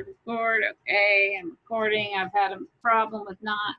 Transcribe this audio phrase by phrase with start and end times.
[0.00, 0.62] record, record.
[0.88, 2.12] Okay, I'm recording.
[2.16, 3.74] I've had a problem with not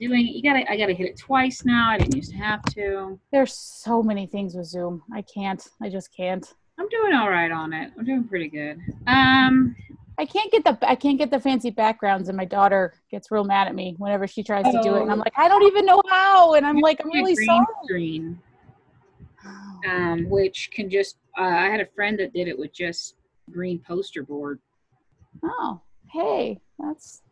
[0.00, 0.30] doing it.
[0.34, 1.90] You gotta, I gotta hit it twice now.
[1.90, 3.18] I didn't used to have to.
[3.32, 5.02] There's so many things with Zoom.
[5.12, 5.64] I can't.
[5.82, 6.46] I just can't.
[6.78, 7.92] I'm doing all right on it.
[7.98, 8.78] I'm doing pretty good.
[9.06, 9.74] Um,
[10.18, 13.44] I can't get the I can't get the fancy backgrounds, and my daughter gets real
[13.44, 15.22] mad at me whenever she tries to do it, and I'm Oh.
[15.24, 17.66] like, I don't even know how, and I'm like, I'm really green sorry.
[17.84, 18.38] screen,
[19.88, 21.18] um, which can just.
[21.38, 23.14] Uh, I had a friend that did it with just
[23.52, 24.58] green poster board.
[25.42, 25.80] Oh,
[26.10, 27.22] hey, that's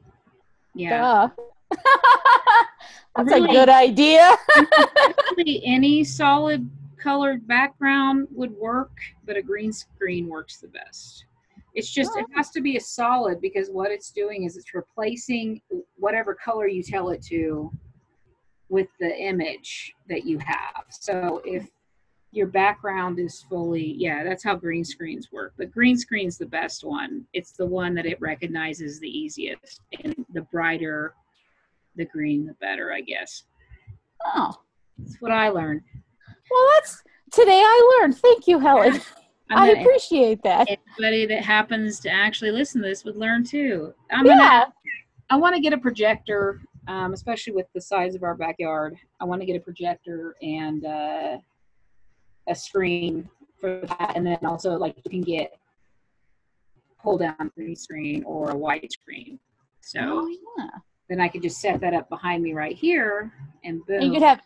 [0.74, 1.28] Yeah.
[3.16, 4.37] that's a good idea.
[5.37, 8.92] Really, any solid colored background would work,
[9.27, 11.27] but a green screen works the best.
[11.74, 12.33] It's just it oh.
[12.34, 15.61] has to be a solid because what it's doing is it's replacing
[15.97, 17.70] whatever color you tell it to
[18.70, 20.84] with the image that you have.
[20.88, 21.69] So if
[22.36, 25.54] your background is fully, yeah, that's how green screens work.
[25.56, 27.24] But green screen's the best one.
[27.32, 31.14] It's the one that it recognizes the easiest, and the brighter
[31.96, 33.44] the green, the better, I guess.
[34.27, 34.52] Oh,
[34.98, 35.80] That's what I learned.
[36.50, 37.02] well, that's
[37.33, 38.19] today I learned.
[38.19, 39.00] Thank you, Helen.
[39.50, 40.68] I'm I appreciate that.
[40.98, 43.94] anybody that happens to actually listen to this would learn too.
[44.11, 44.72] I'm Yeah, gonna,
[45.30, 48.96] I want to get a projector, um, especially with the size of our backyard.
[49.20, 51.39] I want to get a projector and uh,
[52.48, 53.28] a screen
[53.61, 55.56] for that, and then also like you can get
[57.02, 59.39] pull down green screen or a white screen.
[59.80, 60.69] So Oh, yeah.
[61.08, 63.33] then I could just set that up behind me right here,
[63.64, 64.41] and boom, And you could have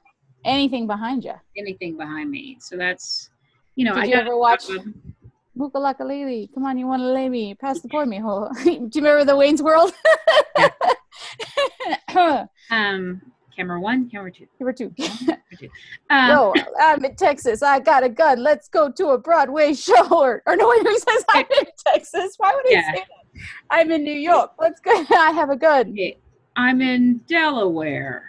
[0.45, 1.35] anything behind you.
[1.57, 2.57] anything behind me.
[2.61, 3.31] So that's,
[3.77, 4.65] you know, Did I you ever watch
[5.59, 6.51] Mookalaka Lily?
[6.55, 7.55] Come on, you want to lay me?
[7.55, 8.51] Pass the pour me hole.
[8.65, 9.93] Do you remember the Wayne's World?
[12.71, 13.21] um
[13.55, 14.47] camera one, camera two.
[14.59, 14.91] Number two.
[14.91, 15.69] camera two.
[16.11, 17.63] Um, Yo, I'm in Texas.
[17.63, 18.43] I got a gun.
[18.43, 20.07] Let's go to a Broadway show.
[20.11, 22.35] Or, or no one who says I'm in Texas.
[22.39, 22.93] Why would he Yeah.
[22.93, 23.43] say that?
[23.71, 24.53] I'm in New York.
[24.59, 24.91] Let's go.
[25.11, 25.91] I have a gun.
[25.91, 26.19] Okay,
[26.57, 28.25] I'm in Delaware.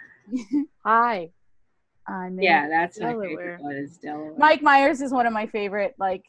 [0.84, 1.30] Hi.
[2.06, 4.34] I'm in Yeah, that's my favorite one is Delaware.
[4.36, 6.24] Mike Myers is one of my favorite, like,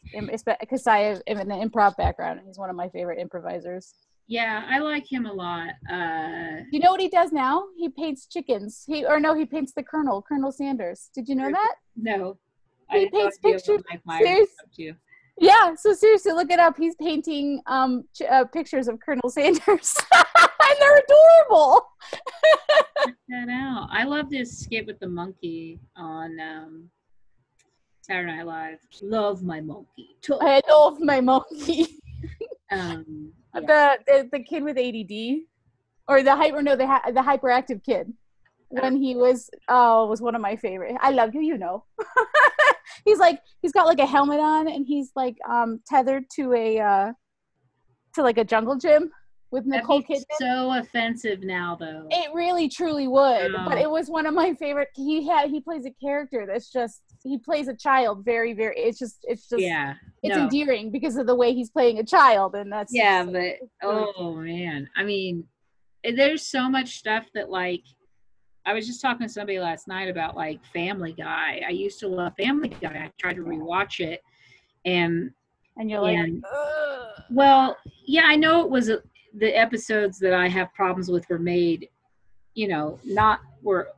[0.60, 2.40] because I have an improv background.
[2.46, 3.92] He's one of my favorite improvisers.
[4.26, 5.70] Yeah, I like him a lot.
[5.90, 7.64] Uh, you know what he does now?
[7.76, 8.84] He paints chickens.
[8.86, 11.10] He or no, he paints the Colonel, Colonel Sanders.
[11.14, 11.74] Did you know that?
[11.96, 12.38] no,
[12.90, 14.94] He paints pictures- Mike Myers was serious- up to.
[15.36, 15.74] Yeah.
[15.74, 16.76] So seriously, look it up.
[16.78, 21.86] He's painting um ch- uh, pictures of Colonel Sanders, and they're adorable.
[23.04, 23.88] Check that out.
[23.90, 26.88] I love this skit with the monkey on um,
[28.00, 28.78] Saturday Night Live.
[29.02, 30.16] Love my monkey.
[30.22, 31.86] To- I love my monkey.
[32.70, 33.96] Um, yeah.
[34.06, 35.42] the, the the kid with ADD,
[36.08, 38.12] or the hyper no the the hyperactive kid.
[38.68, 40.96] When he was oh was one of my favorite.
[41.00, 41.84] I love you, you know.
[43.04, 46.80] he's like he's got like a helmet on and he's like um tethered to a
[46.80, 47.12] uh
[48.14, 49.10] to like a jungle gym
[49.52, 50.24] with Nicole Kidman.
[50.38, 52.08] so offensive now, though.
[52.10, 53.80] It really truly would, but Oh.
[53.80, 54.88] it was one of my favorite.
[54.96, 58.76] He had he plays a character that's just he plays a child very very.
[58.76, 60.42] It's just it's just yeah, it's no.
[60.44, 64.34] endearing because of the way he's playing a child, and that's yeah, just- but oh
[64.34, 65.44] man, I mean,
[66.04, 67.82] there's so much stuff that like.
[68.66, 71.60] I was just talking to somebody last night about like Family Guy.
[71.66, 72.88] I used to love Family Guy.
[72.88, 74.22] I tried to rewatch it,
[74.86, 75.30] and
[75.76, 76.44] and you're like, and-
[77.30, 79.02] Well, yeah, I know it was a,
[79.36, 81.88] the episodes that I have problems with were made,
[82.54, 83.88] you know, not were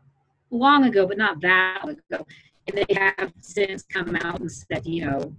[0.50, 2.26] long ago, but not that long ago.
[2.68, 5.34] And they have since come out and said, you know,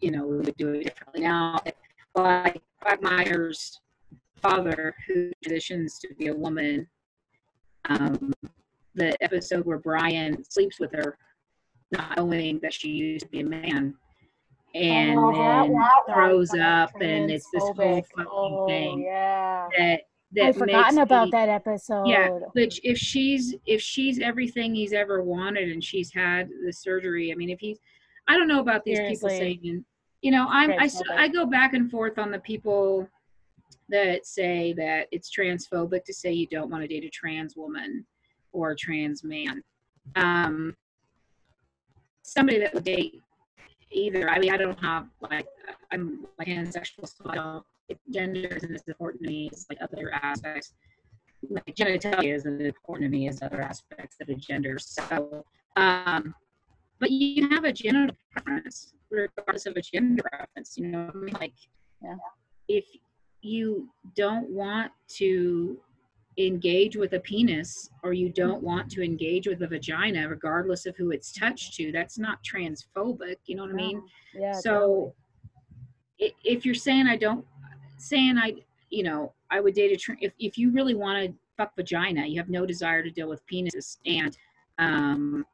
[0.00, 1.60] you know, we would do it differently now.
[2.14, 3.80] Like Quagmire's
[4.40, 6.88] father, who transitions to be a woman,
[7.88, 8.32] um,
[8.94, 11.16] the episode where Brian sleeps with her,
[11.92, 13.94] not knowing that she used to be a man.
[14.74, 15.76] And Oh, then
[16.08, 19.68] throws up, and it's this whole fucking oh, thing Yeah.
[19.76, 20.02] that
[20.32, 22.06] that I've forgotten about me- that episode.
[22.06, 27.32] Yeah, but if she's if she's everything he's ever wanted and she's had the surgery,
[27.32, 27.78] I mean, if he's,
[28.28, 29.84] I don't know about these people saying,
[30.22, 30.90] you know, I'm I.
[31.16, 33.08] I go back and forth on the people
[33.88, 38.06] that say that it's transphobic to say you don't want to date a trans woman
[38.52, 39.62] or a trans man.
[40.16, 40.76] Um,
[42.22, 43.20] somebody that would date
[43.90, 44.28] either.
[44.30, 45.46] I mean, I don't have like
[45.90, 47.64] I'm like pansexual, so I don't.
[48.12, 50.74] Gender isn't as important to me as like other aspects
[51.48, 54.78] like genitalia isn't important to me as other aspects of a gender.
[54.78, 55.44] So,
[55.76, 56.34] um,
[56.98, 60.76] but you have a gender preference regardless of a gender preference.
[60.76, 61.54] You know, I mean, like,
[62.02, 62.16] Yeah.
[62.68, 62.84] if
[63.42, 65.80] you don't want to
[66.36, 70.94] engage with a penis or you don't want to engage with a vagina, regardless of
[70.96, 73.36] who it's touched to, that's not transphobic.
[73.46, 74.02] You know what I mean?
[74.34, 74.52] Yeah.
[74.52, 75.14] so
[76.20, 77.46] i- if you're saying I don't
[78.00, 78.54] saying I
[78.90, 82.26] you know, I would date a tra- if if you really want to fuck vagina,
[82.26, 84.36] you have no desire to deal with penises, and
[84.78, 85.46] um,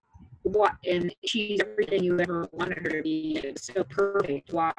[0.42, 3.40] what and she's everything you ever wanted her to be.
[3.42, 4.52] It was so perfect.
[4.52, 4.72] Why?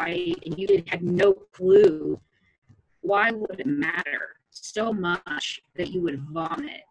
[0.46, 2.20] And you did, had no clue.
[3.02, 6.82] Why would it matter so much that you would vomit?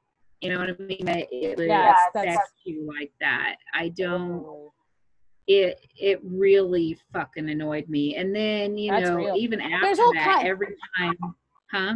[0.40, 1.04] You know what I mean?
[1.04, 3.56] That it would Yes, affect you like that.
[3.74, 4.70] I don't
[5.46, 8.16] it it really fucking annoyed me.
[8.16, 9.36] And then you That's know, real.
[9.36, 11.14] even after that, kind- every time,
[11.70, 11.94] huh?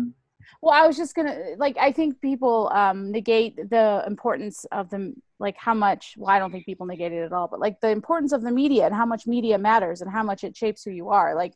[0.62, 5.14] Well, I was just gonna like I think people um negate the importance of the
[5.38, 7.90] like how much well I don't think people negate it at all, but like the
[7.90, 10.90] importance of the media and how much media matters and how much it shapes who
[10.90, 11.34] you are.
[11.34, 11.54] Like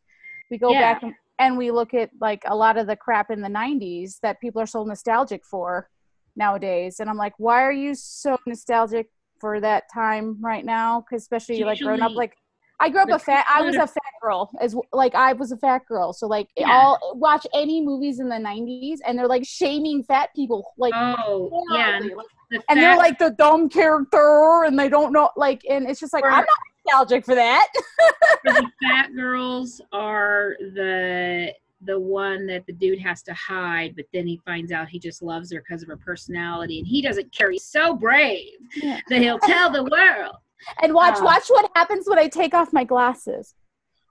[0.50, 0.94] we go Yeah.
[0.94, 4.20] back and, and we look at like a lot of the crap in the 90s
[4.20, 5.88] that people are so nostalgic for
[6.36, 9.08] nowadays and I'm like why are you so nostalgic
[9.44, 12.34] for that time right now especially like growing up like
[12.80, 15.58] I grew up a fat I was a fat girl as like I was a
[15.58, 16.70] fat girl so like Yeah.
[16.70, 21.62] all watch any movies in the 90s and they're like shaming fat people like Oh,
[21.74, 21.98] yeah.
[22.00, 26.00] Like, The and they're like the dumb character and they don't know like and it's
[26.00, 26.46] just like Or- I'm not
[26.86, 27.68] nostalgic for that
[28.44, 31.52] the fat girls are the
[31.84, 35.22] the one that the dude has to hide, but then he finds out he just
[35.22, 37.50] loves her because of her personality, and he doesn't care.
[37.50, 39.00] He's so brave Yeah.
[39.08, 40.36] that he'll tell the world.
[40.82, 41.24] and watch Uh.
[41.24, 43.54] watch what happens when I take off my glasses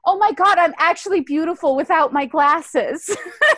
[0.06, 3.10] oh my god I'm actually beautiful without my glasses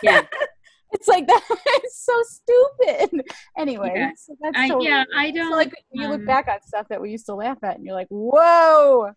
[0.04, 0.22] Yeah,
[0.94, 3.22] it's like that it's so stupid
[3.58, 4.12] anyway Yeah.
[4.16, 7.02] so that's I, so yeah, I don't like you look um, back on stuff that
[7.02, 9.12] we used to laugh at and you're like whoa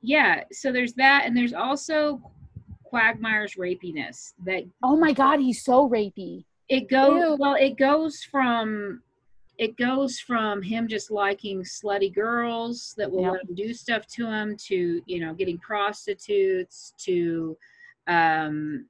[0.00, 2.22] Yeah, so there's that, and there's also
[2.92, 7.36] Quagmire's rapiness that oh my god he's so rapey it goes Ew.
[7.40, 9.00] well it goes from
[9.56, 13.30] it goes from him just liking slutty girls that will Yeah.
[13.30, 17.56] let him do stuff to him to you know getting prostitutes to
[18.08, 18.84] um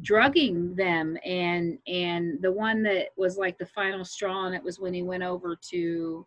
[0.00, 4.80] drugging them and and the one that was like the final straw and it was
[4.80, 6.26] when he went over to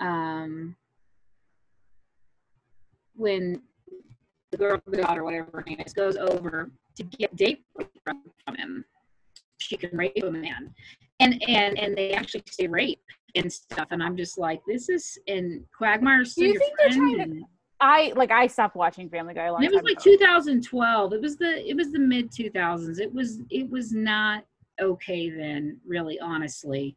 [0.00, 0.74] um
[3.14, 3.60] when
[4.52, 7.64] the girl the daughter whatever her name is goes over to get date
[8.04, 8.84] from, from him.
[9.58, 10.72] She can rape a man.
[11.20, 13.02] And and and they actually say rape
[13.34, 13.88] and stuff.
[13.90, 17.44] And i'm just like this is in quagmire's Do you think they're trying to- and-
[17.84, 20.12] I like I stopped watching Family Guy a long it was time like ago.
[20.16, 24.44] 2012 it was the it was the mid 2000s it was it was not
[24.80, 26.96] okay then really honestly.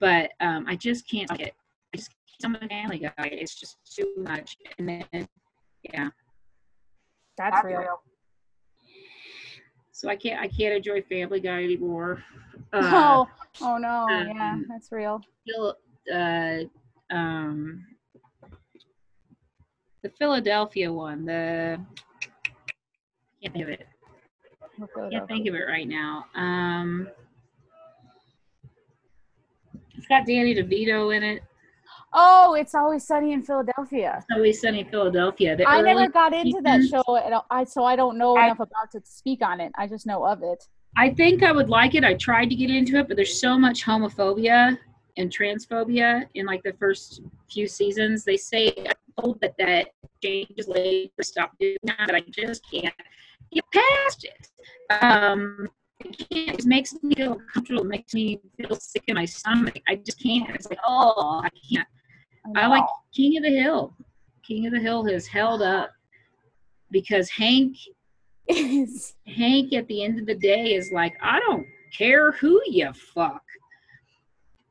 [0.00, 1.54] But um i just can't like it
[1.94, 4.58] i just can't stand the family guy it's just too much.
[4.78, 5.28] And then
[5.94, 6.08] yeah
[7.36, 8.00] That's real.
[9.92, 12.22] so i can't i can't enjoy family guy anymore
[12.72, 13.28] uh, oh,
[13.62, 15.20] oh no, yeah, um, that's real.
[15.46, 15.76] Phil,
[16.12, 16.58] uh,
[17.14, 17.86] um,
[20.02, 21.24] the Philadelphia one.
[21.24, 21.80] The
[23.42, 23.88] can't think of it.
[25.10, 26.26] Can't think of it right now.
[26.34, 27.08] Um,
[29.96, 31.42] it's got Danny DeVito in it.
[32.18, 34.14] Oh, it's always sunny in Philadelphia.
[34.16, 35.54] It's Always Sunny in Philadelphia.
[35.66, 38.60] I never got into that show, at all, I so I don't know I- enough
[38.60, 39.70] about it to speak on it.
[39.76, 40.66] I just know of it.
[40.96, 42.04] I think I would like it.
[42.04, 44.78] I tried to get into it, but there's so much homophobia
[45.18, 47.20] and transphobia in like the first
[47.50, 48.24] few seasons.
[48.24, 49.88] They say I told that that
[50.24, 52.94] changes later, stop doing that, but I just can't
[53.52, 54.48] get past it.
[55.02, 55.68] Um,
[56.02, 56.60] I can't.
[56.60, 57.82] It makes me feel uncomfortable.
[57.82, 59.78] It makes me feel sick in my stomach.
[59.86, 60.48] I just can't.
[60.54, 61.86] It's like, oh, I can't.
[62.54, 62.84] I like
[63.14, 63.94] King of the Hill.
[64.46, 65.90] King of the Hill has held up
[66.90, 67.76] because Hank
[68.48, 72.92] Is Hank at the end of the day is like, I don't care who you
[72.92, 73.42] fuck.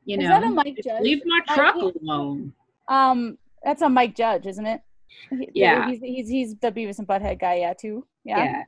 [0.06, 1.02] You Is know, that a Mike Judge?
[1.02, 2.54] leave my I truck think- alone.
[2.88, 4.82] um that's a Mike Judge, isn't it?
[5.30, 5.90] He- Yeah.
[5.90, 8.06] he's he's he's the Beavis and Butthead guy, yeah, too.
[8.24, 8.44] Yeah.
[8.46, 8.64] Yeah.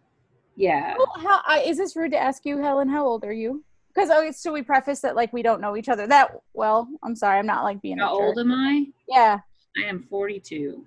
[0.58, 0.96] Yeah.
[0.98, 2.90] Well, how I, is this rude to ask you, Helen?
[2.90, 3.64] How old are you?
[3.98, 6.88] Because oh, so we preface that like we don't know each other that well.
[7.02, 7.98] I'm sorry, I'm not like being.
[7.98, 8.86] How old am I?
[9.08, 9.40] Yeah.
[9.76, 10.86] I am 42.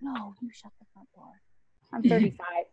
[0.00, 1.32] No, you shut the front door.
[1.92, 2.46] I'm 35.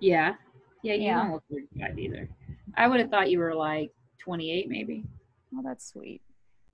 [0.00, 0.34] Yeah.
[0.82, 1.22] Yeah, you Yeah.
[1.22, 2.28] don't look 35 either.
[2.76, 5.04] I would have thought you were like 28 maybe.
[5.56, 6.20] oh, that's sweet.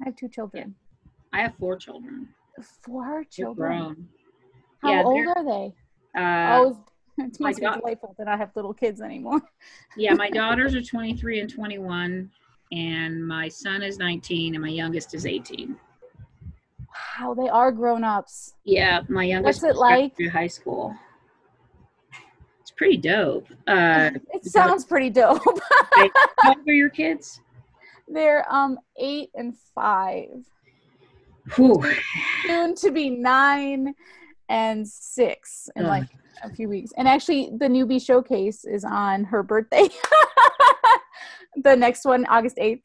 [0.00, 0.74] I have two children.
[1.34, 2.28] I have four children.
[2.82, 3.54] Four children.
[3.78, 4.08] grown.
[4.82, 5.74] How Yeah, old are they?
[6.18, 6.84] Uh, oh,
[7.18, 9.40] it my must da- delightful that I have little kids anymore.
[9.96, 12.30] yeah, my daughters are 23 and 21,
[12.72, 15.76] and my son is 19, and my youngest is 18.
[17.20, 18.54] Wow, they are grown ups.
[18.64, 20.16] Yeah, my youngest What's it like?
[20.16, 20.94] through high school.
[22.60, 23.46] It's pretty dope.
[23.66, 25.42] Uh, It sounds pretty dope.
[25.94, 26.08] how
[26.46, 27.40] old are your kids?
[28.08, 30.28] They're um eight and five,
[31.54, 31.82] Whew.
[32.44, 33.94] soon to be nine
[34.48, 35.88] and six in Ugh.
[35.88, 36.08] like
[36.42, 36.92] a few weeks.
[36.96, 39.88] And actually, the newbie showcase is on her birthday.
[41.62, 42.82] the next one, August 8th.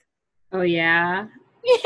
[0.51, 1.27] Oh yeah.
[1.63, 1.79] Yeah.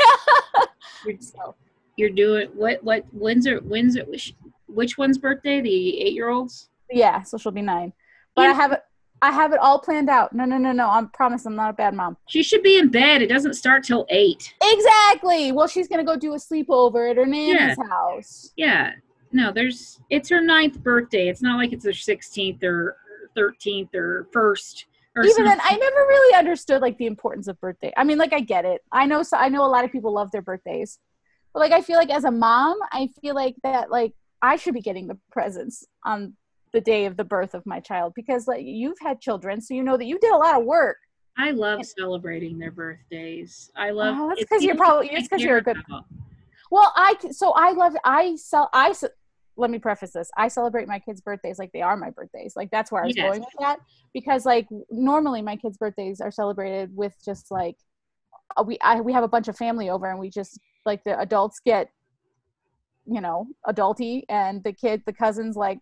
[1.06, 1.54] You're, So,
[1.96, 2.82] you're doing what?
[2.84, 3.04] What?
[3.12, 3.64] When's it?
[3.64, 4.08] When's it?
[4.08, 4.34] Which,
[4.66, 5.60] which one's birthday?
[5.60, 6.68] The eight-year-olds.
[6.90, 7.92] yeah, so she'll be nine.
[8.36, 8.80] But I have it
[9.22, 10.32] I have it all planned out.
[10.32, 10.88] No, no, no, no.
[10.88, 12.16] I promise I'm not a bad mom.
[12.28, 13.20] She should be in bed.
[13.20, 14.54] It doesn't start till eight.
[14.62, 15.52] Exactly.
[15.52, 18.52] Well, she's gonna go do a sleepover at her nanny's house.
[18.56, 18.92] Yeah.
[19.32, 20.00] No, there's.
[20.10, 21.28] It's her ninth birthday.
[21.28, 22.96] It's not like it's her sixteenth or
[23.34, 24.86] thirteenth or first.
[25.16, 25.58] Or Even then.
[25.62, 27.92] I never really understood like the importance of birthday.
[27.96, 28.80] I mean, like I get it.
[28.92, 29.22] I know.
[29.22, 30.98] So I know a lot of people love their birthdays,
[31.52, 34.74] but like I feel like as a mom, I feel like that like I should
[34.74, 36.34] be getting the presents on
[36.72, 39.82] the day of the birth of my child because like you've had children, so you
[39.82, 40.96] know that you did a lot of work.
[41.36, 43.70] I love celebrating their birthdays.
[43.76, 44.14] I love.
[44.18, 45.82] Oh, that's it's 'cause you're probably- it's because you're a good-.
[46.70, 48.92] Well, I so I love I sell I
[49.60, 50.30] let me preface this.
[50.36, 52.54] I celebrate my kids' birthdays like they are my birthdays.
[52.56, 53.24] Like that's where I was Yes.
[53.26, 53.78] going with that
[54.12, 57.76] because like normally my kids' birthdays are celebrated with just like
[58.56, 61.18] uh, we I, we have a bunch of family over and we just like the
[61.20, 61.90] adults get
[63.06, 65.78] you know adulty and the kid the cousins like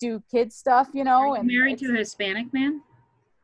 [0.00, 2.82] do kid stuff you know you and married to a Hispanic man?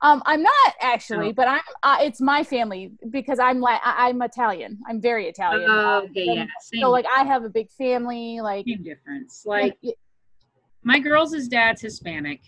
[0.05, 1.33] Um i'm not actually Oh.
[1.41, 5.69] but i'm uh, it's my family because i'm like I, i'm italian i'm very italian
[5.71, 6.47] Oh, Um, okay, and yeah.
[6.61, 9.43] Same, so like i have a big family like same difference.
[9.47, 9.77] Like
[10.83, 12.41] my girls' dad's Hispanic.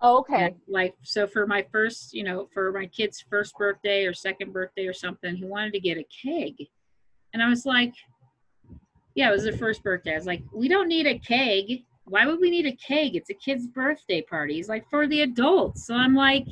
[0.00, 4.06] oh, okay And, like so for my first, you know, for my kid's first birthday
[4.06, 6.54] or second birthday or something, he wanted to get a keg.
[7.34, 7.92] And I was like,
[9.14, 10.12] Yeah, it was their first birthday.
[10.12, 11.84] I was like, We don't need a keg.
[12.06, 13.16] Why would we need a keg?
[13.16, 14.54] It's a kid's birthday party.
[14.54, 15.86] He's like, for the adults.
[15.86, 16.46] So I'm like,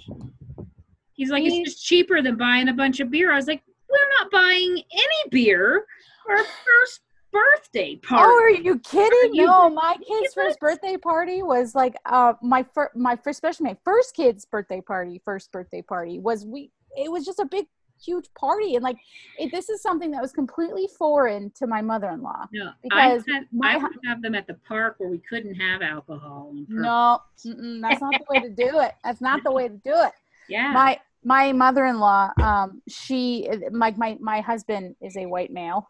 [1.22, 3.32] he's like, it's just cheaper than buying a bunch of beer.
[3.32, 5.84] I was like, we're not buying any beer
[6.24, 7.00] for our first
[7.30, 8.24] birthday party.
[8.26, 9.34] Oh, are you kidding?
[9.34, 13.64] you no, my kid's first birthday party was like uh my first my first especially
[13.64, 17.66] my first kid's birthday party, first birthday party was we it was just a big
[18.04, 18.96] huge party and like
[19.38, 22.46] it, this is something that was completely foreign to my mother-in-law.
[22.52, 26.52] no, I, had, I would have them at the park where we couldn't have alcohol.
[26.68, 28.92] No, that's not the way to do it.
[29.04, 30.12] That's not the way to do it.
[30.48, 30.72] Yeah.
[30.72, 35.88] My my mother-in-law, um, she my my my husband is a white male,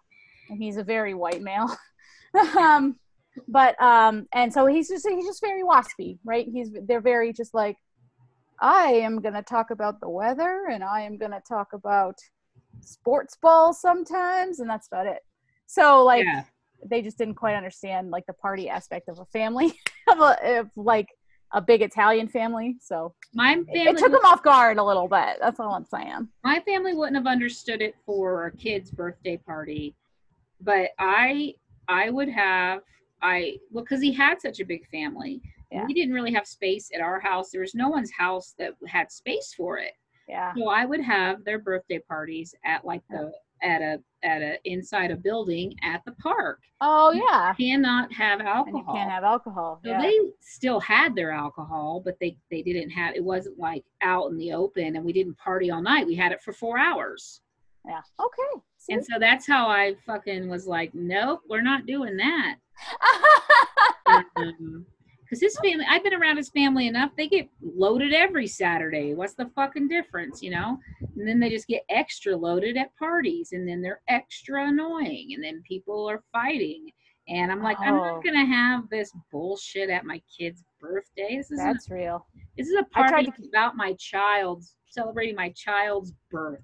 [0.50, 1.74] and he's a very white male.
[2.58, 2.96] um,
[3.48, 6.46] but um, and so he's just he's just very waspy, right?
[6.52, 7.76] He's they're very just like,
[8.60, 12.18] I am gonna talk about the weather, and I am gonna talk about
[12.80, 15.20] sports ball sometimes, and that's about it.
[15.66, 16.44] So like yeah.
[16.84, 19.72] they just didn't quite understand like the party aspect of a family
[20.08, 21.08] of, a, of like
[21.52, 22.76] a big Italian family.
[22.80, 25.36] So My it, it took them off guard a little bit.
[25.40, 26.28] That's all I'm saying.
[26.44, 29.94] my family wouldn't have understood it for a kid's birthday party
[30.64, 31.52] but i
[31.88, 32.82] i would have
[33.20, 35.40] i well because he had such a big family
[35.72, 35.84] Yeah.
[35.86, 39.10] we didn't really have space at our house there was no one's house that had
[39.10, 39.92] space for it
[40.28, 40.52] Yeah.
[40.56, 43.32] so i would have their birthday parties at like the
[43.62, 47.54] at a at a inside a building at the park Oh yeah.
[47.54, 49.80] cannot have And you alcohol can't have alcohol.
[49.84, 50.00] so yeah.
[50.00, 54.36] they still had their alcohol, but they they didn't have it wasn't like out in
[54.38, 56.06] the open and we didn't party all night.
[56.06, 57.40] We had it for 4 hours.
[57.86, 58.00] yeah.
[58.20, 58.62] Okay.
[58.78, 58.92] See?
[58.94, 62.56] And so that's how I fucking was like, nope, we're not doing that.
[64.36, 64.84] Um,
[65.32, 67.12] Because his family, I've been around his family enough.
[67.16, 69.14] They get loaded every Saturday.
[69.14, 70.78] What's the fucking difference, you know?
[71.16, 75.42] And then they just get extra loaded at parties, and then they're extra annoying, and
[75.42, 76.90] then people are fighting.
[77.28, 78.16] And I'm like, I'm Oh.
[78.16, 81.38] not gonna have this bullshit at my kid's birthday.
[81.38, 82.26] This is a, real.
[82.58, 86.60] this is a party to- about my child's celebrating my child's birth.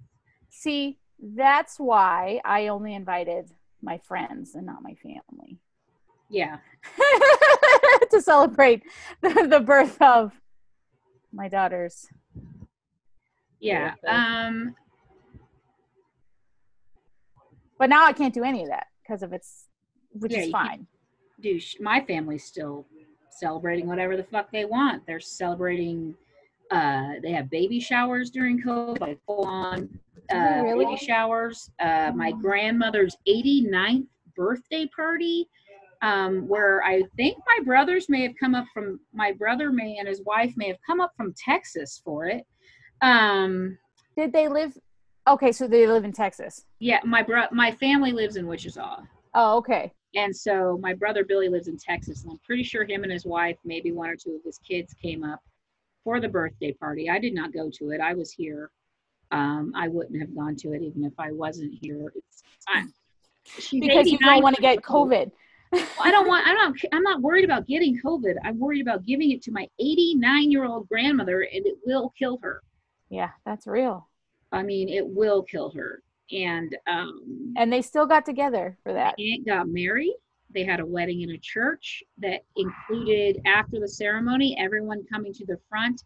[0.50, 5.56] See, that's why I only invited my friends and not my family
[6.28, 6.58] Yeah,
[8.12, 8.82] to celebrate
[9.22, 10.32] the, the birth of
[11.32, 12.06] my daughters.
[13.60, 13.94] yeah.
[14.06, 14.74] Um,
[17.78, 19.66] But now I can't do any of that because of its,
[20.12, 20.86] which Yeah, is fine.
[21.40, 21.76] douche.
[21.80, 22.86] My family's still
[23.30, 25.06] celebrating whatever the fuck they want.
[25.06, 26.16] They're celebrating.
[26.72, 29.88] Uh, they have baby showers during COVID, like full on
[30.34, 30.84] uh, really?
[30.86, 31.70] baby showers.
[31.78, 32.38] Uh, my Oh.
[32.38, 35.48] grandmother's 89th birthday party,
[36.02, 39.00] um, where I think my brothers may have come up from.
[39.12, 42.46] My brother may and his wife may have come up from Texas for it.
[43.02, 43.78] Um,
[44.16, 44.76] Did they live?
[45.26, 46.64] Okay, so they live in Texas.
[46.78, 49.02] yeah, my bro, my family lives in Wichita.
[49.34, 49.92] Oh, okay.
[50.14, 53.26] And so my brother Billy lives in Texas, and I'm pretty sure him and his
[53.26, 55.40] wife, maybe one or two of his kids, came up
[56.02, 57.10] for the birthday party.
[57.10, 58.00] I did not go to it.
[58.00, 58.70] I was here.
[59.30, 62.10] Um, I wouldn't have gone to it even if I wasn't here.
[62.14, 62.42] It's.
[63.58, 64.82] She's Because you don't want to get.
[64.82, 65.30] COVID.
[65.72, 66.46] I don't want.
[66.46, 66.78] I don't.
[66.92, 68.34] I'm not worried about getting COVID.
[68.44, 72.38] I'm worried about giving it to my 89 year old grandmother, and it will kill
[72.42, 72.62] her.
[73.10, 74.08] Yeah, that's real.
[74.52, 76.02] I mean, it will kill her.
[76.30, 79.14] And um, And they still got together for that.
[79.18, 80.14] aunt got married.
[80.54, 85.44] They had a wedding in a church that included, after the ceremony, everyone coming to
[85.44, 86.02] the front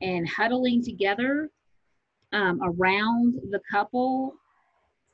[0.00, 1.50] and huddling together
[2.32, 4.34] um, around the couple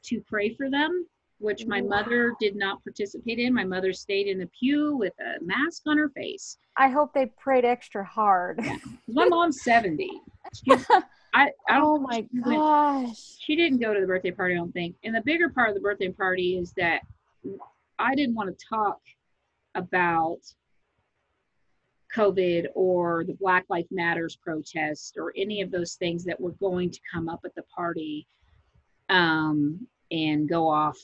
[0.05, 1.07] to pray for them,
[1.41, 3.53] which my mother did not participate in.
[3.55, 6.59] My mother stayed in the pew with a mask on her face.
[6.77, 8.61] I hope they prayed extra hard.
[9.09, 10.09] My mom's 70.
[10.65, 10.87] She's,
[11.33, 13.37] I, I don't Oh my she went- gosh.
[13.39, 14.97] she didn't go to the birthday party, I don't think.
[15.03, 17.01] And the bigger part of the birthday party is that
[17.99, 19.01] I didn't want to talk
[19.75, 20.39] about
[22.15, 26.91] COVID or the Black Lives Matters protest or any of those things that were going
[26.91, 28.27] to come up at the party
[29.09, 30.99] um, and go off.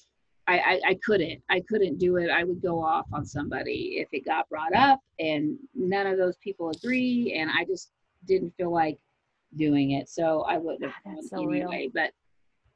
[0.48, 1.42] I, I, I couldn't.
[1.50, 2.30] I couldn't do it.
[2.30, 6.36] I would go off on somebody if it got brought up, and none of those
[6.36, 7.34] people agree.
[7.38, 7.90] And I just
[8.26, 8.98] didn't feel like
[9.56, 11.70] doing it, so I wouldn't have ah, that's gone so real.
[11.92, 12.12] But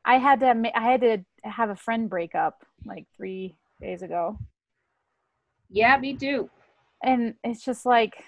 [0.05, 4.39] I had to I had to have a friend break up like 3 days ago.
[5.71, 6.51] yeah, me too.
[7.03, 8.25] and it's just like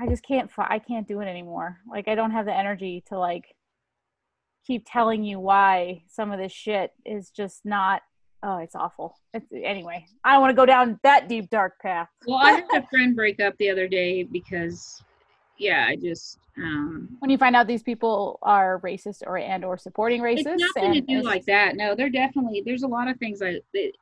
[0.00, 3.18] i just can't i can't do it anymore like i don't have the energy to
[3.18, 3.54] like
[4.66, 8.02] keep telling you why some of this shit is just not
[8.42, 12.08] oh it's awful it's anyway i don't want to go down that deep dark path
[12.26, 15.02] Well, I had a friend break up the other day because,
[15.58, 19.78] yeah, I just um, when you find out these people are racist or and or
[19.78, 21.76] supporting it's racists nothing to do like that.
[21.76, 23.92] No, they're definitely there's a lot of things I that,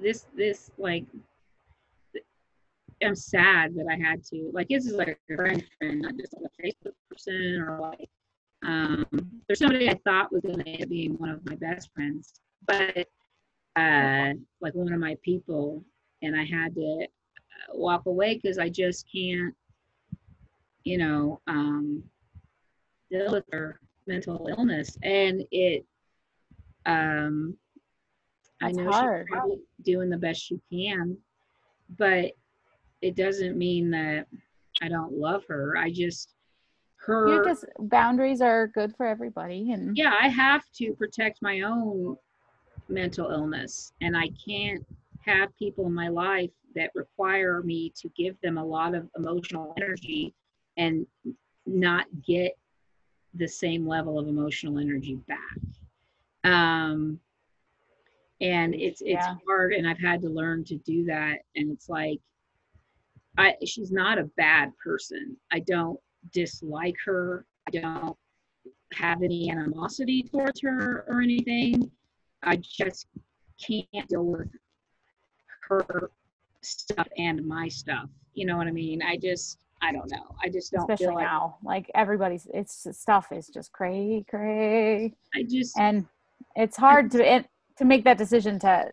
[0.00, 1.04] this this like
[3.02, 6.34] I'm sad that I had to like this is like a friend friend, not just
[6.34, 8.08] like a Facebook person or like
[8.64, 9.06] um
[9.46, 13.06] there's somebody I thought was gonna end up being one of my best friends, but
[13.76, 15.84] uh like one of my people
[16.22, 19.54] and I had to uh, walk away because I just can't
[20.84, 22.02] you know um
[23.10, 25.84] deal with her mental illness and it
[26.86, 27.56] um
[28.62, 29.26] I know hard.
[29.28, 31.18] she's probably doing the best she can,
[31.98, 32.32] but
[33.02, 34.26] it doesn't mean that
[34.80, 35.76] I don't love her.
[35.76, 36.32] I just
[37.06, 41.60] her you just boundaries are good for everybody and yeah, I have to protect my
[41.62, 42.16] own
[42.88, 44.84] mental illness and I can't
[45.20, 49.74] have people in my life that require me to give them a lot of emotional
[49.76, 50.34] energy
[50.76, 51.06] and
[51.64, 52.52] not get
[53.34, 55.58] the same level of emotional energy back.
[56.44, 57.18] Um
[58.40, 59.34] and it's it's Yeah.
[59.48, 62.20] hard and I've had to learn to do that and it's like
[63.38, 65.36] I she's not a bad person.
[65.50, 65.98] I don't
[66.32, 67.46] dislike her.
[67.66, 68.16] I don't
[68.94, 71.90] have any animosity towards her or anything.
[72.42, 73.06] I just
[73.64, 74.48] can't deal with
[75.68, 76.10] her
[76.62, 78.08] stuff and my stuff.
[78.34, 79.02] You know what I mean?
[79.02, 80.34] I just, I don't know.
[80.42, 85.12] I just don't especially feel like now like everybody's it's stuff is just cray cray
[85.34, 86.06] I just, and
[86.54, 87.46] it's hard to it,
[87.78, 88.90] to make that decision to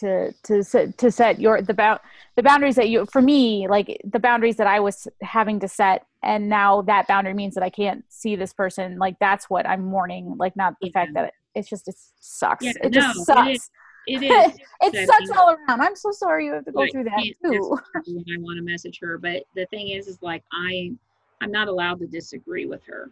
[0.00, 2.00] to to set to set your the bound
[2.36, 6.06] the boundaries that you for me like the boundaries that I was having to set
[6.22, 8.98] and now that boundary means that I can't see this person.
[8.98, 12.64] Like that's what I'm mourning like not the fact that it, it's just it sucks.
[12.64, 13.48] Yeah, it no, just sucks.
[13.50, 13.70] is-
[14.08, 14.52] it is.
[14.82, 15.80] it sucks all around.
[15.80, 17.50] I'm so sorry you have to go through that too.
[17.50, 20.92] message her when I want to message her, but the thing is, is like I,
[21.40, 23.10] I'm not allowed to disagree with her.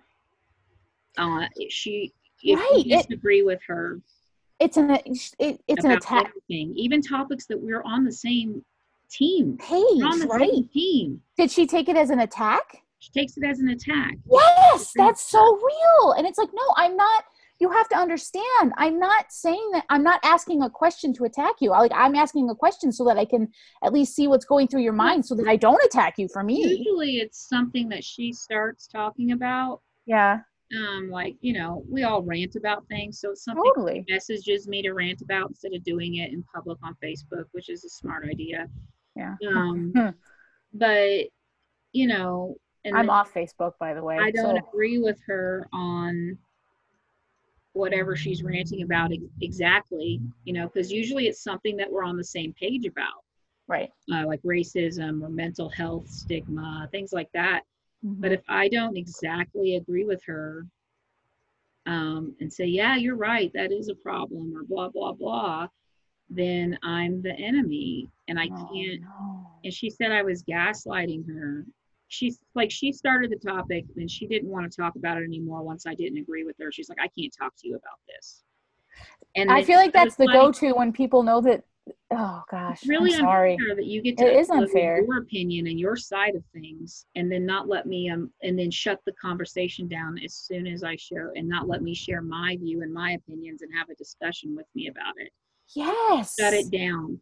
[1.19, 2.13] Uh, she,
[2.45, 3.99] if Right, you it- disagree with her
[4.61, 8.65] it's an it, it's an attack everything, even topics that we're on the same
[9.11, 11.21] team, page on the right same team.
[11.37, 14.15] did she take it as an attack She takes it as an attack.
[14.31, 16.13] Yes, that's so real.
[16.13, 17.25] And it's like, no, I'm not.
[17.61, 18.73] You have to understand.
[18.79, 19.85] I'm not saying that.
[19.89, 21.73] I'm not asking a question to attack you.
[21.73, 23.49] I, like, I'm asking a question so that I can
[23.85, 26.43] at least see what's going through your mind, so that I don't attack you for
[26.43, 26.65] me.
[26.65, 29.83] Usually, it's something that she starts talking about.
[30.07, 30.41] Yeah,
[30.73, 34.05] Um, like you know, we all rant about things, so it's something totally.
[34.09, 37.85] messages me to rant about instead of doing it in public on Facebook, which is
[37.85, 38.67] a smart idea.
[39.17, 39.35] Yeah.
[39.49, 40.09] Um, Hmm.
[40.73, 41.27] but
[41.93, 44.19] you know, and I'm off Facebook, by the way.
[44.19, 46.39] I don't so- agree with her on
[47.73, 50.21] whatever she's ranting about ex- exactly.
[50.45, 53.25] You know, because usually it's something that we're on the same page about,
[53.69, 53.91] right.
[54.13, 57.63] uh, like racism or mental health stigma, things like that.
[58.05, 58.21] Mhm.
[58.21, 60.67] But if I don't exactly agree with her
[61.87, 65.69] um, and say, yeah, you're right, that is a problem, or blah, blah, blah,
[66.31, 69.03] then I'm the enemy and I Oh, can't.
[69.03, 69.51] no.
[69.65, 71.65] And she said I was gaslighting her.
[72.09, 75.63] She's like, she started the topic and she didn't want to talk about it anymore
[75.63, 76.71] once I didn't agree with her.
[76.71, 78.45] She's like, I can't talk to you about this.
[79.35, 81.65] And I feel like that's the go-to when people know that
[82.13, 83.53] oh gosh, It's really I'm sorry.
[83.55, 85.03] unfair that you get to It is unfair.
[85.05, 88.71] your opinion and your side of things, and then not let me um and then
[88.71, 92.57] shut the conversation down as soon as I share and not let me share my
[92.57, 95.31] view and my opinions and have a discussion with me about it.
[95.75, 96.35] Yes.
[96.39, 97.21] Shut it down.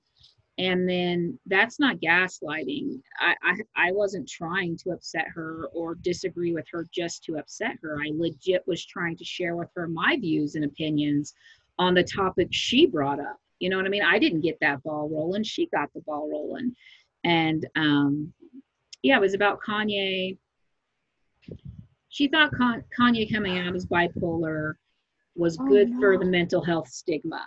[0.59, 3.01] And then that's not gaslighting.
[3.19, 3.55] I, I
[3.89, 7.97] I wasn't trying to upset her or disagree with her just to upset her.
[8.01, 11.33] I legit was trying to share with her my views and opinions
[11.79, 13.39] on the topic she brought up.
[13.63, 14.03] You know what I mean?
[14.03, 15.45] I didn't get that ball rolling.
[15.45, 16.75] She got the ball rolling.
[17.23, 18.33] And um,
[19.05, 20.37] yeah, it was about Kanye.
[22.09, 24.75] She thought Con- Kanye coming out as bipolar
[25.37, 27.47] was Oh, good for the mental health stigma.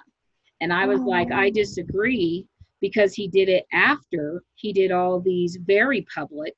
[0.62, 1.36] And I was like, Oh.
[1.36, 2.48] I disagree
[2.80, 6.56] because he did it after he did all these very public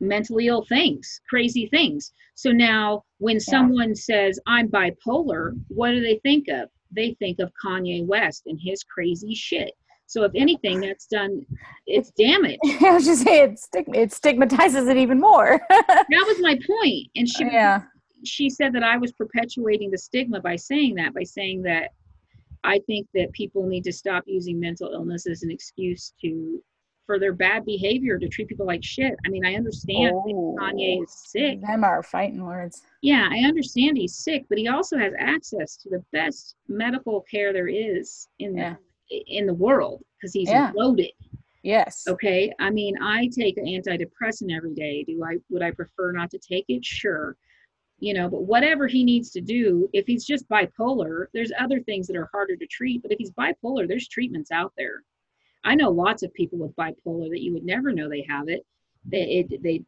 [0.00, 2.12] mentally ill things, crazy things.
[2.34, 6.68] So now when someone says, I'm bipolar, what do they think of?
[6.90, 9.72] They think of Kanye West and his crazy shit.
[10.06, 11.44] So if anything, that's done,
[11.86, 12.58] it's damage.
[12.80, 15.60] I was just saying it, stig- it stigmatizes it even more.
[15.70, 17.08] That was my point.
[17.16, 17.82] And she yeah.
[18.24, 21.90] she said that I was perpetuating the stigma by saying that, by saying that
[22.64, 26.62] I think that people need to stop using mental illness as an excuse to
[27.08, 29.14] for their bad behavior to treat people like shit.
[29.24, 30.54] I mean, I understand Oh.
[30.60, 31.60] Kanye is oh, sick.
[31.62, 32.82] Them are fighting words.
[33.00, 37.54] Yeah, I understand he's sick, but he also has access to the best medical care
[37.54, 38.76] there is in Yeah.
[39.08, 40.70] the in the world because he's Yeah.
[40.76, 41.12] loaded.
[41.62, 42.04] Yes.
[42.06, 42.52] Okay.
[42.58, 45.02] I mean, I take an antidepressant every day.
[45.04, 46.84] Do I would I prefer not to take it?
[46.84, 47.38] Sure.
[48.00, 52.06] You know, but whatever he needs to do, if he's just bipolar, there's other things
[52.08, 53.00] that are harder to treat.
[53.00, 55.04] But if he's bipolar, there's treatments out there.
[55.68, 58.64] I know lots of people with bipolar that you would never know they have it.
[59.04, 59.82] They it, they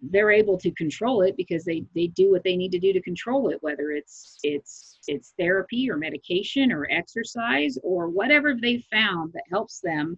[0.00, 3.02] they're able to control it because they they do what they need to do to
[3.02, 9.32] control it whether it's it's it's therapy or medication or exercise or whatever they found
[9.32, 10.16] that helps them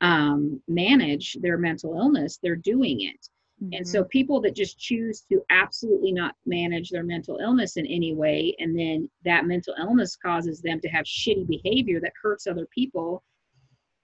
[0.00, 3.28] um, manage their mental illness, they're doing it.
[3.72, 8.14] And so people that just choose to absolutely not manage their mental illness in any
[8.14, 12.66] way, and then that mental illness causes them to have shitty behavior that hurts other
[12.74, 13.24] people,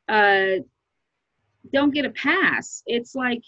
[0.08, 0.62] uh,
[1.72, 2.82] don't get a pass.
[2.86, 3.42] It's like,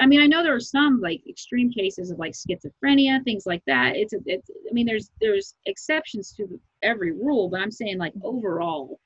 [0.00, 3.62] I mean, I know there are some like extreme cases of like schizophrenia, things like
[3.66, 3.96] that.
[3.96, 8.14] It's, a, it's I mean, there's there's exceptions to every rule, but I'm saying like
[8.22, 8.98] overall,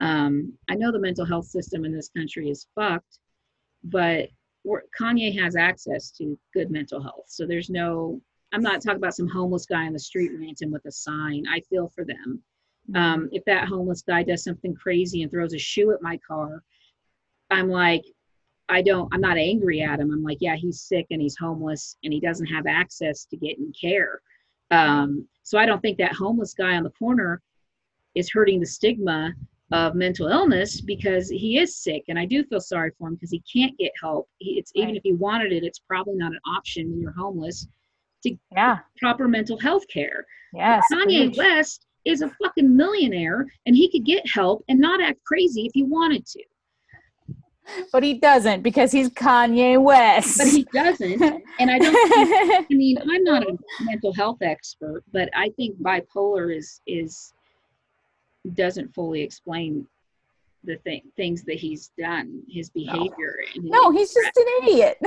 [0.00, 3.18] um, I know the mental health system in this country is fucked,
[3.84, 4.28] but
[4.64, 7.26] we're, Kanye has access to good mental health.
[7.28, 8.20] So there's no,
[8.52, 11.44] I'm not talking about some homeless guy on the street ranting with a sign.
[11.48, 12.42] I feel for them.
[12.94, 16.62] Um, if that homeless guy does something crazy and throws a shoe at my car,
[17.50, 18.04] I'm like,
[18.68, 20.10] I don't, I'm not angry at him.
[20.10, 23.72] I'm like, yeah, he's sick and he's homeless and he doesn't have access to getting
[23.78, 24.20] care.
[24.70, 27.40] Um, so I don't think that homeless guy on the corner
[28.14, 29.32] is hurting the stigma
[29.70, 33.30] of mental illness because he is sick and i do feel sorry for him because
[33.30, 36.40] he can't get help he, it's even if he wanted it it's probably not an
[36.46, 37.66] option when you're homeless
[38.22, 38.78] to Yeah.
[38.96, 40.24] proper mental health care
[40.54, 40.86] Yes.
[40.90, 45.66] kanye west is a fucking millionaire and he could get help and not act crazy
[45.66, 46.42] if he wanted to
[47.92, 50.38] But he doesn't because he's Kanye West.
[50.38, 51.22] but he doesn't
[51.60, 55.76] and i don't think, i mean i'm not a mental health expert but i think
[55.80, 57.32] bipolar is is
[58.54, 59.86] doesn't fully explain
[60.64, 63.36] the thing, things that he's done, his behavior.
[63.54, 64.98] and his- no, he's just an idiot.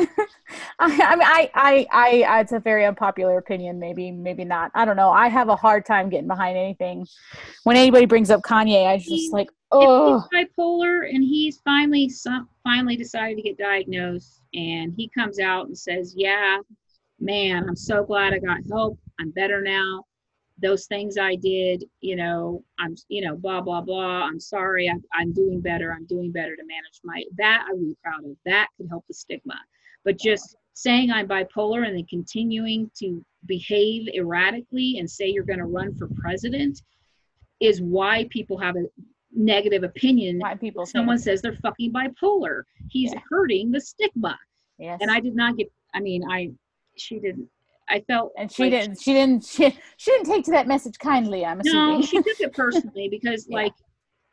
[0.79, 1.87] I, I mean, I, I,
[2.27, 3.79] I, it's a very unpopular opinion.
[3.79, 4.71] Maybe, maybe not.
[4.73, 5.11] I don't know.
[5.11, 7.05] I have a hard time getting behind anything.
[7.63, 12.49] When anybody brings up Kanye, I just like, oh, he's bipolar and he's finally some,
[12.63, 16.57] finally decided to get diagnosed and he comes out and says yeah
[17.19, 20.03] man i'm so glad i got help i'm better now
[20.61, 25.03] those things i did you know i'm you know blah blah blah i'm sorry I'm,
[25.13, 28.35] I'm doing better i'm doing better to manage my that i would be proud of
[28.45, 29.55] that could help the stigma.
[30.03, 35.59] But just saying i'm bipolar and then continuing to behave erratically and say you're going
[35.59, 36.81] to run for president
[37.59, 38.85] is why people have a
[39.33, 42.63] negative opinion why people someone says they're fucking bipolar.
[42.89, 43.19] He's Yeah.
[43.29, 44.37] hurting the stigma.
[44.77, 44.97] Yes.
[45.01, 46.49] and i did not get i mean i
[46.97, 47.47] she didn't
[47.91, 50.97] i felt and she like didn't, she didn't, she, she didn't take to that message
[50.97, 51.45] kindly.
[51.45, 51.99] I'm assuming.
[51.99, 53.57] no she took it personally because Yeah.
[53.57, 53.73] like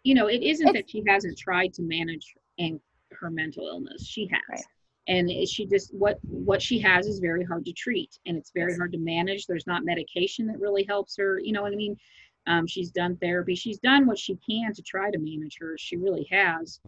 [0.04, 2.80] you know it isn't It's- that she hasn't tried to manage and
[3.12, 4.64] her mental illness she has Right.
[5.08, 8.74] and she just what what she has is very hard to treat and it's very
[8.76, 11.96] hard to manage there's not medication that really helps her you know what i mean
[12.46, 15.96] um, she's done therapy she's done what she can to try to manage her she
[15.96, 16.80] really has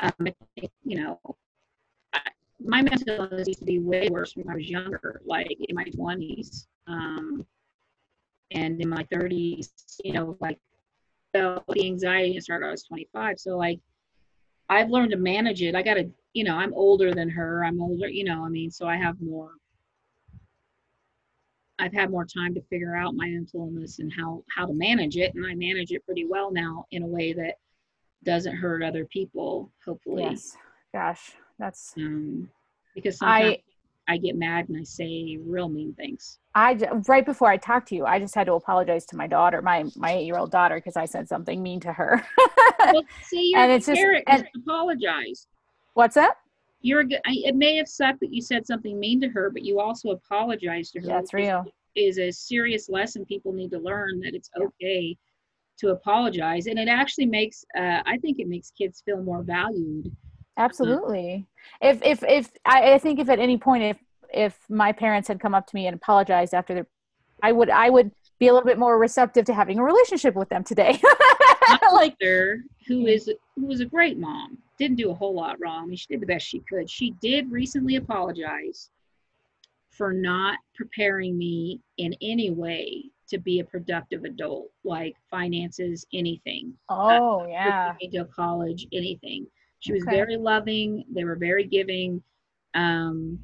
[0.00, 0.26] um,
[0.84, 1.18] you know
[2.60, 5.84] my mental illness used to be way worse when i was younger like in my
[5.84, 7.46] 20s um,
[8.50, 9.70] and in my 30s
[10.04, 10.58] you know like
[11.32, 12.66] felt the anxiety and started.
[12.66, 13.80] I was 25, so like
[14.68, 15.74] I've learned to manage it.
[15.74, 17.64] I got to, you know, I'm older than her.
[17.64, 18.44] I'm older, you know.
[18.44, 19.50] I mean, so I have more.
[21.80, 25.16] I've had more time to figure out my mental illness and how how to manage
[25.16, 27.54] it, and I manage it pretty well now in a way that
[28.24, 29.72] doesn't hurt other people.
[29.84, 30.56] Hopefully, Yes.
[30.92, 32.48] Gosh, that's um,
[32.94, 33.56] because sometimes
[34.08, 36.38] I I get mad and I say real mean things.
[36.54, 39.60] I right before I talked to you, I just had to apologize to my daughter,
[39.62, 42.24] my my eight year old daughter, because I said something mean to her.
[42.80, 45.46] Well, see, you're And it's just- and- apologize.
[45.94, 46.36] What's that?
[46.80, 47.20] You're a good.
[47.26, 50.10] I, it may have sucked that you said something mean to her, but you also
[50.10, 51.06] apologized to her.
[51.06, 51.64] That's real.
[51.96, 55.16] Is a serious lesson people need to learn that it's okay
[55.80, 57.64] to apologize, and it actually makes.
[57.76, 60.14] Uh, I think it makes kids feel more valued.
[60.58, 61.46] Absolutely.
[61.80, 63.96] If if if I, I think if at any point if
[64.32, 66.86] if my parents had come up to me and apologized after their,
[67.42, 70.48] I would I would be a little bit more receptive to having a relationship with
[70.48, 71.00] them today.
[71.92, 73.14] like Mother, who Mm.
[73.14, 75.84] is who was a great mom, didn't do a whole lot wrong.
[75.84, 76.88] I mean, she did the best she could.
[76.90, 78.90] She did recently apologize
[79.90, 86.72] for not preparing me in any way to be a productive adult, like finances, anything.
[86.88, 87.94] oh yeah.
[88.00, 89.46] me to college, anything.
[89.80, 90.16] She was Okay.
[90.16, 91.04] very loving.
[91.12, 92.22] They were very giving.
[92.74, 93.38] Um,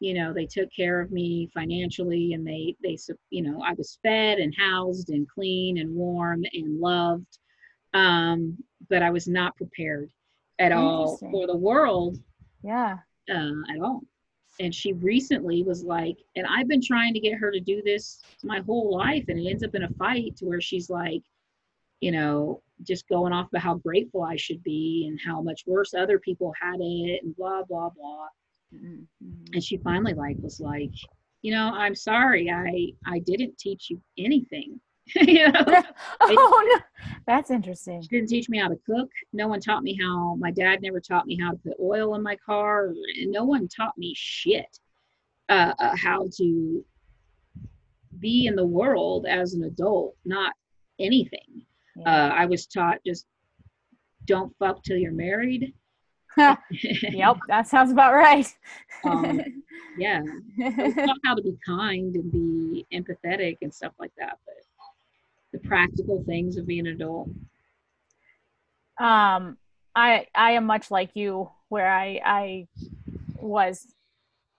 [0.00, 2.98] you know, they took care of me financially, and they they
[3.30, 7.38] you know I was fed and housed and clean and warm and loved.
[7.94, 8.58] Um,
[8.90, 10.10] but I was not prepared
[10.58, 12.18] at all for the world
[12.62, 12.98] Yeah.
[13.30, 14.02] uh, at all.
[14.60, 18.24] And she recently was like, and I've been trying to get her to do this
[18.42, 21.22] my whole life, and it ends up in a fight to where she's like,
[22.00, 25.94] you know, just going off about how grateful I should be and how much worse
[25.94, 28.28] other people had it, and blah blah blah.
[28.74, 29.06] Mhm.
[29.54, 30.92] And she finally like was like,
[31.42, 34.80] you know, I'm sorry, I I didn't teach you anything.
[35.14, 35.64] you know,
[36.20, 38.02] oh no, that's interesting.
[38.02, 39.08] she didn't teach me how to cook.
[39.32, 40.34] No one taught me how.
[40.36, 42.88] My dad never taught me how to put oil in my car,
[43.20, 44.80] and no one taught me shit
[45.48, 46.84] uh, uh, how to
[48.18, 50.16] be in the world as an adult.
[50.24, 50.52] Not
[50.98, 51.62] anything.
[51.96, 52.28] Yeah.
[52.28, 53.26] Uh, I was taught just
[54.26, 55.72] don't fuck till you're married.
[56.36, 58.46] yep, that sounds about right.
[59.04, 59.40] um,
[59.98, 60.20] yeah,
[60.62, 64.38] I was taught how to be kind and be empathetic and stuff like that.
[64.44, 64.54] But
[65.52, 67.28] the practical things of being an adult.
[69.00, 69.56] um
[69.94, 72.66] i i am much like you where i i
[73.36, 73.86] was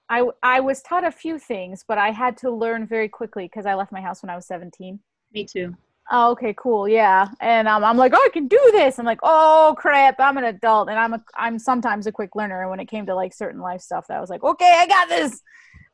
[0.09, 3.65] i i was taught a few things but i had to learn very quickly because
[3.65, 4.99] i left my house when i was 17
[5.33, 5.75] Me too.
[6.11, 7.27] Oh okay cool yeah.
[7.39, 8.99] And um, i'm like oh, i can do this.
[8.99, 12.61] I'm like oh crap i'm an adult and i'm a i'm sometimes a quick learner
[12.61, 14.87] and when it came to like certain life stuff that I was like okay i
[14.87, 15.41] got this.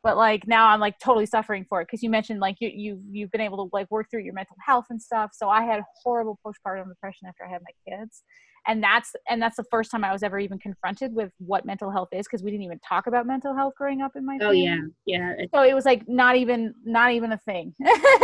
[0.04, 3.02] But like now i'm like totally suffering for it because you mentioned like you, you
[3.10, 5.82] you've been able to like work through your mental health and stuff so i had
[6.04, 8.24] horrible postpartum depression after i had my kids
[8.68, 11.90] and that's and that's the first time i was ever even confronted with what mental
[11.90, 14.52] health is because we didn't even talk about mental health growing up in my Oh
[14.52, 15.34] yeah, yeah.
[15.54, 17.74] So it was like not even not even a thing.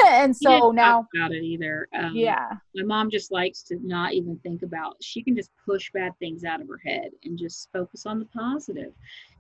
[0.10, 1.88] And so now about it either.
[1.97, 2.49] Um, yeah.
[2.75, 6.43] my mom just likes to not even think about she can just push bad things
[6.43, 8.91] out of her head and just focus on the positive.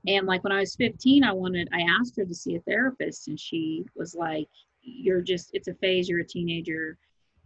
[0.07, 3.27] And like when i was 15 i wanted i asked her to see a therapist
[3.27, 4.47] and she was like
[4.81, 6.97] you're just it's a phase you're a teenager.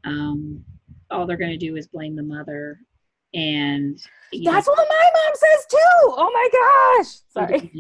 [0.06, 0.64] Um,
[1.10, 2.80] all they're going to do is blame the mother
[3.34, 4.00] and
[4.44, 5.78] that's what my mom says too
[6.18, 7.72] oh my gosh sorry.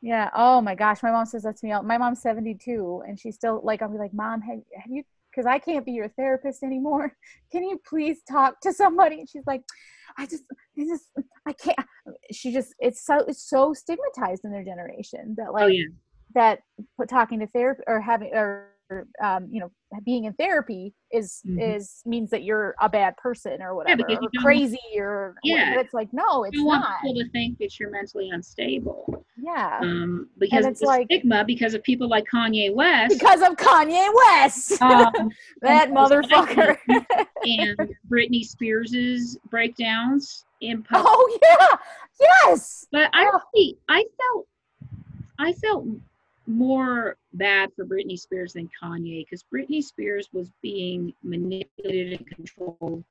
[0.00, 0.30] Yeah.
[0.34, 1.72] Oh my gosh, my mom says that to me.
[1.82, 5.02] My mom's 72, and she's still like, I'll be like, Mom, have, have you?
[5.30, 7.12] Because I can't be your therapist anymore.
[7.52, 9.20] Can you please talk to somebody?
[9.20, 9.62] And she's like,
[10.16, 10.44] I just,
[10.78, 11.04] I just,
[11.46, 11.78] I can't.
[12.32, 15.84] She just, it's so, it's so stigmatized in their generation that like oh yeah
[16.34, 16.60] that
[17.08, 18.72] talking to therapy or having or
[19.22, 19.70] um, you know
[20.04, 21.76] being in therapy is Mhm.
[21.76, 25.78] is means that you're a bad person or whatever because you or crazy or Yeah.
[25.80, 29.78] it's like no it's you want not people to think that you're mentally unstable yeah
[29.82, 33.56] um, because of it's the like- stigma because of people like kanye west because of
[33.56, 34.80] Kanye West.
[34.82, 35.30] um,
[35.62, 36.76] that motherfucker.
[37.44, 41.06] and Britney Spears's breakdowns in public.
[41.08, 41.76] oh yeah,
[42.44, 42.86] yes.
[42.92, 43.40] But I oh.
[43.54, 44.46] really, I felt,
[45.38, 45.86] I felt
[46.48, 53.04] more bad for Britney Spears than Kanye because Britney Spears was being manipulated and controlled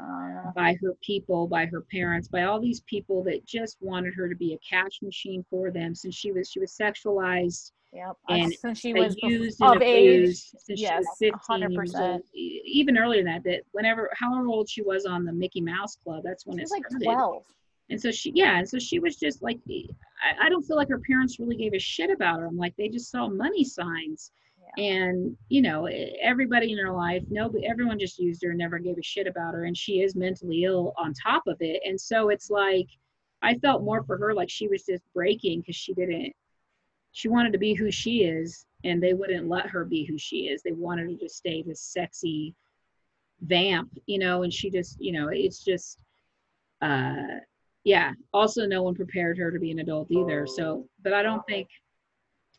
[0.00, 4.26] Uh, by her people, by her parents, by all these people that just wanted her
[4.28, 8.16] to be a cash machine for them since she was she was sexualized yep.
[8.30, 10.08] And Since she was used of and age.
[10.22, 12.00] abused since yes, she was 15 years 100%.
[12.00, 12.22] old.
[12.34, 16.22] Even earlier than that, that whenever however old she was on the Mickey Mouse Club,
[16.24, 17.04] that's when She it was like started.
[17.04, 17.44] 12.
[17.92, 20.88] And so she, yeah, and so she was just like, I, I don't feel like
[20.88, 22.46] her parents really gave a shit about her.
[22.46, 24.32] I'm like, they just saw money signs.
[24.78, 25.86] and you know
[26.22, 29.52] everybody in her life nobody everyone just used her and never gave a shit about
[29.52, 32.86] her and she is mentally ill on top of it and so it's like
[33.42, 36.32] i felt more for her like she was just breaking because she didn't
[37.12, 40.48] she wanted to be who she is and they wouldn't let her be who she
[40.48, 42.54] is they wanted her to stay this sexy
[43.42, 45.98] vamp you know and she just you know it's just
[46.80, 47.40] uh
[47.84, 51.42] yeah also no one prepared her to be an adult either so but i don't
[51.48, 51.68] think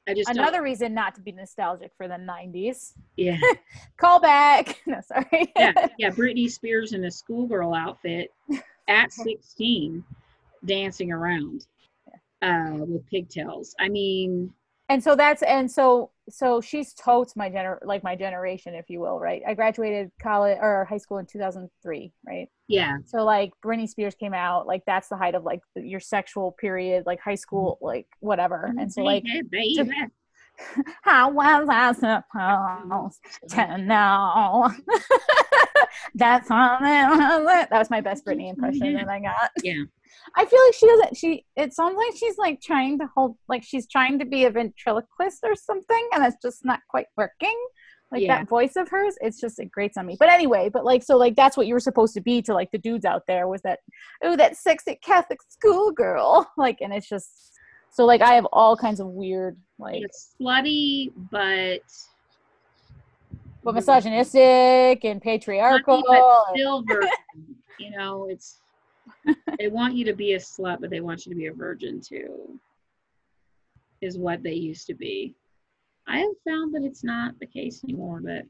[0.07, 2.93] i just don't- Another reason not to be nostalgic for the 90s.
[3.15, 3.37] yeah
[3.97, 4.81] Call back.
[4.87, 5.51] No, sorry.
[5.55, 8.31] yeah, yeah, Britney Spears in a schoolgirl outfit
[8.89, 10.03] at 16
[10.65, 11.65] dancing around
[12.41, 13.73] uh, with pigtails.
[13.79, 14.51] I mean,
[14.89, 18.99] and so that's and so so she's totes my gener like my generation, if you
[18.99, 19.41] will, right?
[19.47, 22.47] I graduated college or high school in 2003, right?
[22.67, 26.53] yeah, So like Britney Spears came out, like that's the height of like your sexual
[26.53, 27.85] period, like high school, mm-hmm.
[27.85, 28.73] like whatever.
[28.77, 29.43] And so like to-
[31.01, 34.69] how was I supposed to know?
[36.15, 39.51] That's all that was my best Britney impression that I got.
[39.63, 39.83] Yeah.
[40.35, 41.17] I feel like she doesn't.
[41.17, 41.45] She.
[41.55, 45.39] It sounds like she's like trying to hold, like she's trying to be a ventriloquist
[45.43, 47.55] or something, and it's just not quite working.
[48.11, 48.37] Like Yeah.
[48.37, 50.15] that voice of hers, it's just it grates on me.
[50.17, 52.69] But anyway, but like so, like that's what you were supposed to be to like
[52.71, 53.79] the dudes out there was that,
[54.23, 56.47] oh, that sexy Catholic schoolgirl.
[56.57, 57.51] Like, and it's just
[57.93, 61.81] so like I have all kinds of weird like it's slutty, but
[63.63, 66.03] but misogynistic and patriarchal.
[66.07, 66.21] but
[66.55, 67.09] still virgin.
[67.79, 68.59] you know, it's
[69.59, 72.01] they want you to be a slut, but they want you to be a virgin
[72.01, 72.59] too.
[74.01, 75.35] Is what they used to be.
[76.07, 78.43] I have found that it's not the case anymore, but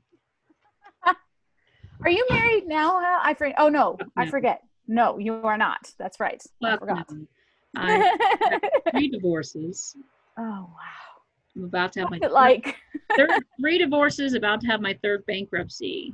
[2.04, 2.98] Are you married now?
[3.22, 3.56] I forget.
[3.58, 4.62] Oh no, I forget.
[4.88, 5.94] No, you are not.
[6.00, 6.42] That's right.
[6.64, 7.12] I forgot.
[7.12, 7.28] no.
[7.76, 8.60] I
[8.92, 9.96] three divorces.
[10.38, 10.70] oh wow.
[11.56, 12.78] I'm about to have my What's it like?
[13.18, 16.14] third, three divorces, about to have my third bankruptcy.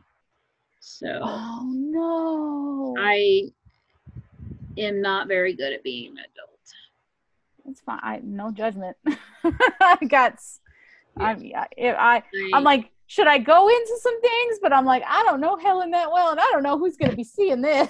[0.82, 2.96] So Oh no.
[3.00, 3.50] I
[4.78, 6.50] am not very good at being an adult.
[7.70, 8.00] It's fine.
[8.02, 8.98] I, no judgment.
[9.82, 10.40] I got.
[11.18, 11.52] I'm.
[11.56, 11.68] I.
[11.78, 14.60] I, I'm like, should I go into some things?
[14.62, 17.16] But I'm like, I don't know Helen that well, and I don't know who's gonna
[17.16, 17.90] be seeing this.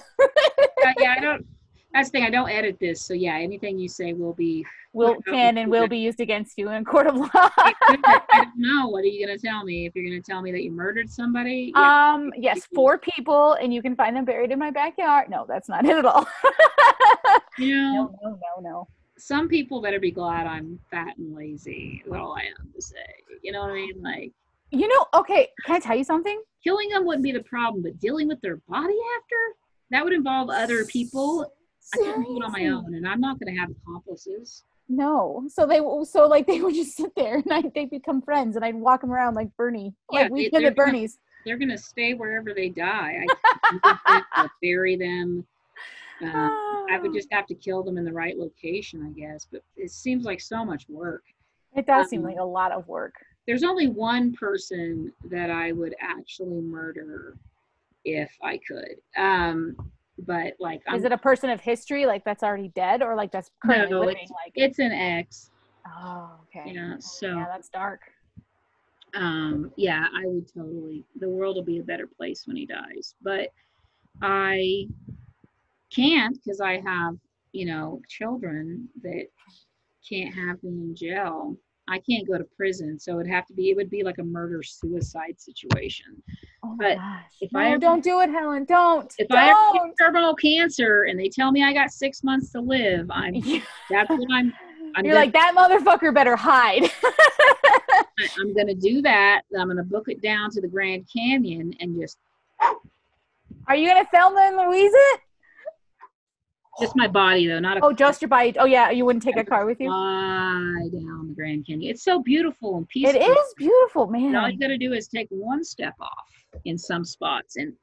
[0.82, 1.46] yeah, yeah, I don't.
[1.94, 2.24] That's the thing.
[2.24, 4.66] I don't edit this, so yeah, anything you say will be.
[4.94, 7.30] will can and will be used against you in court of law.
[7.34, 7.74] I
[8.34, 8.88] don't know.
[8.88, 9.86] What are you gonna tell me?
[9.86, 11.72] If you're gonna tell me that you murdered somebody?
[11.76, 12.14] Yeah.
[12.14, 15.30] Um, yes, four people, and you can find them buried in my backyard.
[15.30, 16.28] No, that's not it at all.
[17.58, 18.88] you know, no, no, no, no.
[19.18, 22.04] some people better be glad I'm fat and lazy.
[22.06, 22.98] Is all I have to say.
[23.42, 24.02] You know what I mean?
[24.02, 24.32] Like
[24.70, 26.42] You know, okay, can I tell you something?
[26.64, 29.36] killing them wouldn't be the problem, but dealing with their body after
[29.92, 31.52] that would involve other people.
[31.94, 34.64] I can't do it on my own, and I'm not going to have accomplices.
[34.92, 38.56] No, so they so like they would just sit there and I they become friends
[38.56, 41.20] and I'd walk them around like Bernie, Yeah, like we did at gonna- Bernie's.
[41.46, 43.26] They're going to stay wherever they die.
[43.84, 45.46] I can't them bury them.
[46.22, 46.50] Uh,
[46.92, 49.48] I would just have to kill them in the right location, I guess.
[49.50, 51.24] But it seems like so much work.
[51.74, 53.14] It does seem um, like a lot of work.
[53.48, 57.38] There's only one person that I would actually murder
[58.04, 58.96] if I could.
[59.16, 59.78] Um,
[60.26, 63.32] but like, I'm, Is it a person of history like that's already dead or like
[63.32, 64.16] that's currently No, living?
[64.18, 65.52] it's- Like, it's an ex.
[65.88, 66.72] oh, okay.
[66.74, 66.96] Yeah.
[67.00, 67.28] So.
[67.28, 68.02] yeah, that's dark.
[69.16, 73.16] um yeah i would totally the world will be a better place when he dies
[73.24, 73.48] but
[74.22, 74.86] i
[75.90, 77.16] can't because i have
[77.52, 79.26] you know children that
[80.08, 81.56] can't have me in jail
[81.90, 84.24] i can't go to prison so it'd have to be it would be like a
[84.24, 86.22] murder suicide situation
[86.64, 87.24] Oh But gosh.
[87.42, 88.66] if no, I ever- don't do it, Helen.
[88.66, 89.14] Don't.
[89.18, 89.74] if i don't.
[89.88, 93.34] get terminal cancer and they tell me i got six months to live i'm
[93.90, 94.54] that's what i'm
[94.96, 96.84] I'm You're like that motherfucker better hide.
[97.04, 102.00] I- i'm gonna do that i'm gonna book it down to the grand canyon and
[102.00, 102.18] just
[103.68, 105.20] Are you gonna Thelma and Louise it?
[106.80, 108.54] Just my body though not a Oh, just your body.
[108.58, 109.88] Oh yeah, you wouldn't take a car with you.
[109.88, 111.92] fly down the Grand Canyon.
[111.92, 113.20] It's so beautiful and peaceful.
[113.22, 116.28] It is beautiful, And all you got to do is take one step off
[116.66, 117.74] in some spots, and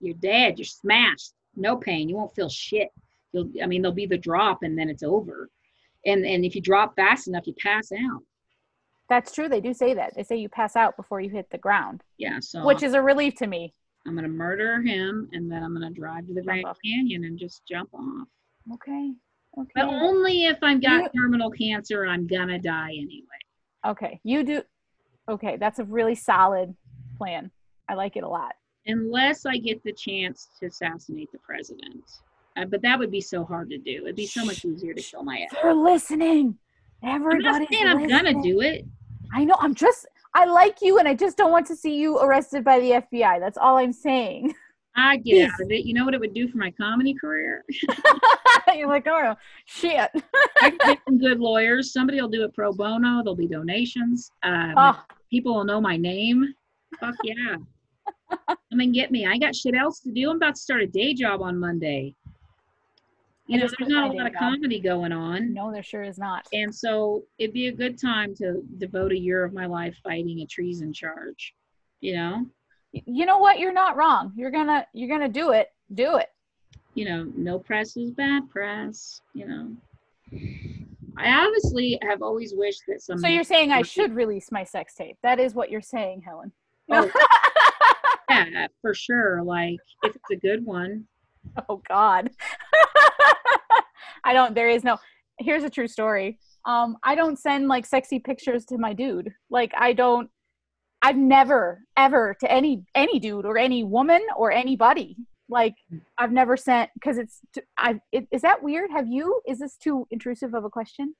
[0.00, 0.58] you're dead.
[0.58, 1.34] You're smashed.
[1.56, 2.08] No pain.
[2.08, 2.88] You won't feel shit.
[3.32, 3.50] You'll.
[3.62, 5.48] I mean, there'll be the drop, and then it's over.
[6.06, 8.22] And and if you drop fast enough, you pass out.
[9.08, 9.48] That's true.
[9.48, 10.14] They do say that.
[10.16, 12.38] They say you pass out before you hit the ground, Yeah.
[12.40, 13.74] So which is a relief to me.
[14.06, 16.78] I'm gonna murder him, and then I'm gonna drive to the Grand off.
[16.84, 18.28] Canyon and just jump off.
[18.74, 19.12] Okay.
[19.58, 19.70] Okay.
[19.74, 23.26] But only if I've got You- terminal cancer I'm gonna die anyway.
[23.86, 24.20] Okay.
[24.24, 24.62] You do.
[25.28, 26.74] Okay, that's a really solid
[27.16, 27.50] plan.
[27.88, 28.54] I like it a lot.
[28.86, 32.04] unless I get the chance to assassinate the president.
[32.56, 34.02] Uh, but that would be so hard to do.
[34.04, 35.54] It'd be so much easier to kill my ex.
[35.62, 36.58] They're listening.
[37.02, 38.84] I'm not saying I'm gonna do it.
[39.32, 39.56] I know.
[39.58, 40.06] I'm just.
[40.34, 43.38] I like you, and I just don't want to see you arrested by the FBI.
[43.40, 44.54] That's all I'm saying.
[44.96, 45.84] I get out of it.
[45.84, 47.64] You know what it would do for my comedy career?
[48.74, 50.08] You're like, oh shit.
[50.62, 51.92] I can get some good lawyers.
[51.92, 53.22] Somebody will do it pro bono.
[53.22, 54.30] There'll be donations.
[54.44, 56.54] Um, Oh, People will know my name.
[57.00, 57.56] Fuck yeah.
[58.46, 59.26] Come and get me.
[59.26, 60.30] I got shit else to do.
[60.30, 62.14] I'm about to start a day job on Monday.
[63.46, 65.52] You know, there's not a lot of comedy going on.
[65.52, 66.46] no, there sure is not.
[66.54, 70.40] And so it'd be a good time to devote a year of my life fighting
[70.40, 71.54] a treason charge.
[72.00, 72.46] You know?
[72.92, 73.58] You know what?
[73.58, 74.32] You're not wrong.
[74.36, 75.68] You're gonna you're gonna do it.
[75.92, 76.28] Do it.
[76.94, 79.76] You know, no press is bad press, you know.
[81.16, 84.94] I honestly have always wished that some So you're saying I should release my sex
[84.94, 85.16] tape.
[85.22, 86.52] That is what you're saying, Helen.
[86.90, 87.10] Oh.
[88.30, 89.42] yeah, for sure.
[89.42, 91.06] Like if it's a good one.
[91.68, 92.30] oh god
[94.24, 94.98] i don't there is no
[95.38, 96.38] here's a true story.
[96.64, 99.32] Um i don't send like sexy pictures to my dude.
[99.50, 100.30] Like i don't
[101.02, 105.16] i've never ever to any any dude or any woman or anybody.
[105.48, 105.74] Like
[106.18, 107.40] i've never sent because it's
[107.76, 108.90] I it, is that weird?
[108.90, 111.14] Have you is this too intrusive of a question?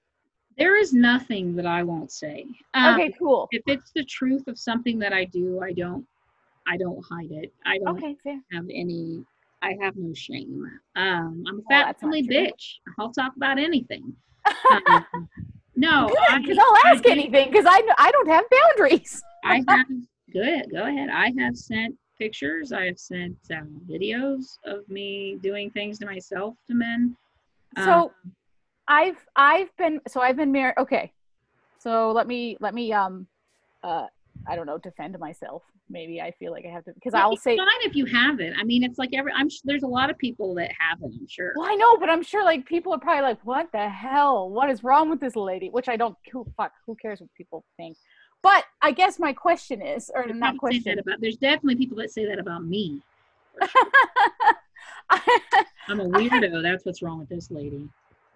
[0.56, 2.46] There is nothing that I won't say.
[2.74, 3.48] Um, okay cool.
[3.50, 6.06] if it's the truth of something that I do, I don't
[6.66, 7.52] I don't hide it.
[7.66, 8.16] I don't okay
[8.52, 9.24] have any
[9.64, 10.64] I have no shame.
[10.96, 12.74] Um I'm a fat not family bitch.
[12.98, 14.14] I'll talk about anything.
[14.70, 15.28] Um,
[15.74, 19.86] no, I, because i'll ask do- anything because i i don't have boundaries I have
[20.32, 20.70] good.
[20.70, 21.08] Go ahead.
[21.10, 22.72] I have sent pictures.
[22.72, 27.16] I have sent um, videos of me doing things to myself to men.
[27.76, 28.12] Um, so
[28.88, 31.10] i've i've been so i've been married okay
[31.78, 33.26] so let me let me um
[33.82, 34.06] uh
[34.46, 37.42] i don't know defend myself maybe i feel like i have to because i'll it's
[37.42, 38.52] say fine if you have it.
[38.58, 39.32] I mean, it's like every.
[39.32, 39.46] I'm.
[39.46, 41.06] s- There's a lot of people that have it.
[41.18, 41.52] I'm sure.
[41.56, 44.70] well i know but i'm sure like people are probably like what the hell what
[44.70, 47.96] is wrong with this lady which i don't who fuck who cares what people think
[48.42, 51.20] but i guess my question is or There's not question that about.
[51.20, 53.00] There's definitely people that say that about me.
[55.88, 56.62] I'm a weirdo.
[56.62, 57.88] That's what's wrong with this lady.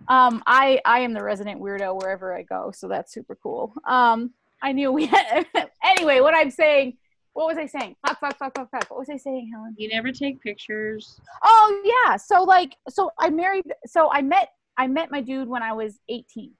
[0.08, 4.32] um i i am the resident weirdo wherever i go so that's super cool um
[4.62, 5.46] i knew we had
[5.84, 6.96] anyway what i'm saying
[7.34, 9.88] what was i saying fuck fuck fuck fuck fuck what was i saying helen You
[9.88, 11.20] never take pictures.
[11.44, 15.62] oh yeah so like so i married so i met i met my dude when
[15.62, 16.50] i was 18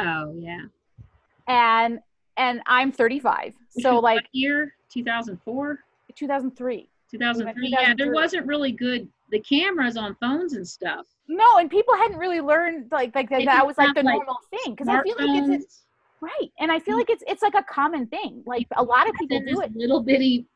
[0.00, 0.62] Oh yeah.
[1.46, 2.00] and
[2.36, 5.78] and i'm 35 so like year 2004,
[6.16, 7.68] 2003 2003.
[7.68, 9.08] Yeah, there wasn't really good.
[9.30, 11.06] The cameras on phones and stuff.
[11.28, 14.36] no and people hadn't really learned like like that, that was like the like, normal
[14.50, 15.84] thing because i feel like it's
[16.24, 16.98] right and i feel mm.
[16.98, 20.02] like it's it's like a common thing like a lot of people do it little
[20.02, 20.46] bitty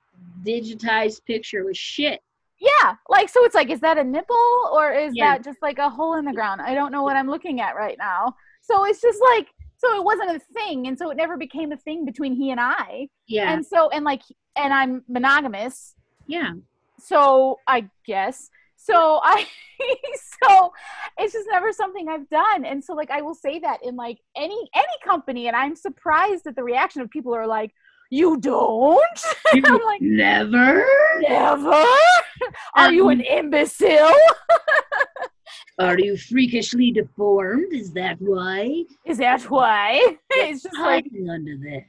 [0.45, 2.21] digitized picture was shit.
[2.61, 5.35] Yeah, like so it's like is that a nipple or is Yeah.
[5.35, 6.61] that just like a hole in the ground?
[6.61, 8.35] I don't know what I'm looking at right now.
[8.63, 9.47] So it's just like
[9.77, 12.61] so it wasn't a thing and so it never became a thing between he and
[12.61, 13.09] I.
[13.29, 14.23] Yeah, And so and like
[14.57, 15.95] and I'm monogamous.
[16.27, 16.53] yeah.
[17.01, 19.47] So I guess so I
[20.43, 20.73] so
[21.19, 22.65] it's just never something I've done.
[22.65, 26.47] And so like I will say that in like any any company and I'm surprised
[26.47, 27.73] at the reaction of people who are like
[28.11, 29.21] you don't?
[29.53, 30.83] I'm like Never.
[31.21, 31.85] never?
[32.75, 34.15] Are you an imbecile?
[35.79, 37.73] Are you freakishly deformed?
[37.73, 38.85] Is that why?
[39.05, 40.17] Is that why?
[40.31, 41.87] It's just like under there.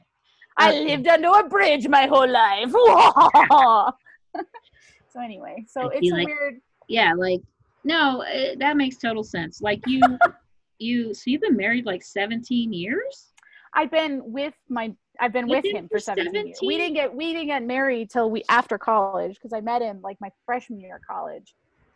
[0.58, 0.86] I Okay.
[0.90, 2.72] lived under a bridge my whole life.
[5.12, 6.56] so anyway, so I it's a like- weird.
[6.90, 7.42] Yeah, like
[7.86, 9.62] no, uh, that makes total sense.
[9.62, 10.18] Like you,
[10.80, 11.14] you.
[11.14, 13.28] So you've been married like 17 years.
[13.74, 14.94] I've been with my.
[15.22, 16.60] I've been You've with been him for for 17 years.
[16.66, 20.02] We didn't get we didn't get married till we after college because I met him
[20.04, 21.54] like my freshman year of college,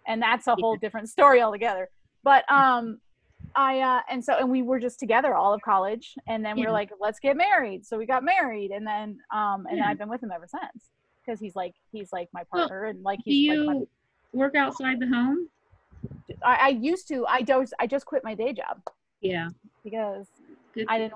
[0.07, 1.89] and that's a whole different story altogether.
[2.23, 2.99] But um,
[3.55, 6.61] I uh, and so and we were just together all of college, and then we
[6.61, 6.67] Yeah.
[6.67, 7.85] were like, let's get married.
[7.85, 9.89] So we got married, and then um, and then Yeah.
[9.89, 10.89] I've been with him ever since
[11.25, 13.85] because he's like he's like my Well, partner and like he's you like my,
[14.33, 15.47] work outside the home?
[16.43, 18.81] I, I used to I just I just quit my day job
[19.21, 19.49] Yeah.
[19.83, 20.27] because
[20.73, 20.85] Good.
[20.89, 21.13] I didn't-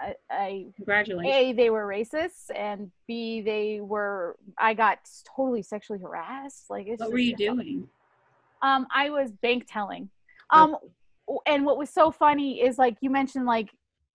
[0.00, 1.34] I, I Congratulations.
[1.34, 4.98] a they were racist and b they were i got
[5.34, 7.88] totally sexually harassed like it's what were you doing?
[8.62, 10.08] um i was bank telling
[10.50, 10.76] um
[11.46, 13.70] and what was so funny is like you mentioned like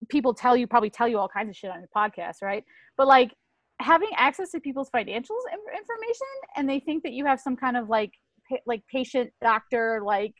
[0.07, 2.63] people tell you probably tell you all kinds of shit on your podcast right
[2.95, 3.33] but like
[3.81, 7.89] having access to people's financials information and they think that you have some kind of
[7.89, 8.13] like
[8.65, 10.33] like patient doctor like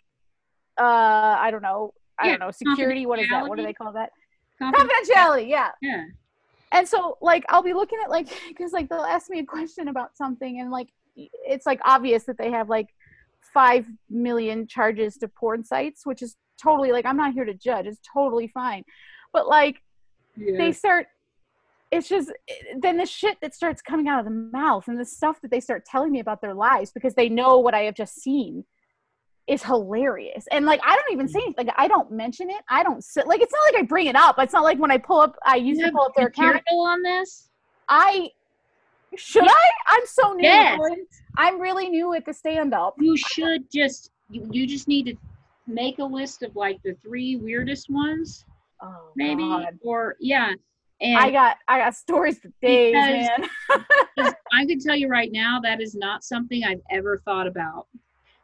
[0.80, 3.48] uh i don't know i Yeah, don't know security what is that?
[3.48, 4.10] What do they call that?
[4.60, 5.70] Confidential- confidentiality yeah.
[5.82, 6.04] Yeah.
[6.72, 9.88] and so like i'll be looking at like because like they'll ask me a question
[9.88, 12.88] about something and like it's like obvious that they have like
[13.54, 17.86] five million charges to porn sites which is totally like i'm not here to judge
[17.88, 18.84] it's totally fine.
[19.34, 19.78] But like
[20.38, 20.58] Yeah.
[20.58, 21.08] they start
[21.94, 22.32] it's just
[22.80, 25.60] then the shit that starts coming out of the mouth and the stuff that they
[25.60, 28.66] start telling me about their lives because they know what I have just seen
[29.48, 30.46] is hilarious.
[30.52, 31.66] And like I don't even say anything.
[31.68, 32.62] Like I don't mention it.
[32.70, 34.36] I don't sit like it's not like I bring it up.
[34.40, 36.62] It's not like when I pull up I usually pull up their account.
[36.70, 37.50] on this.
[37.90, 38.30] I
[39.16, 39.70] should I?
[39.90, 40.44] I'm so new.
[40.48, 40.80] Yes.
[41.38, 42.96] I'm really new at the stand up.
[43.00, 45.16] You should just you, you just need to
[45.68, 48.46] make a list of like the three weirdest ones,
[48.82, 49.78] Oh, maybe God.
[49.84, 50.54] or yeah.
[51.02, 53.50] And I got I got stories for days, man.
[54.54, 57.88] I can tell you right now that is not something I've ever thought about.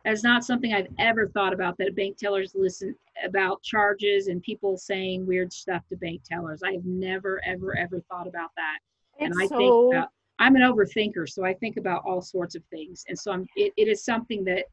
[0.06, 4.78] That's not something I've ever thought about that bank tellers listen about charges and people
[4.78, 6.62] saying weird stuff to bank tellers.
[6.64, 8.80] I have never, ever, ever thought about that.
[9.20, 12.64] and I It's think about, I'm an overthinker, so I think about all sorts of
[12.70, 13.04] things.
[13.10, 14.66] And so I'm, it, it is something that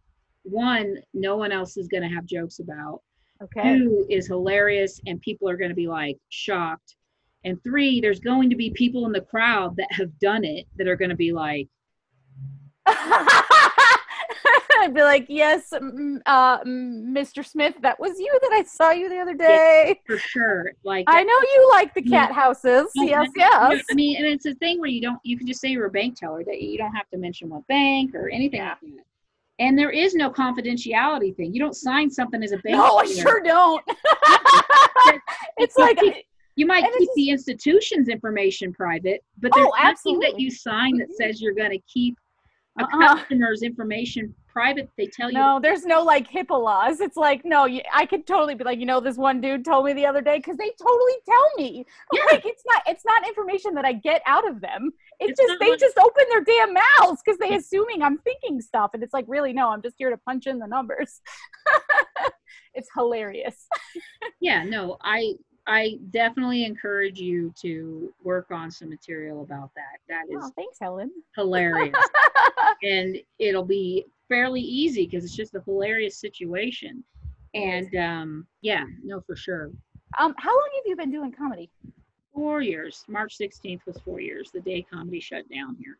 [0.44, 3.02] one, no one else is going to have jokes about.
[3.42, 3.76] okay.
[3.76, 6.94] Two is hilarious and people are going to be like shocked.
[7.44, 10.88] And three, there's going to be people in the crowd that have done it that
[10.88, 11.68] are going to be like,
[14.78, 17.44] I'd be like, yes, uh, Mr.
[17.46, 20.00] Smith, that was you that I saw you the other day.
[20.06, 20.72] for sure.
[20.84, 22.90] Like, I know you like the cat houses.
[22.96, 23.84] No, Yes, no, no, yes.
[23.90, 25.90] I mean, and it's a thing where you don't, you can just say you're a
[25.90, 28.70] bank teller that you don't have to mention what bank or anything Yeah.
[28.70, 29.04] like that.
[29.58, 31.54] And there is no confidentiality thing.
[31.54, 32.76] You don't sign something as a bank.
[32.76, 33.82] No, I sure don't.
[35.56, 35.98] it's like,
[36.56, 40.96] You might and keep the institution's information private, but Oh, there's nothing that you sign
[40.98, 41.14] that Mhm.
[41.14, 42.18] says you're going to keep
[42.78, 43.16] a Uh-uh.
[43.16, 44.88] customer's information private.
[44.96, 45.36] They tell you.
[45.38, 47.00] no, there's no like HIPAA laws.
[47.00, 49.84] It's like, no, you, I could totally be like, you know, this one dude told
[49.84, 51.84] me the other day because they totally tell me.
[52.14, 52.22] Yeah.
[52.30, 54.92] Like, it's not, it's not information that I get out of them.
[55.20, 58.60] It's, It's just they like- just open their damn mouths because they assuming I'm thinking
[58.62, 61.20] stuff, and it's like, really, no, I'm just here to punch in the numbers.
[62.74, 63.66] it's hilarious.
[64.40, 65.34] Yeah, no, I
[65.66, 69.98] I definitely encourage you to work on some material about that.
[70.08, 71.10] That is Oh, thanks, Helen.
[71.34, 71.94] hilarious.
[72.82, 77.02] and it'll be fairly easy because it's just a hilarious situation.
[77.54, 79.70] And um, yeah, no, for sure.
[80.18, 81.70] um, how long have you been doing comedy?
[82.34, 83.04] Four years.
[83.08, 84.50] March 16th was four years.
[84.52, 85.98] The day comedy shut down here.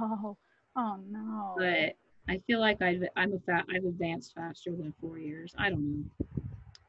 [0.00, 0.36] Oh,
[0.76, 1.54] oh no.
[1.58, 1.96] But
[2.32, 5.52] I feel like I've I'm a fa- I've advanced faster than four years.
[5.58, 6.04] I don't know.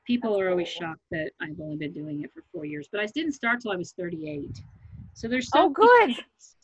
[0.06, 3.06] People are always shocked that I've only been doing it for four years, but I
[3.08, 4.62] didn't start till I was 38.
[5.14, 6.06] So there's so Oh, good.
[6.08, 6.56] things-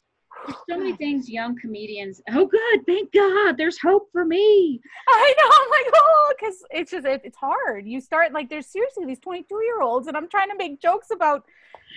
[0.46, 2.22] There's so many things young comedians.
[2.32, 2.86] Oh, good.
[2.86, 3.58] Thank God.
[3.58, 4.80] There's hope for me.
[5.08, 5.52] I know.
[5.62, 7.86] I'm like, oh, because it's just it, it's hard.
[7.88, 11.10] You start like there's seriously these 22 year olds, and I'm trying to make jokes
[11.12, 11.44] about,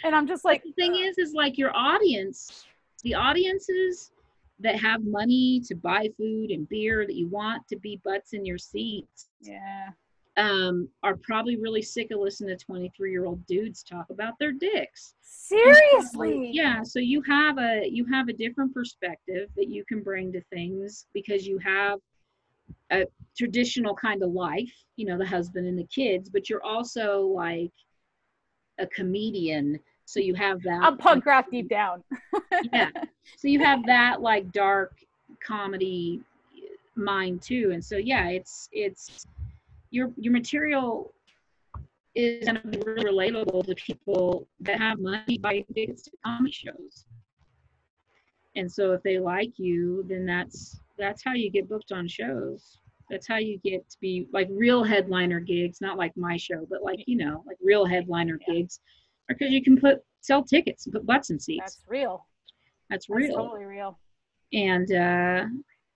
[0.04, 2.66] and I'm just like, the thing is, is like your audience,
[3.02, 4.10] the audiences
[4.60, 8.44] that have money to buy food and beer that you want to be butts in
[8.44, 9.88] your seats yeah,
[10.36, 14.52] um, are probably really sick of listening to 23 year old dudes talk about their
[14.52, 15.14] dicks.
[15.22, 16.50] seriously.
[16.52, 20.40] Yeah, so you have a you have a different perspective that you can bring to
[20.52, 21.98] things because you have
[22.90, 23.06] a
[23.36, 27.72] traditional kind of life, you know, the husband and the kids, but you're also like
[28.78, 30.80] a comedian, so you have that.
[30.82, 32.02] I'm punk rock deep down.
[32.72, 32.90] Yeah.
[33.36, 34.92] So you have that like dark
[35.42, 36.20] comedy
[36.96, 39.24] mind too, and so yeah, it's it's
[39.90, 41.14] your your material
[42.14, 46.50] is going to be really relatable to people that have money buy tickets to comedy
[46.52, 47.04] shows.
[48.56, 52.78] And so if they like you, then that's that's how you get booked on shows.
[53.08, 56.82] That's how you get to be like real headliner gigs, not like my show, but
[56.82, 58.54] like you know, like real headliner Yeah.
[58.54, 58.80] gigs,
[59.28, 61.62] because you can put sell tickets and put butts in seats.
[61.64, 62.26] That's real.
[62.88, 63.36] That's That's real.
[63.36, 63.98] totally real.
[64.52, 65.44] And uh,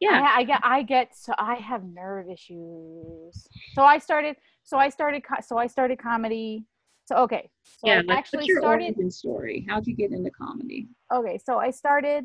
[0.05, 3.47] yeah, I, I get I get so I have nerve issues.
[3.75, 6.65] So I started so I started so I started comedy.
[7.07, 7.51] So okay.
[7.65, 7.95] So yeah.
[7.95, 9.67] I Like, actually what's your started origin story?
[9.69, 10.89] How'd you get into comedy?
[11.13, 12.25] okay, so I started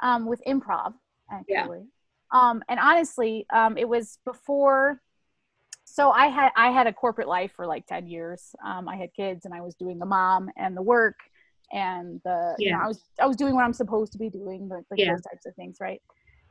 [0.00, 0.94] um, with improv
[1.30, 1.84] actually.
[2.32, 5.00] Um, and honestly, um, it was before.
[5.84, 8.54] So I had I had a corporate life for like ten years.
[8.64, 11.14] Um, I had kids, and I was doing the mom and the work,
[11.72, 12.84] and the you know Yeah.
[12.84, 15.12] I was I was doing what I'm supposed to be doing, like, like Yeah.
[15.12, 16.02] those types of things, right?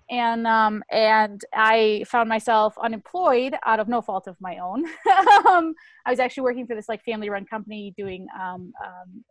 [0.10, 4.86] And um, and I found myself unemployed out of no fault of my own.
[5.48, 5.74] um,
[6.06, 9.24] I was actually working for this like family run company doing um, um,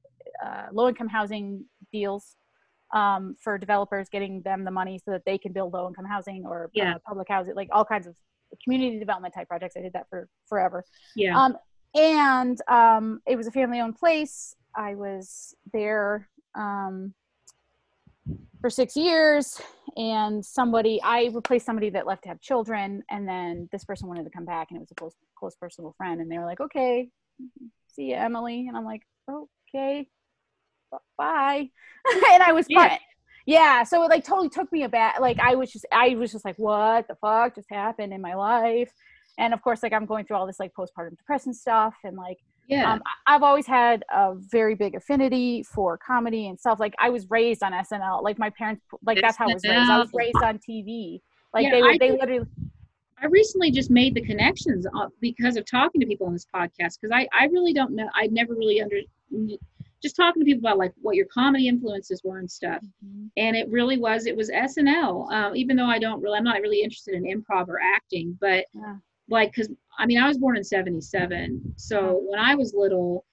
[0.45, 2.37] uh, low income housing deals
[2.93, 6.45] um, for developers, getting them the money so that they can build low income housing
[6.45, 6.95] or Yeah.
[6.95, 8.17] uh, public housing, like all kinds of
[8.63, 9.77] community development type projects.
[9.77, 10.85] I did that for forever.
[11.15, 11.39] Yeah.
[11.39, 11.57] Um,
[11.95, 14.55] and um, it was a family owned place.
[14.77, 17.15] I was there um,
[18.65, 19.61] for six years,
[19.95, 24.25] and somebody I replaced somebody that left to have children, and then this person wanted
[24.25, 26.61] to come back, and it was a close close personal friend, and they were like,
[26.61, 27.11] "Okay,
[27.89, 30.09] see you, Emily," and I'm like, "Okay."
[31.19, 31.69] bye.
[32.33, 32.97] and I was Yeah.
[33.45, 35.21] Yeah, so it like totally took me aback.
[35.21, 38.33] Like I was just, I was just like, what the fuck just happened in my
[38.33, 38.91] life?
[39.37, 42.39] And of course, like I'm going through all this like postpartum depression stuff, and like
[42.67, 42.93] Yeah.
[42.93, 46.81] um, I've always had a very big affinity for comedy and stuff.
[46.81, 48.23] Like I was raised on SNL.
[48.23, 49.91] Like my parents, like that's how I was raised.
[49.91, 51.21] I was raised on TV.
[51.53, 52.47] Like Yeah, they would, they did- literally.
[53.23, 56.99] I recently just made the connections uh, because of talking to people on this podcast
[57.01, 58.09] because I, I really don't know.
[58.15, 58.97] I never really under
[60.03, 62.83] just talking to people about like what your comedy influences were and stuff.
[63.39, 65.33] And it really was it was SNL.
[65.33, 68.67] Um, even though I don't really I'm not really interested in improv or acting, but
[68.75, 68.97] Yeah.
[69.29, 73.25] Like because I mean I was born in '77, so when I was little.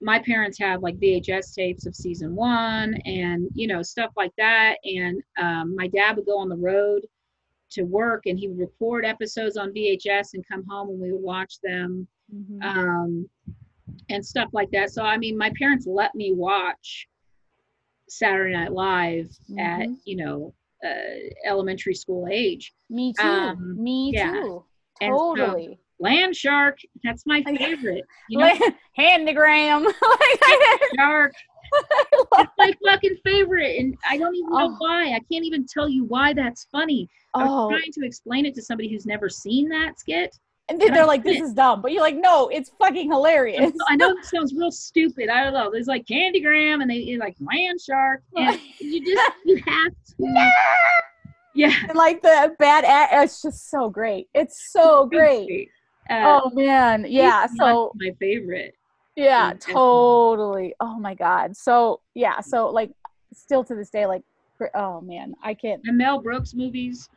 [0.00, 4.76] My parents had like VHS tapes of season one and you know stuff like that.
[4.82, 7.02] And um, my dad would go on the road
[7.72, 11.20] to work and he would record episodes on VHS and come home and we would
[11.20, 12.62] watch them Mhm.
[12.64, 13.28] um,
[14.08, 14.88] and stuff like that.
[14.90, 17.08] So I mean, my parents let me watch
[18.08, 19.98] Saturday Night Live at Mhm.
[20.06, 22.72] you know uh, elementary school age.
[22.88, 23.26] Me too.
[23.26, 24.30] um, Me yeah.
[24.32, 24.64] too.
[25.04, 25.78] And so- Totally.
[26.00, 28.04] Land Shark, that's my favorite.
[28.28, 28.44] You know.
[28.98, 29.22] I
[30.96, 31.32] Shark,
[32.36, 34.76] that's my fucking favorite, and I don't even know Oh.
[34.78, 35.12] why.
[35.14, 37.08] I can't even tell you why that's funny.
[37.34, 40.36] I was oh, trying to explain it to somebody who's never seen that skit.
[40.68, 43.96] and then they're like, "This is dumb," but you're like, "No, it's fucking hilarious." I
[43.96, 45.28] know it sounds real stupid.
[45.28, 45.70] I don't know.
[45.70, 50.50] There's like Candygram and they like Land Shark, and you just you have to.
[51.54, 54.28] Yeah, and like the bad act, it's just so great.
[54.34, 55.70] It's so great.
[56.10, 57.46] Uh, Oh man, yeah.
[57.46, 58.74] So my favorite.
[59.16, 60.74] yeah, totally.
[60.80, 61.56] Oh my god.
[61.56, 62.40] So yeah.
[62.40, 62.90] So like,
[63.32, 64.22] still to this day, like,
[64.74, 65.82] oh man, I can't.
[65.84, 67.08] The Mel Brooks movies.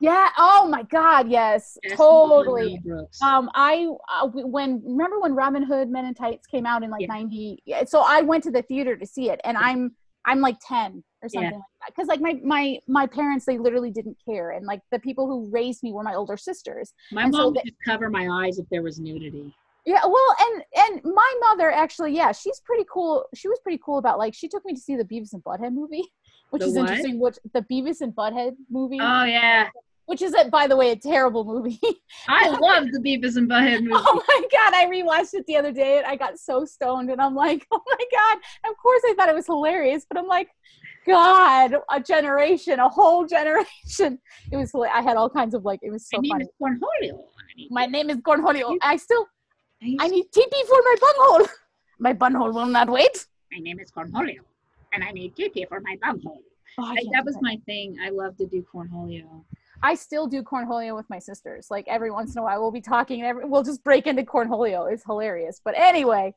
[0.00, 0.28] Yeah.
[0.38, 1.28] Oh my god.
[1.30, 1.78] Yes.
[1.82, 2.80] Yes, Totally.
[3.22, 7.00] Um, I uh, when remember when Robin Hood Men in Tights came out in like
[7.02, 7.08] Yeah.
[7.08, 7.62] ninety.
[7.64, 9.96] Yeah, so I went to the theater to see it, and I'm
[10.26, 11.40] I'm like ten or Yeah.
[11.40, 11.92] something like that.
[11.94, 15.48] Because like my my my parents, they literally didn't care, and like the people who
[15.50, 16.92] raised me were my older sisters.
[17.12, 19.54] my and mom the- would just cover my eyes if there was nudity.
[19.84, 23.24] Yeah, well, and and my mother actually, yeah, she's pretty cool.
[23.34, 25.72] She was pretty cool about like she took me to see the Beavis and Butthead
[25.72, 26.02] movie,
[26.50, 26.90] which The is what?
[26.90, 27.20] interesting.
[27.20, 29.68] Which the Beavis and Butthead movie, Oh yeah,
[30.06, 31.80] which is a, by the way a terrible movie.
[32.28, 33.92] I love the Beavis and Butthead oh movie.
[33.94, 37.20] Oh my god, I rewatched it the other day and I got so stoned and
[37.20, 38.38] I'm like, oh my god.
[38.64, 40.48] And of course I thought it was hilarious, but I'm like,
[41.06, 44.18] God, a generation, a whole generation.
[44.50, 46.44] It was I had all kinds of like it was so my name funny.
[46.44, 47.24] is Cornholio.
[47.70, 48.76] My name is Cornholio.
[48.82, 49.26] I still
[49.82, 51.48] I I need TP for my bunghole.
[51.98, 53.26] My bunghole will not wait.
[53.52, 54.40] my name is Cornholio,
[54.92, 56.42] and I need TP for my bunghole.
[56.78, 57.96] Oh, I I, that was my thing.
[58.02, 59.44] I love to do cornholio.
[59.82, 61.68] I still do cornholio with my sisters.
[61.70, 64.22] Like every once in a while, we'll be talking and every, we'll just break into
[64.22, 64.90] cornholio.
[64.92, 65.60] It's hilarious.
[65.64, 66.34] But anyway,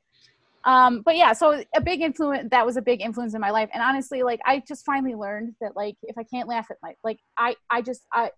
[0.65, 2.49] um, but yeah, so a big influence.
[2.51, 3.69] That was a big influence in my life.
[3.73, 6.93] And honestly, like I just finally learned that like if I can't laugh at my
[7.03, 8.31] like I I just I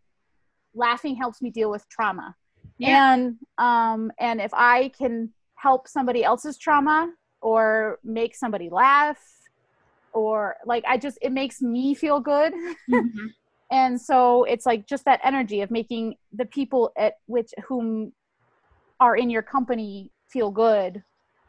[0.75, 2.35] laughing helps me deal with trauma.
[2.77, 3.13] Yeah.
[3.13, 9.19] And um and if I can help somebody else's trauma or make somebody laugh
[10.13, 12.53] or like I just it makes me feel good
[12.89, 13.29] Mhm.
[13.71, 18.11] And so it's like just that energy of making the people at which whom
[18.99, 21.03] are in your company feel good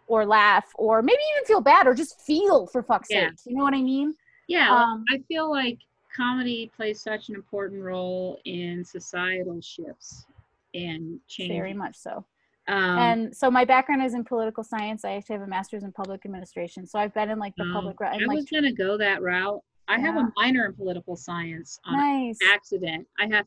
[0.06, 3.28] or laugh or maybe even feel bad or just feel for fuck's Yeah.
[3.28, 4.14] sake you know what i mean
[4.48, 5.78] Yeah, Um, I feel like
[6.16, 10.26] comedy plays such an important role in societal shifts
[10.74, 11.50] and change.
[11.50, 12.24] very much so
[12.68, 15.92] Um, and so my background is in political science i actually have a master's in
[15.92, 18.46] public administration so i've been in like the um, public re- I and like was
[18.46, 19.62] gonna go that route.
[19.88, 20.26] I have Yeah.
[20.26, 23.06] a minor in political science on nice accident.
[23.18, 23.46] I have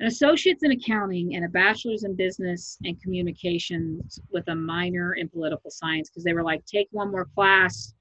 [0.00, 5.28] an associate's in accounting and a bachelor's in business and communications with a minor in
[5.28, 7.92] political science because they were like, take one more class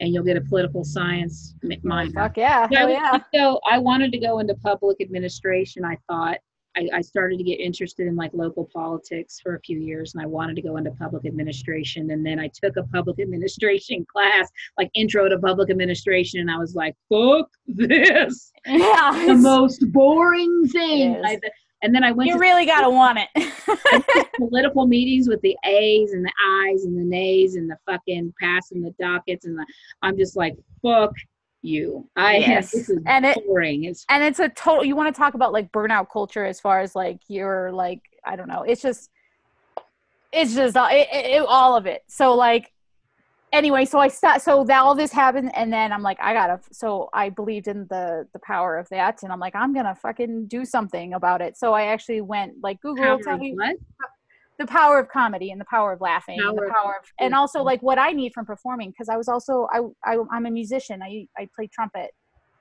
[0.00, 2.12] and you'll get a political science mi- oh, minor.
[2.12, 5.84] fuck yeah So yeah gonna I wanted to go into public administration.
[5.84, 6.38] I thought
[6.76, 10.22] I, I started to get interested in like local politics for a few years, and
[10.22, 12.10] I wanted to go into public administration.
[12.10, 16.58] And then I took a public administration class, like intro to public administration, and I
[16.58, 18.52] was like, "Fuck this!
[18.66, 21.38] yeah The most boring thing." I,
[21.82, 26.12] and then I went you to really gotta want it political meetings with the A's
[26.12, 29.66] and the ayes and the nays and the fucking passing the dockets and the.
[30.02, 31.12] I'm just like, "Fuck
[31.62, 32.70] you!" I Yes.
[32.72, 33.84] this is And it- boring.
[33.84, 36.80] It's and it's a total you want to talk about like burnout culture as far
[36.80, 39.10] as like you're like i don't know it's just
[40.32, 42.72] it's just it, it, all of it so like
[43.52, 47.08] anyway so i so that all this happened and then i'm like i gotta so
[47.14, 50.64] i believed in the the power of that and i'm like i'm gonna fucking do
[50.66, 53.76] something about it so i actually went like google Power tell me what?
[54.58, 57.06] The power of comedy and the power of laughing and Power the of- power of
[57.20, 60.46] and also like what I need from performing because I was also I, I I'm
[60.46, 61.00] a musician.
[61.02, 62.10] I I play trumpet.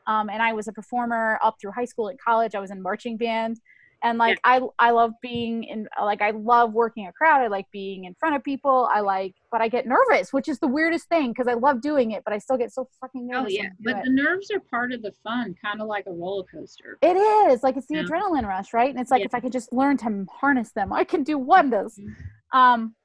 [0.06, 2.54] Um and I was a performer up through high school and college.
[2.56, 3.60] I was in marching band
[4.04, 7.66] and like I I love being in like I love working a crowd I like
[7.72, 11.08] being in front of people I like but I get nervous which is the weirdest
[11.10, 13.62] thing because I love doing it but I still get so fucking nervous Oh yeah,
[13.64, 14.04] when I do but it.
[14.06, 16.98] the nerves are part of the fun, kind of like a roller coaster.
[17.02, 18.04] It is like it's the Yeah.
[18.04, 18.90] adrenaline rush, right?
[18.90, 19.26] And it's like Yeah.
[19.28, 22.00] if I could just learn to harness them, I can do wonders.
[22.00, 22.16] Mhm.
[22.58, 22.96] Um,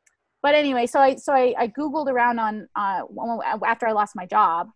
[0.42, 3.02] but anyway, so I so I, I googled around on uh
[3.64, 4.68] after I lost my job,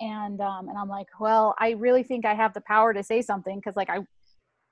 [0.00, 3.22] and um and I'm like, well, I really think I have the power to say
[3.22, 3.98] something because like I,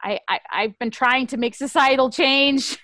[0.02, 2.78] I I I've been trying to make societal change,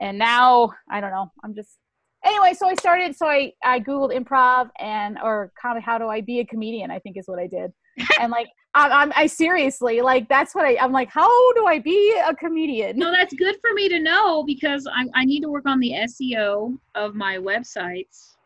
[0.00, 1.30] and now I don't know.
[1.44, 1.78] I'm just
[2.24, 2.54] anyway.
[2.54, 3.16] So I started.
[3.16, 6.90] So I I googled improv and or how do I be a comedian?
[6.90, 7.72] I think is what I did,
[8.20, 8.48] and like.
[8.74, 12.34] I'm, I'm I seriously like that's what I I'm like how do I be a
[12.34, 12.96] comedian?
[12.96, 15.90] No, that's good for me to know because I, I need to work on the
[15.90, 18.36] SEO of my websites.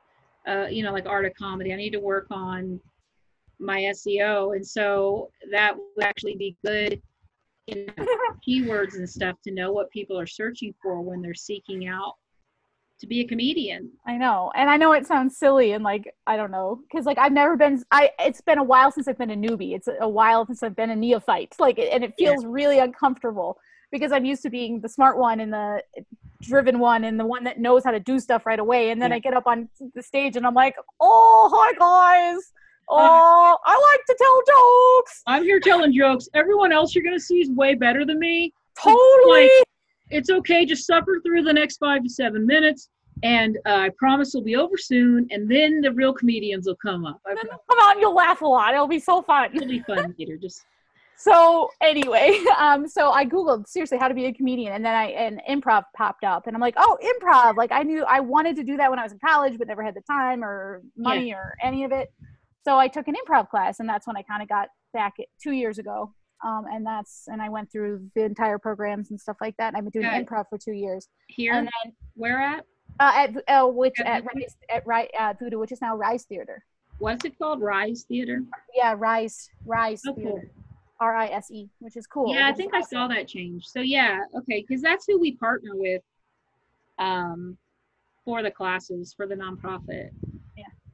[0.45, 1.73] Uh, you know, like Art of Comedy.
[1.73, 2.81] I need to work on
[3.61, 7.01] my SEO, and so that would actually be good.
[7.67, 8.07] You know,
[8.49, 12.15] keywords and stuff to know what people are searching for when they're seeking out
[13.01, 13.91] to be a comedian.
[14.07, 17.19] I know, and I know it sounds silly and like I don't know, because like
[17.19, 17.83] I've never been.
[17.91, 19.75] I it's been a while since I've been a newbie.
[19.75, 21.55] It's a while since I've been a neophyte.
[21.59, 22.31] Like, and it Yeah.
[22.31, 23.59] feels really uncomfortable
[23.93, 25.83] because I'm used to being the smart one and the
[26.43, 28.91] driven one and the one that knows how to do stuff right away.
[28.91, 29.17] And then Yeah.
[29.17, 32.53] I get up on the stage and I'm like, oh hi guys,
[32.89, 35.23] oh I like to tell jokes.
[35.27, 36.29] I'm here telling jokes.
[36.35, 38.53] Everyone else you're gonna see is way better than me.
[38.83, 39.51] Totally.
[40.11, 40.65] it's okay.
[40.65, 42.89] Just suffer through the next five to seven minutes,
[43.23, 45.27] and uh, I promise it'll be over soon.
[45.31, 47.21] And then the real comedians will come up.
[47.25, 48.75] Then promise Come on, you'll laugh a lot.
[48.75, 49.55] It'll be so fun.
[49.55, 50.37] it'll be fun later.
[50.41, 50.65] Just
[51.17, 55.07] so anyway um so i googled seriously how to be a comedian and then i
[55.07, 58.63] and improv popped up and i'm like oh improv like i knew i wanted to
[58.63, 61.57] do that when i was in college but never had the time or money or
[61.63, 62.13] any of it
[62.67, 65.27] so i took an improv class and that's when i kind of got back at
[65.43, 66.13] two years ago
[66.45, 69.77] um and that's and i went through the entire programs and stuff like that and
[69.77, 72.65] i've been doing improv for two years here, and then where at?
[73.01, 76.25] uh, at uh, which At at rise at right at voodoo which is now rise
[76.25, 76.65] theater
[76.99, 77.61] What's it called?
[77.61, 78.43] Rise Theater.
[78.75, 80.51] yeah rise rise Oh, theater
[80.99, 83.67] r-i-s-e which is cool yeah, I think I saw that change.
[83.67, 86.01] So yeah, okay, because that's who we partner with,
[86.99, 87.59] um,
[88.25, 90.09] for the classes for the nonprofit.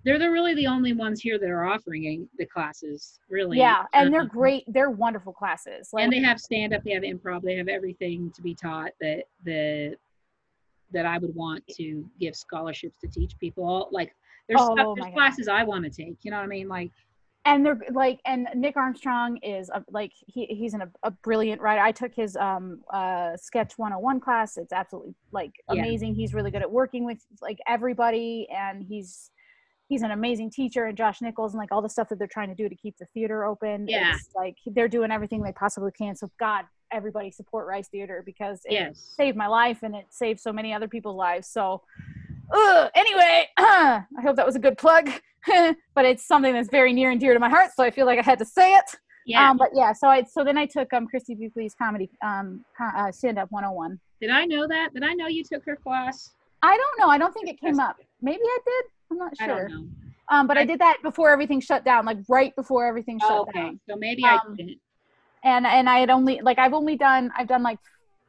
[0.04, 0.12] Yeah.
[0.12, 3.58] They're the really the only ones here that are offering the classes, really.
[3.58, 4.64] Yeah, and they're Um, great.
[4.68, 5.90] They're wonderful classes.
[5.92, 8.92] Like, and they have stand up, they have improv, they have everything to be taught
[9.00, 9.96] that the
[10.92, 13.88] that I would want to give scholarships to teach people.
[13.92, 14.14] Like
[14.46, 15.14] there's Oh, stuff, my there's God.
[15.14, 16.16] classes I want to take.
[16.22, 16.68] You know what I mean?
[16.68, 16.90] Like
[17.44, 21.80] and they're like, and Nick Armstrong is a, like he he's an, a brilliant writer.
[21.80, 24.56] I took his um uh sketch 101 class.
[24.58, 25.80] It's absolutely like Yeah.
[25.80, 26.14] amazing.
[26.14, 29.30] He's really good at working with like everybody, and he's
[29.92, 30.86] he's an amazing teacher.
[30.86, 32.96] And Josh Nichols and like all the stuff that they're trying to do to keep
[32.98, 33.86] the theater open.
[33.86, 34.14] Yeah.
[34.14, 36.16] it's like they're doing everything they possibly can.
[36.16, 39.14] So God, everybody support Rise Theater because it, yes.
[39.16, 41.46] saved my life and it saved so many other people's lives.
[41.48, 41.82] So,
[42.52, 45.10] ugh, anyway, I hope that was a good plug,
[45.46, 47.72] but it's something that's very near and dear to my heart.
[47.76, 48.96] So I feel like I had to say it.
[49.26, 49.50] Yeah.
[49.50, 53.12] Um, but yeah, so I so then I took um Christy Buckley's comedy um uh,
[53.12, 54.00] stand up 101.
[54.20, 54.94] Did I know that?
[54.94, 56.32] Did I know you took her class?
[56.62, 57.08] I don't know.
[57.08, 57.96] I don't think it came up.
[58.22, 58.84] Maybe I did.
[59.10, 59.68] I'm not I sure.
[59.68, 59.88] don't know.
[60.30, 63.30] Um, but I I- did that before everything shut down, like right before everything shut
[63.30, 63.60] Oh, okay.
[63.60, 63.80] down.
[63.88, 64.78] So maybe Um, I didn't.
[65.44, 67.78] And and I had only like I've only done I've done like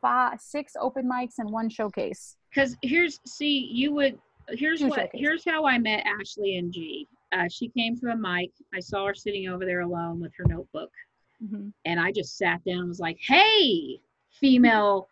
[0.02, 2.36] five six open mics and one showcase.
[2.50, 4.18] Because here's see, you would
[4.50, 5.20] here's Two what showcases.
[5.20, 7.08] here's how I met Ashley and G.
[7.32, 8.52] Uh, she came to a mic.
[8.74, 10.91] I saw her sitting over there alone with her notebook.
[11.39, 14.00] hmm and I just sat down and was like, "Hey,
[14.39, 15.08] female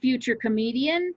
[0.00, 1.14] future comedian,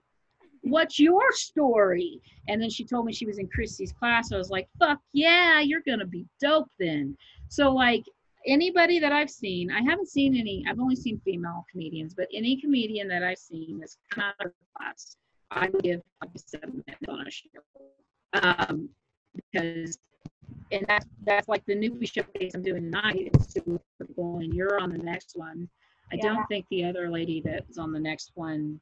[0.62, 4.32] what's your story?" And then she told me she was in Christy's class.
[4.32, 7.16] I was like, "Fuck yeah, you're gonna be dope then."
[7.48, 8.04] So like
[8.46, 10.64] anybody that I've seen, I haven't seen any.
[10.68, 14.52] I've only seen female comedians, but any comedian that I've seen that's come out of
[14.76, 15.16] class,
[15.50, 17.48] I give like seven minutes on a show,
[18.34, 18.88] um,
[19.34, 19.98] because.
[20.70, 23.30] And that's that's like the new showcase I'm doing tonight.
[23.34, 23.80] It's super
[24.16, 25.68] cool, and you're on the next one.
[26.10, 26.34] I Yeah.
[26.34, 28.80] don't think the other lady that was on the next one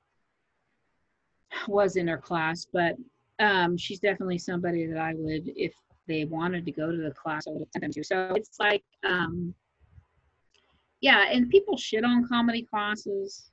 [1.68, 2.96] was in her class, but
[3.38, 5.72] um, she's definitely somebody that I would, if
[6.06, 8.04] they wanted to go to the class, I would send them to.
[8.04, 9.54] So it's like, um,
[11.00, 13.50] yeah, and people shit on comedy classes.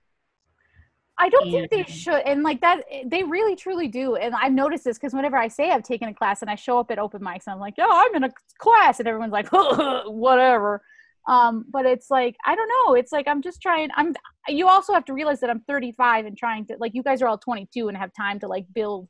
[1.20, 4.18] I don't think they should, and like that, they really truly do.
[4.18, 6.78] And I've noticed this because whenever I say I've taken a class and I show
[6.78, 8.30] up at open mics, and I'm like, "Yeah, I'm in a
[8.60, 10.84] class," and everyone's like, "Whatever."
[11.28, 12.94] Um, but it's like I don't know.
[12.96, 13.90] It's like I'm just trying.
[13.96, 14.16] I'm.
[14.48, 17.28] You also have to realize that I'm 35 and trying to like you guys are
[17.28, 19.10] all 22 and have time to like build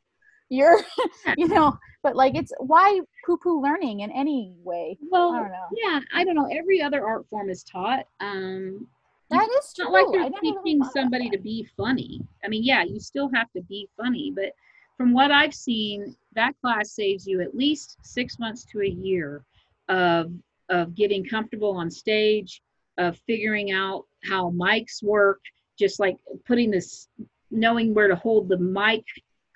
[0.49, 0.79] your,
[1.37, 1.77] you know.
[2.03, 4.97] But like it's why poo poo learning in any way.
[5.11, 5.67] Well, I don't know.
[5.75, 6.47] yeah, I don't know.
[6.51, 8.05] Every other art form is taught.
[8.19, 8.87] Um,
[9.29, 9.85] That is it's true.
[9.85, 12.21] not like you're really teaching somebody to be funny.
[12.43, 14.53] I mean, yeah, you still have to be funny, but
[14.95, 19.43] from what I've seen, that class saves you at least six months to a year
[19.89, 20.31] of
[20.69, 22.61] of getting comfortable on stage,
[22.97, 25.39] of figuring out how mics work,
[25.77, 27.07] just like putting this,
[27.51, 29.03] knowing where to hold the mic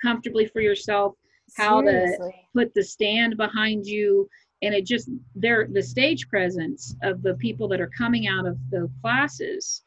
[0.02, 1.16] comfortably for yourself,
[1.58, 2.18] how to
[2.56, 4.28] put the stand behind you.
[4.64, 8.58] And it just they're the stage presence of the people that are coming out of
[8.70, 9.84] the classes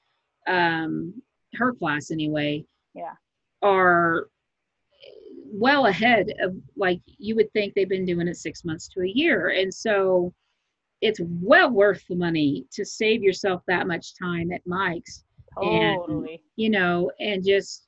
[0.48, 1.14] um
[1.54, 2.64] her class anyway
[2.94, 3.14] Yeah.
[3.62, 4.28] are
[5.52, 9.06] well ahead of like you would think they've been doing it six months to a
[9.08, 9.50] year.
[9.50, 10.34] And so
[11.06, 15.22] it's well worth the money to save yourself that much time at mike's
[15.60, 16.42] And- Totally.
[16.56, 17.86] you know, and just,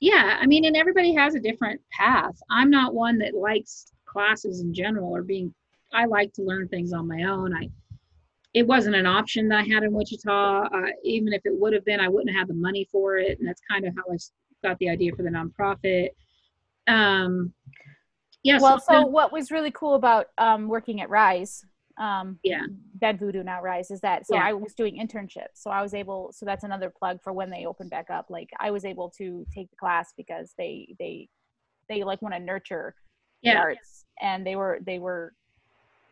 [0.00, 2.36] yeah, I mean, and everybody has a different path.
[2.50, 5.52] I'm not one that likes classes in general or being,
[5.92, 7.54] I like to learn things on my own.
[7.54, 7.68] I,
[8.54, 10.68] it wasn't an option that I had in Wichita.
[10.72, 13.38] Uh, even if it would have been, I wouldn't have had the money for it.
[13.40, 14.16] And that's kind of how I
[14.66, 16.10] got the idea for the nonprofit.
[16.86, 17.52] Um,
[18.44, 18.58] yeah.
[18.60, 21.64] well, so then- what was really cool about um, working at Rise,
[21.98, 22.62] um, Yeah.
[23.00, 24.46] that Voodoo now Rise, is that so Yeah.
[24.46, 25.54] I was doing internships.
[25.54, 26.32] So I was able.
[26.32, 28.26] So that's another plug for when they open back up.
[28.30, 31.28] Like I was able to take the class because they they
[31.88, 32.94] they like want to nurture
[33.42, 35.34] the arts, and they were they were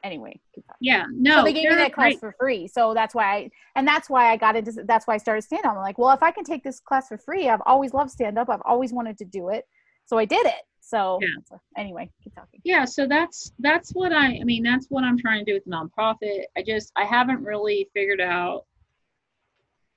[0.05, 0.39] anyway.
[0.81, 1.07] Yeah.
[1.11, 2.21] No, so they gave me that class great.
[2.21, 2.69] for free.
[2.69, 5.65] So that's why I and that's why I got into that's why I started stand
[5.65, 5.73] up.
[5.73, 8.39] I'm like, well, if I can take this class for free, I've always loved stand
[8.39, 8.51] up.
[8.51, 9.65] I've always wanted to do it.
[10.07, 10.63] So I did it.
[10.85, 11.57] So Yeah.
[11.77, 12.61] anyway, keep talking.
[12.65, 15.65] yeah so that's that's what i i mean that's what i'm trying to do with
[15.65, 18.67] the nonprofit i just i haven't really figured out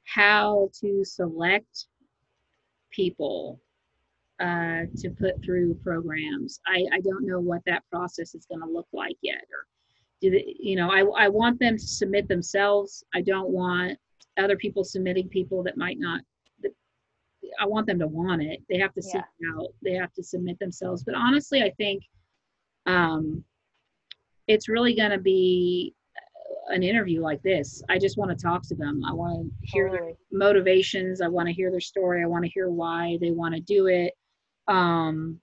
[0.04, 1.88] how to select
[2.92, 3.60] people
[4.40, 8.68] uh, to put through programs i i don't know what that process is going to
[8.70, 9.66] look like yet or
[10.22, 13.98] do they, you know I, I want them to submit themselves i don't want
[14.38, 16.22] other people submitting people that might not
[17.60, 20.24] i want them to want it they have to seek it out they have to
[20.24, 22.04] submit themselves but honestly i think
[22.88, 23.44] um,
[24.48, 25.96] it's really going to be
[26.68, 27.84] an interview like this.
[27.90, 29.04] I just want to talk to them.
[29.06, 31.22] I want to hear their motivations.
[31.22, 32.24] I want to hear their story.
[32.24, 34.14] I want to hear why they want to do it.
[34.68, 35.40] Um,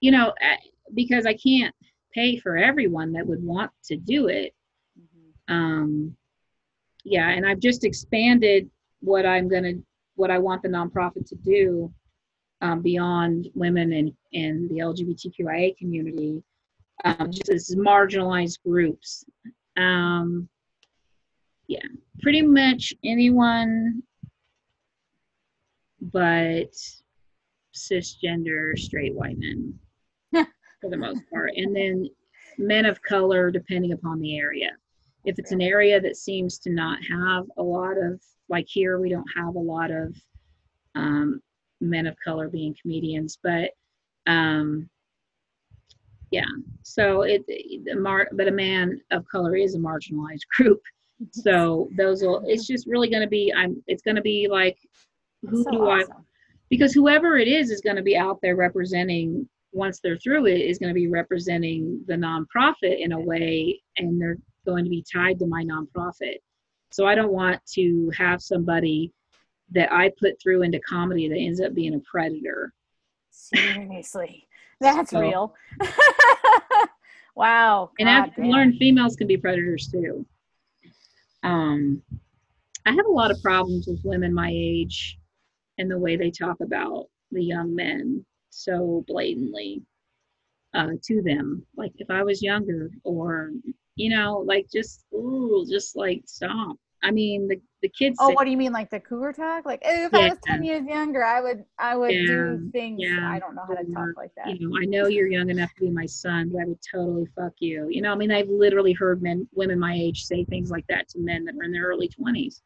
[0.00, 0.56] you know, eh,
[0.94, 1.74] because I can't
[2.12, 4.54] pay for everyone that would want to do it.
[4.98, 5.52] Mhm.
[5.52, 6.16] Um,
[7.04, 9.82] yeah, and I've just expanded what I'm going to,
[10.16, 11.92] what I want the nonprofit to do
[12.60, 16.42] um, beyond women and, and the LGBTQIA community,
[17.04, 19.24] um, just as marginalized groups.
[19.76, 20.48] Um,
[21.66, 21.86] yeah,
[22.20, 24.02] pretty much anyone
[26.00, 26.72] but
[27.74, 29.78] cisgender straight white men
[30.80, 31.52] for the most part.
[31.56, 32.08] And then
[32.58, 34.70] men of color, depending upon the area.
[35.24, 39.10] If it's an area that seems to not have a lot of, like here, we
[39.10, 40.14] don't have a lot of
[40.94, 41.40] um,
[41.80, 43.70] men of color being comedians, but
[44.26, 44.88] um,
[46.30, 46.44] yeah.
[46.82, 50.80] So it, the mar- but a man of color is a marginalized group.
[51.32, 52.42] So those will.
[52.46, 53.52] It's just really going to be.
[53.54, 53.82] I'm.
[53.86, 54.78] It's going to be like,
[55.48, 56.04] who So do I?
[56.68, 59.48] Because whoever it is is going to be out there representing.
[59.72, 64.20] Once they're through it, is going to be representing the nonprofit in a way, and
[64.20, 66.36] they're going to be tied to my nonprofit.
[66.92, 69.12] So I don't want to have somebody
[69.72, 72.72] that I put through into comedy that ends up being a predator.
[73.30, 74.46] Seriously,
[74.80, 75.54] that's So- real.
[77.36, 77.90] wow.
[77.98, 78.46] and God I've damn.
[78.48, 80.26] learned females can be predators too.
[81.42, 82.02] Um,
[82.86, 85.18] I have a lot of problems with women my age
[85.78, 89.82] and the way they talk about the young men so blatantly
[90.74, 91.64] uh, to them.
[91.76, 93.50] Like if I was younger, or
[94.00, 96.76] you know, like just ooh, just like stop.
[97.02, 98.16] I mean, the the kids.
[98.20, 99.64] Oh, say- what do you mean, like the cougar talk?
[99.66, 103.00] Like, "Eh, if I was ten years younger, I would, I would do things.
[103.02, 104.48] yeah, I don't know how to talk like that.
[104.48, 107.26] you know, I know you're young enough to be my son, but I would totally
[107.36, 107.88] fuck you.
[107.90, 111.08] You know, I mean, I've literally heard men, women my age say things like that
[111.10, 112.60] to men that are in their early 20s.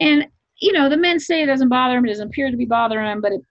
[0.00, 0.26] And,
[0.60, 3.06] you know, the men say it doesn't bother them, it doesn't appear to be bothering
[3.06, 3.42] them, but it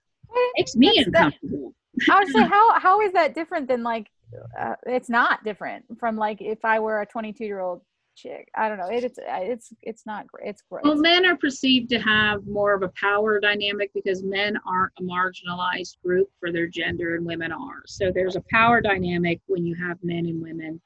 [0.56, 1.74] makes me That's- that- uncomfortable.
[2.10, 4.10] I would say, how, how is that different than like?
[4.58, 7.82] Uh, it's not different from like if I were a 22 year old
[8.16, 8.50] chick.
[8.54, 8.88] I don't know.
[8.88, 10.48] It, it's, it's, it's not great.
[10.48, 10.82] It's gross.
[10.84, 15.02] Well, men are perceived to have more of a power dynamic because men aren't a
[15.02, 17.82] marginalized group for their gender and women are.
[17.86, 20.80] So there's a power dynamic when you have men and women,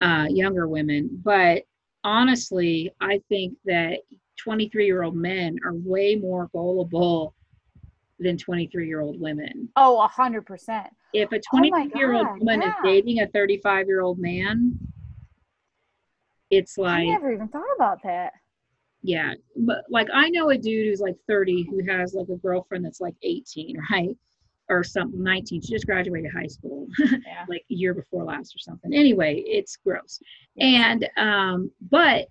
[0.00, 1.20] uh, younger women.
[1.22, 1.64] But
[2.04, 4.00] honestly, I think that
[4.38, 7.34] 23 year old men are way more gullible
[8.18, 9.68] than 23 year old women.
[9.76, 10.88] Oh, a hundred percent.
[11.20, 14.18] If a Oh my 23 year old God, woman is dating a 35 year old
[14.18, 14.78] man,
[16.50, 18.32] it's like I never even thought about that.
[19.02, 19.34] yeah.
[19.56, 23.00] But like, I know a dude who's like 30 who has like a girlfriend that's
[23.00, 24.16] like 18, right?
[24.68, 25.62] Or something, 19.
[25.62, 26.86] She just graduated high school.
[26.98, 27.44] Yeah.
[27.48, 28.92] like a year before last or something.
[28.94, 30.20] Anyway, it's gross.
[30.58, 32.26] And um, but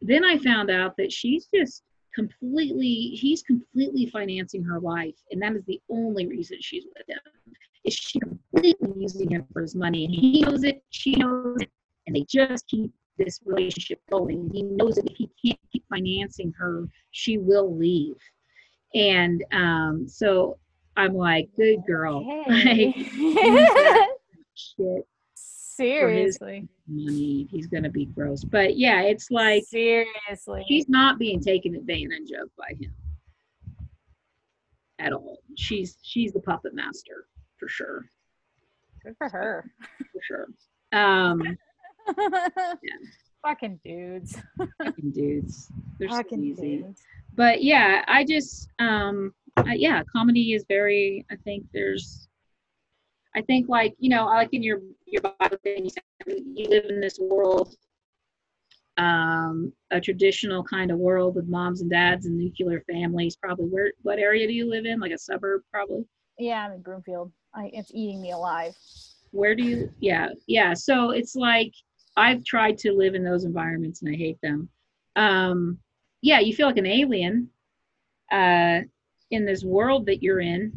[0.00, 1.82] then I found out that she's just
[2.14, 7.18] completely he's completely financing her life, and that is the only reason she's with him.
[7.84, 11.70] Is she completely using him for his money, and he knows it, she knows it,
[12.06, 14.50] and they just keep this relationship going.
[14.52, 18.16] He knows that if he can't keep financing her, she will leave.
[18.94, 20.58] And um, so
[20.96, 22.24] I'm like, good girl.
[22.46, 22.96] Like,
[24.54, 25.06] shit
[25.86, 26.68] Seriously.
[26.86, 27.48] money.
[27.50, 28.44] He's gonna be gross.
[28.44, 30.64] But yeah, it's like Seriously.
[30.68, 32.94] she's not being taken advantage of by him
[34.98, 35.38] at all.
[35.56, 37.26] She's she's the puppet master
[37.58, 38.04] for sure.
[39.04, 39.70] Good for her.
[40.12, 40.46] For sure.
[40.92, 41.42] Um
[43.42, 44.36] Fucking dudes.
[44.82, 45.70] fucking dudes.
[45.98, 46.76] They're so easy.
[46.78, 47.00] dudes.
[47.34, 52.28] But yeah, I just um I, yeah, comedy is very I think there's
[53.34, 55.90] I think like, you know, like in your your Bible thing, you
[56.54, 57.74] you live in this world
[59.00, 63.34] um, a traditional kind of world with moms and dads and nuclear families.
[63.34, 65.00] Probably where what area do you live in?
[65.00, 66.04] Like a suburb, probably.
[66.38, 67.32] Yeah, I'm in Broomfield.
[67.54, 68.74] I, it's eating me alive.
[69.30, 69.90] Where do you?
[70.00, 70.74] Yeah, yeah.
[70.74, 71.72] So it's like
[72.16, 74.68] I've tried to live in those environments and I hate them.
[75.16, 75.78] Um,
[76.20, 77.48] yeah, you feel like an alien
[78.30, 78.80] uh,
[79.30, 80.72] in this world that you're in.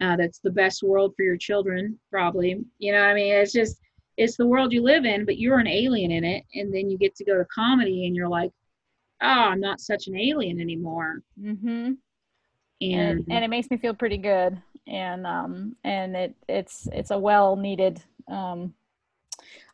[0.00, 2.64] Uh, that's the best world for your children, probably.
[2.78, 3.34] You know what I mean?
[3.34, 3.78] It's just
[4.16, 6.98] it's the world you live in, but you're an alien in it, and then you
[6.98, 8.52] get to go to comedy, and you're like,
[9.22, 11.22] oh, I'm not such an alien anymore.
[11.40, 11.66] Mm-hmm.
[11.66, 12.00] And,
[12.80, 17.18] and and it makes me feel pretty good and um and it it's it's a
[17.18, 18.72] well needed um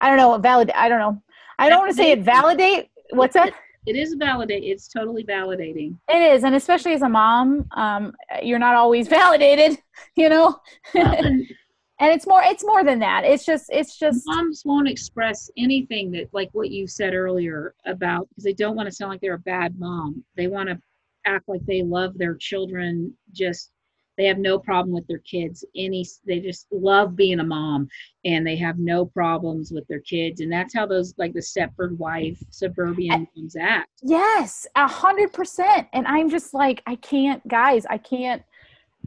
[0.01, 1.22] i don't know valid i don't know
[1.59, 3.53] i don't want to say it validate what's that
[3.87, 4.64] it is validate.
[4.64, 5.97] It's totally validating.
[6.09, 8.12] it is and especially as a mom um
[8.43, 9.78] you're not always validated
[10.16, 10.59] you know
[10.95, 11.47] and
[12.01, 16.11] and it's more it's more than that it's just it's just moms won't express anything
[16.11, 19.35] that like what you said earlier about because they don't want to sound like they're
[19.35, 20.78] a bad mom they want to
[21.26, 23.70] act like they love their children just
[24.17, 25.65] they have no problem with their kids.
[25.77, 27.89] Any they just love being a mom
[28.25, 30.41] and they have no problems with their kids.
[30.41, 33.89] And that's how those like the stepford wife suburban moms act.
[34.03, 35.89] Yes a hundred percent.
[35.93, 38.43] And i'm just like i can't guys i can't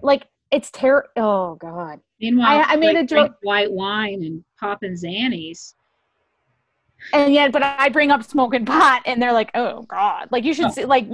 [0.02, 2.00] like it's ter oh god.
[2.20, 5.74] Meanwhile I- I made like, a drink joke- white wine and popping zannies.
[7.14, 10.30] And yet but i bring up smoking pot and they're like oh god.
[10.32, 10.72] Like you should Oh.
[10.72, 11.08] see like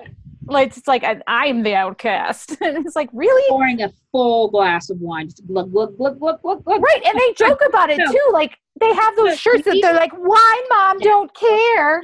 [0.46, 2.58] like it's like i'm the outcast.
[2.62, 3.44] And it's like really?
[3.50, 6.82] Pouring a full glass of wine just glug glug glug glug glug glug.
[6.82, 10.12] Right and they joke about it too like they have those shirts that they're like
[10.14, 11.00] wine mom?
[11.00, 12.02] Don't care.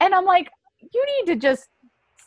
[0.00, 0.48] And i'm like
[0.92, 1.68] you need to just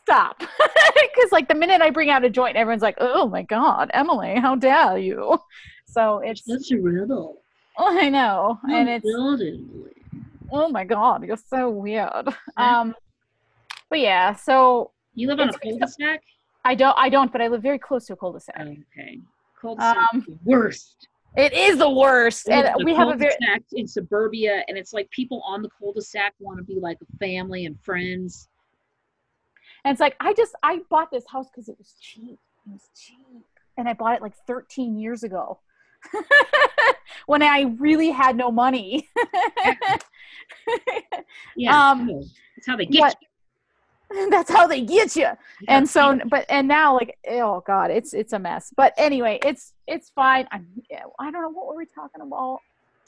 [0.01, 0.41] stop.
[0.93, 4.35] Because like the minute i bring out a joint everyone's like oh my god emily
[4.35, 5.37] how dare you?
[5.85, 7.41] So it's Such a riddle.
[7.77, 9.69] oh, i know and it's building.
[10.51, 12.27] oh my god you're so weird.
[12.57, 12.95] Um
[13.89, 16.21] but yeah so You live on a cul-de-sac?
[16.65, 16.95] I don't.
[16.97, 17.31] I don't.
[17.31, 18.55] But I live very close to a cul-de-sac.
[18.59, 19.19] Okay.
[19.59, 21.07] Cul-de-sac Um, the worst.
[21.35, 23.31] It is the worst, and we have a very.
[23.31, 27.17] cul-de-sac in suburbia, and it's like people on the cul-de-sac want to be like a
[27.17, 28.49] family and friends.
[29.83, 32.39] And it's like I just I bought this house because it was cheap.
[32.67, 33.45] It was cheap,
[33.77, 35.59] and I bought it like 13 years ago,
[37.25, 39.09] when I really had no money.
[41.57, 42.07] Yeah, Um,
[42.55, 43.27] that's how they get what- you.
[44.29, 45.27] That's how they get you.
[45.67, 48.73] And so, but and now like oh god, it's it's a mess.
[48.75, 50.47] But anyway, it's it's fine.
[50.51, 50.67] I'm,
[51.19, 52.59] I don't know what were we talking about.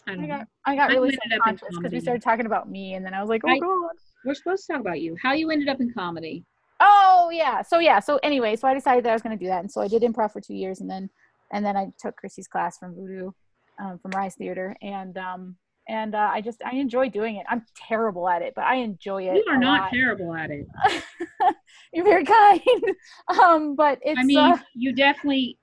[0.07, 2.93] I I got I got I really ended self-conscious because we started talking about me,
[2.95, 3.91] and then I was like, oh I- god.
[4.23, 5.15] We're supposed to talk about you.
[5.21, 6.43] How you ended up in comedy.
[6.79, 7.61] Oh yeah.
[7.61, 7.99] So yeah.
[7.99, 9.87] So anyway, so I decided that I was going to do that, and so I
[9.87, 11.09] did improv for two years, and then
[11.51, 13.31] and then I took Chrissy's class from Voodoo,
[13.79, 15.55] um, from Rise Theater, and um
[15.87, 17.45] and uh, I just I enjoy doing it.
[17.49, 19.37] I'm terrible at it, but I enjoy it.
[19.45, 19.91] You are not lot.
[19.91, 20.67] terrible at it.
[21.93, 22.61] You're very kind.
[23.41, 25.57] um, but it's I mean, uh, you definitely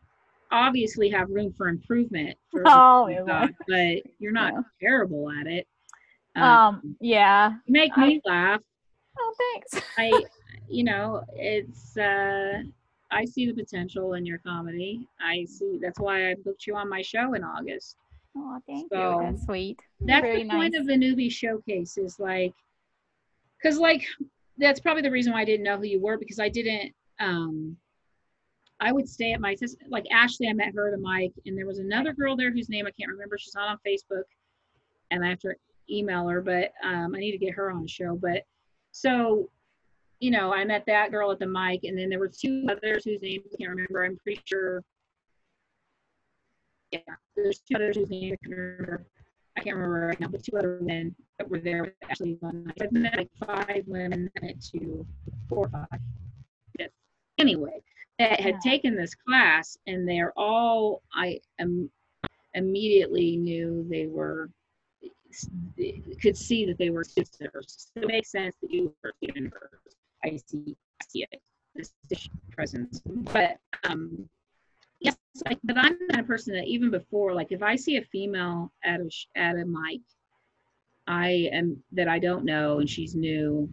[0.50, 2.36] obviously have room for improvement.
[2.50, 3.48] For Oh, yeah.
[3.68, 4.60] but you're not Yeah.
[4.80, 5.66] terrible at it.
[6.36, 7.52] um yeah.
[7.66, 8.62] you make me laugh.
[9.18, 9.34] Oh
[9.72, 9.86] thanks.
[9.98, 10.24] I,
[10.68, 11.96] you know, it's.
[11.96, 12.62] uh
[13.10, 15.06] I see the potential in your comedy.
[15.20, 15.78] I see.
[15.82, 17.96] That's why I booked you on my show in August.
[18.36, 19.26] Oh thank So, you.
[19.26, 19.80] That's sweet.
[20.00, 20.80] That's very the point nice.
[20.80, 21.98] of the newbie showcase.
[21.98, 22.54] Is like
[23.62, 24.04] because like
[24.58, 26.92] that's probably the reason why I didn't know who you were because I didn't.
[27.20, 27.76] um
[28.80, 29.54] I would stay at my
[29.88, 30.48] like Ashley.
[30.48, 32.90] I met her at a mic, and there was another girl there whose name I
[32.90, 33.38] can't remember.
[33.38, 34.24] She's not on Facebook,
[35.12, 35.54] and I have to
[35.88, 38.16] email her, but um, I need to get her on the show.
[38.16, 38.42] But
[38.90, 39.48] so,
[40.18, 43.04] you know, I met that girl at the mic, and then there were two others
[43.04, 44.04] whose names I can't remember.
[44.04, 44.82] I'm pretty sure.
[46.92, 47.00] Yeah,
[47.36, 49.06] there's two others whose names I can't remember.
[49.56, 52.64] I can't remember right now, but two other women that were there with Ashley one
[52.64, 52.76] night.
[52.80, 55.06] I've met like five women, met two,
[55.48, 56.00] four or five.
[56.78, 56.90] Yes.
[57.38, 57.82] Anyway,
[58.18, 58.70] that had Yeah.
[58.72, 61.90] taken this class, and they're all I am
[62.54, 64.50] immediately knew they were
[66.20, 67.90] could see that they were sisters.
[67.94, 69.50] So it makes sense that you were given.
[70.22, 71.40] I see, I see it.
[71.74, 74.28] This presence, but um,
[75.46, 78.72] like, but I'm the kind person that even before, like, if I see a female
[78.84, 80.00] at a at a mic,
[81.06, 83.68] I am that I don't know and she's new.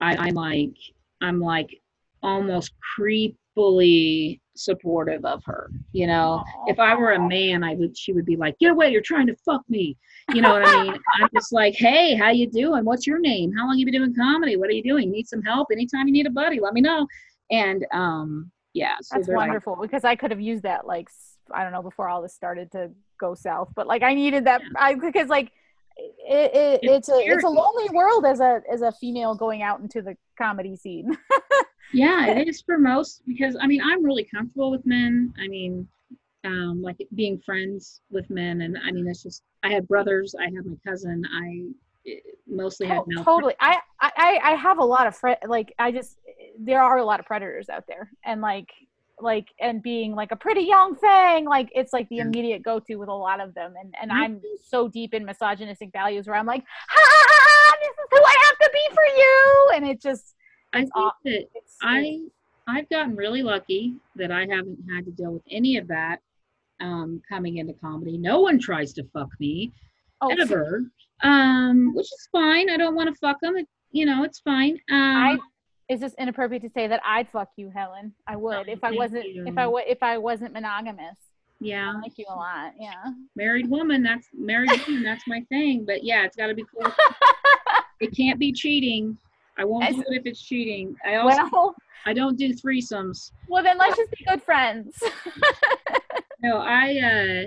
[0.00, 0.74] I, I'm like,
[1.20, 1.80] I'm like
[2.22, 5.70] almost creepily supportive of her.
[5.92, 7.96] You know, if I were a man, I would.
[7.96, 8.90] She would be like, "Get away!
[8.90, 9.96] You're trying to fuck me."
[10.32, 10.94] You know what I mean?
[11.14, 12.84] I'm just like, "Hey, how you doing?
[12.84, 13.52] What's your name?
[13.52, 14.56] How long you been doing comedy?
[14.56, 15.10] What are you doing?
[15.10, 15.68] Need some help?
[15.72, 17.06] Anytime you need a buddy, let me know."
[17.50, 21.08] And um, yeah, so That's they're like, wonderful because I could have used that like
[21.52, 24.60] i don't know before all this started to go south, but like I needed that
[24.76, 25.52] I because like
[25.96, 29.62] it, it It's it's a it's a lonely world as a as a female going
[29.62, 31.16] out into the comedy scene.
[31.92, 35.32] yeah it is for most because i mean i'm really comfortable with men.
[35.38, 35.86] I mean
[36.44, 40.44] um like being friends with men and i mean it's just i had brothers i
[40.44, 41.66] had my cousin i
[42.46, 43.54] mostly To- totally.
[43.60, 46.18] I, I I have a lot of fre- like I just
[46.58, 48.10] there are a lot of predators out there.
[48.24, 48.70] And like
[49.20, 52.96] like and being like a pretty young thing like it's like the immediate go to
[52.96, 53.74] with a lot of them.
[53.80, 54.12] And and.
[54.12, 58.58] I'm so deep in misogynistic values where I'm like ha this is who I have
[58.58, 59.70] to be for you.
[59.76, 60.34] And it just
[60.72, 62.20] i think aw- that it's i
[62.66, 66.20] i've gotten really lucky that i haven't had to deal with any of that
[66.80, 68.18] um coming into comedy.
[68.18, 69.72] No one tries to fuck me
[70.20, 70.82] oh, ever
[71.24, 74.74] um which is fine i don't want to fuck them it, you know it's fine
[74.90, 75.38] um I
[75.88, 78.14] is this inappropriate to say that I'd fuck you, Helen?
[78.26, 79.44] I would if I wasn't you.
[79.46, 81.18] if I wa- if I wasn't monogamous.
[81.60, 82.72] yeah I like you a lot.
[82.80, 82.94] Yeah.
[83.36, 86.90] married woman that's married woman that's my thing but yeah it's got to be cool
[88.00, 89.16] it can't be cheating
[89.58, 91.74] i won't do it if it's cheating i also Well,
[92.06, 94.96] i don't do threesomes well then let's just be good friends.
[96.42, 97.46] no i uh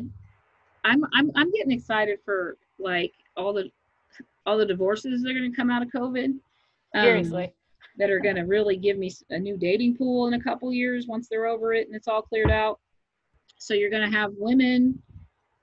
[0.85, 3.69] i'm i'm, I'm getting excited for like all the
[4.45, 6.33] all the divorces that are going to come out of covid
[6.95, 7.53] um, Seriously.
[7.97, 11.07] that are going to really give me a new dating pool in a couple years
[11.07, 12.79] once they're over it and it's all cleared out.
[13.57, 15.01] So you're going to have women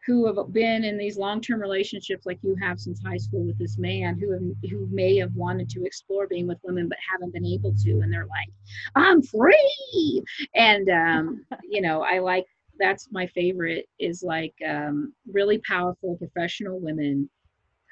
[0.06, 3.78] who have been in these long-term relationships like you have since high school with this
[3.78, 7.46] man who have, who may have wanted to explore being with women but haven't been
[7.46, 8.48] able to and they're like
[8.94, 10.22] I'm free
[10.54, 12.44] and um you know I like
[12.78, 17.30] that's my favorite is like um really powerful professional women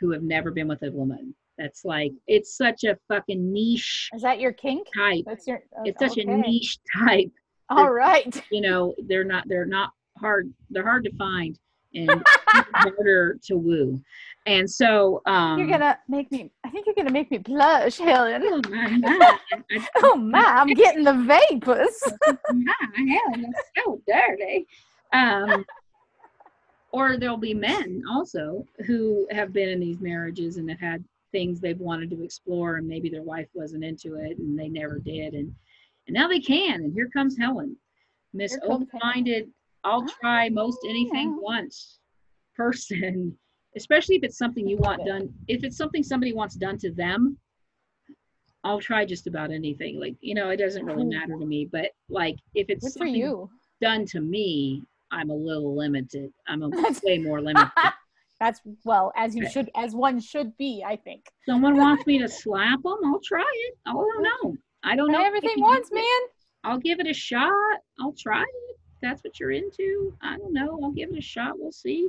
[0.03, 4.22] who have never been with a woman that's like it's such a fucking niche Is
[4.22, 4.88] that your kink?
[4.96, 5.62] type That's your.
[5.84, 7.30] it's such a niche type
[7.70, 8.42] All right.
[8.50, 11.57] you know they're not they're not hard they're hard to find
[11.94, 12.22] and
[12.74, 14.00] harder to woo
[14.46, 16.50] and so um You're gonna make me.
[16.64, 18.42] I think you're gonna make me blush, Helen.
[18.44, 19.38] oh my, my,
[19.70, 21.96] I, Oh my, I'm getting the vapors.
[22.53, 24.66] my Helen, that's so dirty
[25.12, 25.64] um
[26.93, 31.59] or there'll be men also who have been in these marriages and have had things
[31.61, 35.34] they've wanted to explore and maybe their wife wasn't into it and they never did
[35.34, 35.53] and
[36.07, 37.74] and now they can and here comes helen
[38.35, 38.89] miss Here comes Helen.
[38.94, 39.48] open-minded
[39.85, 41.98] i'll ah, try most anything once
[42.55, 43.36] person
[43.77, 47.39] especially if it's something you want done if it's something somebody wants done to them
[48.64, 51.90] i'll try just about anything like you know it doesn't really matter to me but
[52.10, 53.51] like if it's Good for something you.
[53.81, 54.82] done to me
[55.12, 56.32] i'm a little limited.
[56.48, 56.70] I'm a
[57.05, 57.70] way more limited.
[58.40, 60.82] That's well as you should, as one should be.
[60.84, 61.26] I think.
[61.47, 63.74] someone wants me to slap them i'll try it.
[63.86, 64.56] I don't know.
[64.82, 65.24] I don't know.
[65.24, 66.20] everything once, man.
[66.64, 67.78] i'll give it a shot.
[68.01, 68.78] I'll try it.
[69.01, 70.80] That's what you're into i don't know.
[70.82, 71.59] I'll give it a shot.
[71.59, 72.09] We'll see.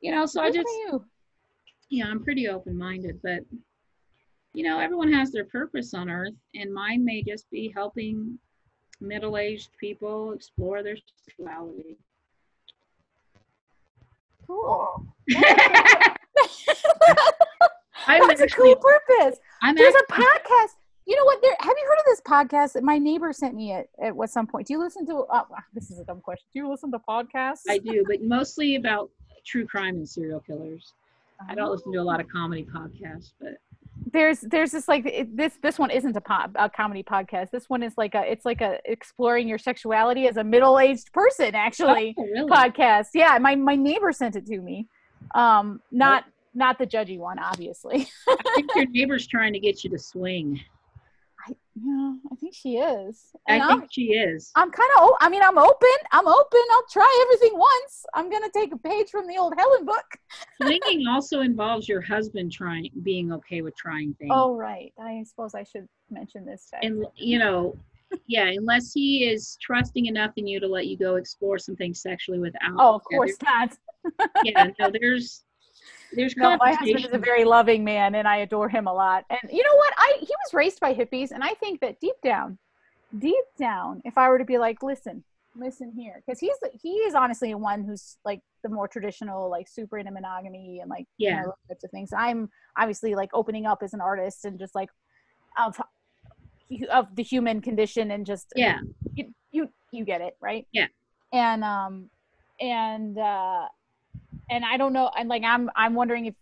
[0.00, 1.02] You know so i just you.
[1.88, 3.40] yeah i'm pretty open-minded but
[4.52, 8.38] you know everyone has their purpose on earth and mine may just be helping
[9.00, 11.96] middle-aged people explore their sexuality
[14.46, 15.06] Cool.
[18.06, 19.38] i'm That's a cool purpose.
[19.62, 20.68] i'm There's actually, a podcast.
[21.06, 21.40] You know what?
[21.42, 21.54] There.
[21.60, 24.46] Have you heard of this podcast that my neighbor sent me at, at what some
[24.46, 24.66] point?
[24.66, 25.24] Do you listen to?
[25.30, 25.42] Uh,
[25.74, 26.44] this is a dumb question.
[26.52, 27.62] Do you listen to podcasts?
[27.68, 29.10] i do but mostly about
[29.46, 30.92] true crime and serial killers
[31.48, 33.58] i don't listen to a lot of comedy podcasts but
[34.14, 37.50] there's there's this like it, this this one isn't a, pop, a comedy podcast.
[37.50, 41.12] This one is like a it's like a exploring your sexuality as a middle aged
[41.12, 42.48] person actually Oh, really?
[42.50, 43.08] podcast.
[43.12, 44.88] Yeah, my my neighbor sent it to me.
[45.34, 46.24] Um, not
[46.54, 48.08] not the judgy one, obviously.
[48.28, 50.60] I think your neighbor's trying to get you to swing.
[51.76, 53.32] I, yeah, I think she is.
[53.48, 54.50] I And think I'm, she is.
[54.54, 55.88] I'm kind of, I mean, I'm open.
[56.12, 56.60] I'm open.
[56.72, 58.06] I'll try everything once.
[58.14, 60.04] I'm going to take a page from the old Helen book.
[60.62, 64.30] Swinging also involves your husband trying, being okay with trying things.
[64.32, 64.92] Oh, right.
[65.00, 66.68] I suppose I should mention this.
[66.70, 66.84] fact.
[66.84, 67.76] and you know
[68.26, 72.00] yeah unless he is trusting enough in you to let you go explore some things
[72.00, 73.76] sexually without oh, of course not.
[74.44, 75.44] yeah no there's
[76.14, 79.24] there's No, my husband is a very loving man and I adore him a lot.
[79.30, 79.94] And you know what?
[79.96, 82.58] I he was raised by hippies and I think that deep down,
[83.18, 85.24] deep down, if I were to be like, listen,
[85.56, 89.98] listen here, because he's he is honestly one who's like the more traditional, like super
[89.98, 91.42] into monogamy and like you Yeah.
[91.42, 92.10] know, types of things.
[92.16, 94.88] I'm obviously like opening up as an artist and just like
[95.58, 95.80] of
[96.90, 98.80] of the human condition and just yeah
[99.14, 100.86] you you you get it right Yeah.
[101.32, 102.10] and um
[102.60, 103.66] and uh
[104.50, 106.34] and i don't know and like i'm i'm wondering if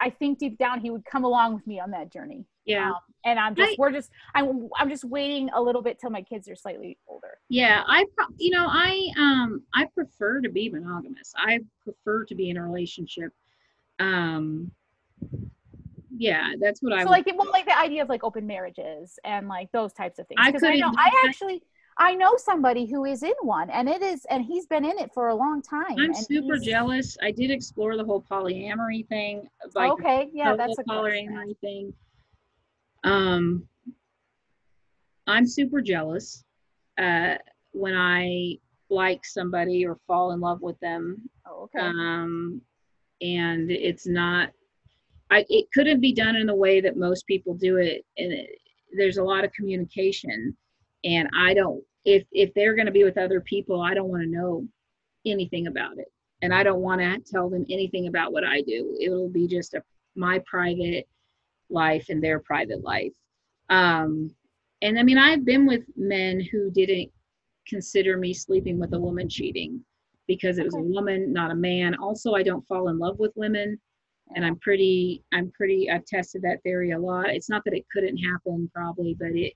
[0.00, 2.44] i think deep down he would come along with me on that journey.
[2.64, 2.90] Yeah.
[2.90, 6.10] Um, and i'm just I- we're just i'm i'm just waiting a little bit till
[6.10, 7.38] my kids are slightly older.
[7.48, 11.32] Yeah i pro- you know i um i prefer to be monogamous.
[11.36, 13.32] I prefer to be in a relationship
[13.98, 14.70] um
[16.18, 19.18] yeah that's what i so would like well like the idea of like open marriages
[19.24, 20.38] and like those types of things.
[20.42, 21.62] I because i, know i actually
[21.98, 25.10] i know somebody who is in one and it is and he's been in it
[25.14, 29.90] for a long time i'm super jealous i did explore the whole polyamory thing like
[29.90, 31.92] okay yeah that's a polyamory thing.
[33.06, 33.68] Um,
[35.26, 36.44] I'm super jealous
[36.98, 37.36] uh,
[37.72, 38.58] when I
[38.90, 42.60] like somebody or fall in love with them, oh, okay um,
[43.20, 44.50] and it's not.
[45.30, 48.50] I, it couldn't be done in the way that most people do it, and it,
[48.96, 50.56] there's a lot of communication,
[51.06, 51.82] and I don't.
[52.04, 54.66] If if they're going to be with other people, I don't want to know
[55.24, 56.08] anything about it,
[56.42, 58.96] and I don't want to tell them anything about what I do.
[59.00, 59.82] It'll be just a
[60.14, 61.06] my private
[61.70, 63.12] life and their private life.
[63.70, 64.34] Um,
[64.82, 67.10] and I mean, I've been with men who didn't
[67.66, 69.84] consider me sleeping with a woman cheating
[70.26, 71.94] because it was a woman, not a man.
[71.96, 73.80] Also, I don't fall in love with women.
[74.34, 77.30] And I'm pretty, I'm pretty, I've tested that theory a lot.
[77.30, 79.52] It's not that it couldn't happen, probably, but it,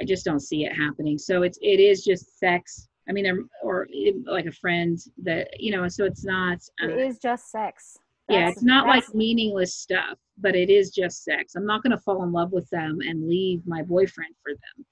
[0.00, 1.18] I just don't see it happening.
[1.18, 2.88] So it's, it is just sex.
[3.08, 3.86] I mean, there, or
[4.26, 7.98] like a friend that, you know, so it's not, uh, it is just sex
[8.30, 11.98] yeah it's not like meaningless stuff but it is just sex i'm not going to
[11.98, 14.86] fall in love with them and leave my boyfriend for them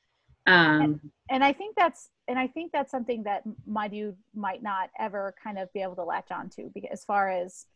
[0.47, 1.01] um
[1.31, 5.35] and I think that's and I think that's something that my dude might not ever
[5.43, 7.67] kind of be able to latch on to because as far as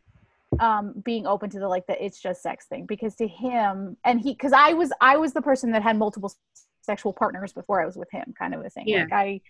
[0.60, 4.20] um being open to the like the it's just sex thing because to him and
[4.20, 6.32] he because I was I was the person that had multiple
[6.86, 9.02] sexual partners before I was with him kind of a thing Yeah.
[9.02, 9.40] like I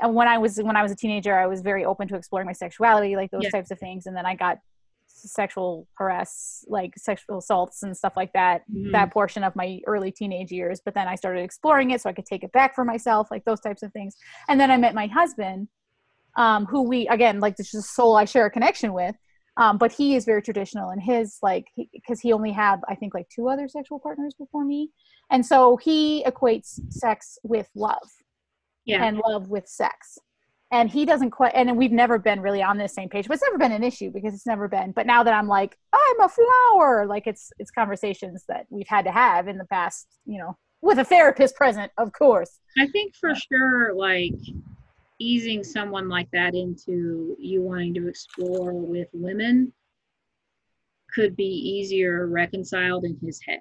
[0.00, 2.46] and when I was when I was a teenager I was very open to exploring
[2.46, 3.50] my sexuality like those Yeah.
[3.50, 4.58] types of things and then I got
[5.14, 8.90] sexual harass like sexual assaults and stuff like that mhm.
[8.92, 12.12] that portion of my early teenage years but then i started exploring it so i
[12.12, 14.16] could take it back for myself like those types of things
[14.48, 15.68] and then i met my husband
[16.36, 19.14] um, who we again like this is a soul i share a connection with
[19.58, 23.12] um, but he is very traditional and his like because he, only had i think
[23.14, 24.90] like two other sexual partners before me
[25.30, 28.08] and so he equates sex with love
[28.84, 29.04] yeah.
[29.04, 30.18] and love with sex.
[30.70, 33.42] And he doesn't quite and we've never been really on the same page but it's
[33.42, 34.92] never been an issue because it's never been.
[34.92, 38.88] But now that i'm like oh, i'm a flower like it's it's conversations that we've
[38.88, 42.58] had to have in the past you know with a therapist present of course.
[42.78, 44.32] I think for sure like
[45.18, 49.72] easing someone like that into you wanting to explore with women
[51.14, 53.60] could be easier reconciled in his head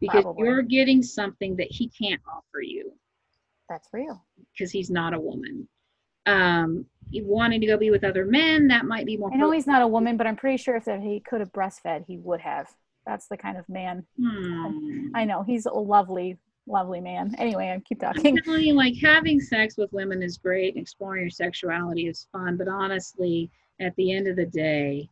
[0.00, 0.44] because Probably.
[0.44, 2.92] you're getting something that he can't offer you.
[3.68, 4.24] That's real.
[4.52, 5.68] Because he's not a woman.
[6.26, 6.86] Um
[7.22, 9.80] wanting to go be with other men that might be more i know he's not
[9.80, 12.68] a woman but i'm pretty sure if that he could have breastfed he would have.
[13.06, 14.04] That's the kind of man.
[14.20, 15.08] Hmm.
[15.14, 17.34] i know he's a lovely lovely man.
[17.38, 18.36] Anyway i keep I'm talking.
[18.44, 22.56] telling you, like having sex with women is great and exploring your sexuality is fun,
[22.58, 23.50] but honestly,
[23.80, 25.08] at the end of the day,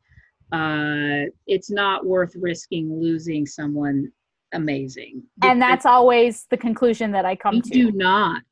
[0.53, 4.13] uh, it's not worth risking losing someone
[4.53, 5.23] amazing.
[5.43, 7.71] and that's always the conclusion that i come to.
[7.71, 8.43] do not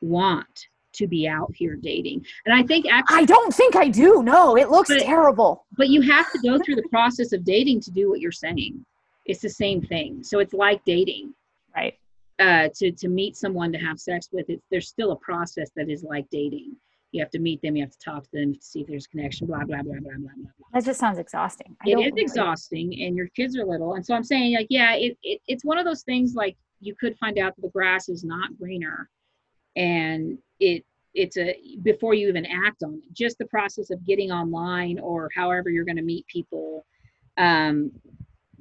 [0.00, 2.22] want to be out here dating.
[2.44, 5.88] And I think actually, i don't think i do no it looks But- terrible but
[5.88, 8.84] you have to go through the process of dating to do what you're saying.
[9.24, 10.22] It's the same thing.
[10.24, 11.34] So it's like dating.
[11.76, 11.94] right
[12.38, 15.88] uh, to to meet someone to have sex with, it's there's still a process that
[15.88, 16.74] is like dating,
[17.12, 19.06] you have to meet them, you have to talk to them to see if there's
[19.06, 20.34] a connection, blah blah blah blah blah blah.
[20.34, 20.66] blah.
[20.72, 21.76] That just sounds exhausting.
[21.86, 24.94] I It really- exhausting, and your kids are little, and so I'm saying like, yeah,
[24.94, 28.08] it, it it's one of those things like you could find out that the grass
[28.08, 29.08] is not greener,
[29.76, 30.84] and it
[31.14, 35.28] it's a before you even act on it, just the process of getting online or
[35.36, 36.86] however you're going to meet people,
[37.36, 37.92] um,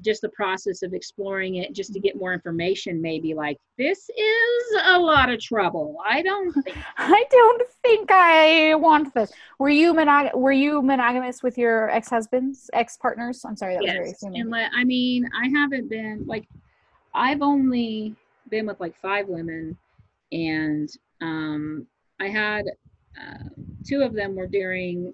[0.01, 4.81] just the process of exploring it, just to get more information, maybe like this is
[4.85, 5.97] a lot of trouble.
[6.07, 9.31] I don't think I don't think I want this.
[9.59, 13.43] Were you monog- Were you monogamous with your ex husbands, ex partners?
[13.45, 14.15] I'm sorry, that was very yes.
[14.17, 14.41] assuming.
[14.41, 16.47] And let, I mean, I haven't been like,
[17.13, 18.15] I've only
[18.49, 19.77] been with like five women,
[20.31, 20.89] and
[21.21, 21.87] um,
[22.19, 22.65] I had
[23.19, 23.49] uh,
[23.87, 25.13] two of them were during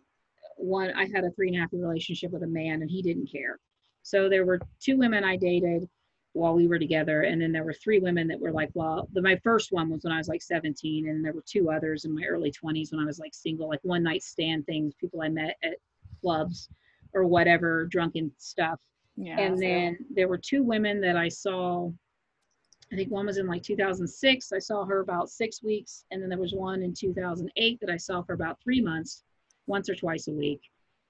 [0.57, 0.91] one.
[0.91, 3.31] I had a three and a half year relationship with a man, and he didn't
[3.31, 3.59] care.
[4.07, 5.87] So there were two women I dated
[6.33, 9.21] while we were together, and then there were three women that were like, well, the,
[9.21, 12.13] my first one was when I was like 17, and there were two others in
[12.13, 15.29] my early 20s when I was like single, like one night stand things, people I
[15.29, 15.77] met at
[16.21, 16.69] clubs
[17.13, 18.79] or whatever, drunken stuff
[19.17, 19.39] yeah.
[19.39, 21.91] and so- then there were two women that I saw.
[22.91, 24.53] I think one was in like 2006.
[24.53, 27.97] I saw her about six weeks, and then there was one in 2008 that I
[27.97, 29.23] saw for about three months,
[29.65, 30.61] once or twice a week.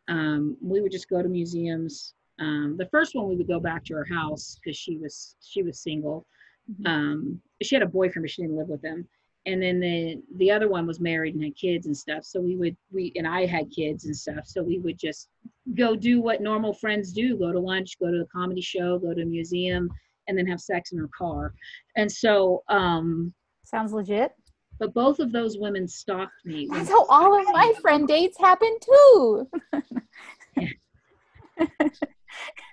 [0.07, 2.15] Um, we would just go to museums.
[2.39, 5.63] Um, the first one we would go back to her house because she was she
[5.63, 6.25] was single.
[6.71, 6.87] Mhm.
[6.87, 9.07] Um, she had a boyfriend, but she didn't live with him.
[9.45, 12.25] And then the the other one was married and had kids and stuff.
[12.25, 14.45] So we would we and I had kids and stuff.
[14.45, 15.29] So we would just
[15.75, 19.13] go do what normal friends do go to lunch go to a comedy show go
[19.13, 19.89] to a museum
[20.27, 21.53] and then have sex in her car
[21.97, 23.33] and so um
[23.65, 24.31] Sounds legit.
[24.79, 28.77] but both of those women stalked me That's how all of my friend dates happen
[28.81, 29.49] too.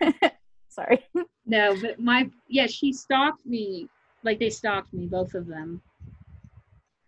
[0.68, 1.04] Sorry.
[1.46, 3.88] no but my yeah she stalked me
[4.24, 5.80] like they stalked me both of them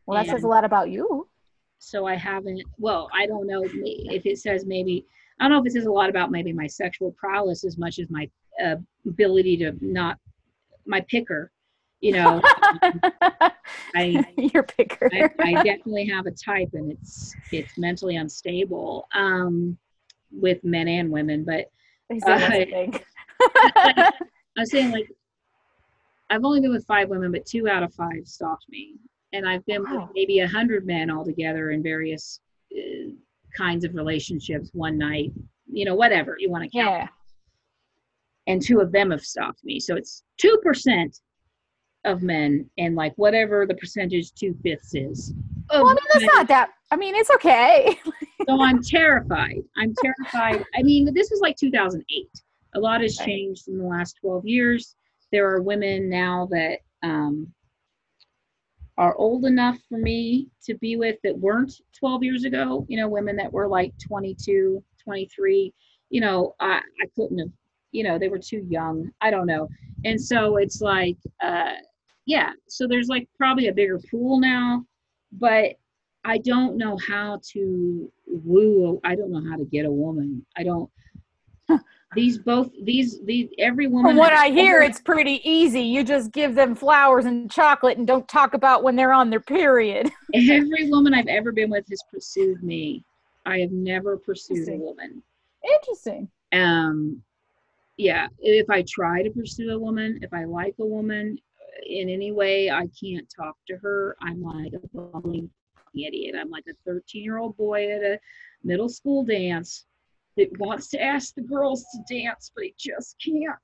[0.06, 1.28] Well, that says a lot about you.
[1.78, 5.04] so i haven't well i don't know if it says maybe
[5.40, 7.98] i don't know if it says a lot about maybe my sexual prowess as much
[7.98, 8.28] as my
[8.64, 10.18] uh, ability to not
[10.86, 11.50] my picker
[12.00, 12.40] you know
[13.94, 15.08] I- Your picker.
[15.12, 19.76] I, I definitely have a type and it's it's mentally unstable um
[20.30, 21.70] with men and women but
[22.10, 23.00] They that's a Uh, thing.
[24.56, 25.08] i was saying like
[26.30, 28.94] i've only been with five women but two out of five stalked me
[29.32, 30.02] and i've been Wow.
[30.06, 32.40] with maybe a hundred men altogether in various
[32.76, 33.10] uh,
[33.56, 35.32] kinds of relationships one night
[35.70, 37.08] you know whatever you want to count yeah.
[38.46, 41.20] and two of them have stalked me so it's two percent
[42.04, 45.34] of men and like whatever the percentage two fifths is
[45.70, 46.30] Well, I mean, that's women.
[46.36, 46.70] not that.
[46.92, 47.98] I mean, it's okay.
[48.48, 49.62] so I'm terrified.
[49.76, 50.64] I'm terrified.
[50.74, 52.28] I mean, this was like 2008.
[52.74, 53.26] A lot has Right.
[53.26, 54.96] changed in the last 12 years.
[55.32, 57.52] There are women now that um,
[58.98, 62.86] are old enough for me to be with that weren't 12 years ago.
[62.88, 65.72] You know, women that were like 22, 23.
[66.10, 67.50] You know, I, I couldn't have,
[67.92, 69.10] you know, they were too young.
[69.20, 69.68] I don't know.
[70.04, 71.74] And so it's like, uh,
[72.26, 74.84] yeah, so there's like probably a bigger pool now,
[75.32, 75.74] but
[76.24, 78.10] I don't know how to
[78.44, 79.00] woo.
[79.04, 80.44] I don't know how to get a woman.
[80.56, 80.90] I don't.
[82.14, 84.12] These both these these every woman.
[84.12, 85.82] From what I hear, it's pretty easy.
[85.82, 89.40] You just give them flowers and chocolate and don't talk about when they're on their
[89.40, 90.10] period.
[90.34, 93.04] every woman I've ever been with has pursued me.
[93.44, 95.22] I have never pursued a woman.
[95.74, 96.28] Interesting.
[96.52, 97.22] Um,
[97.96, 102.08] yeah, if I try to pursue a woman, if I like a woman uh, in
[102.08, 104.16] any way, I can't talk to her.
[104.22, 105.50] I'm like a bumbling
[106.04, 106.34] idiot.
[106.38, 108.18] I'm like a 13 year old boy at a
[108.64, 109.86] middle school dance
[110.36, 113.56] that wants to ask the girls to dance, but he just can't.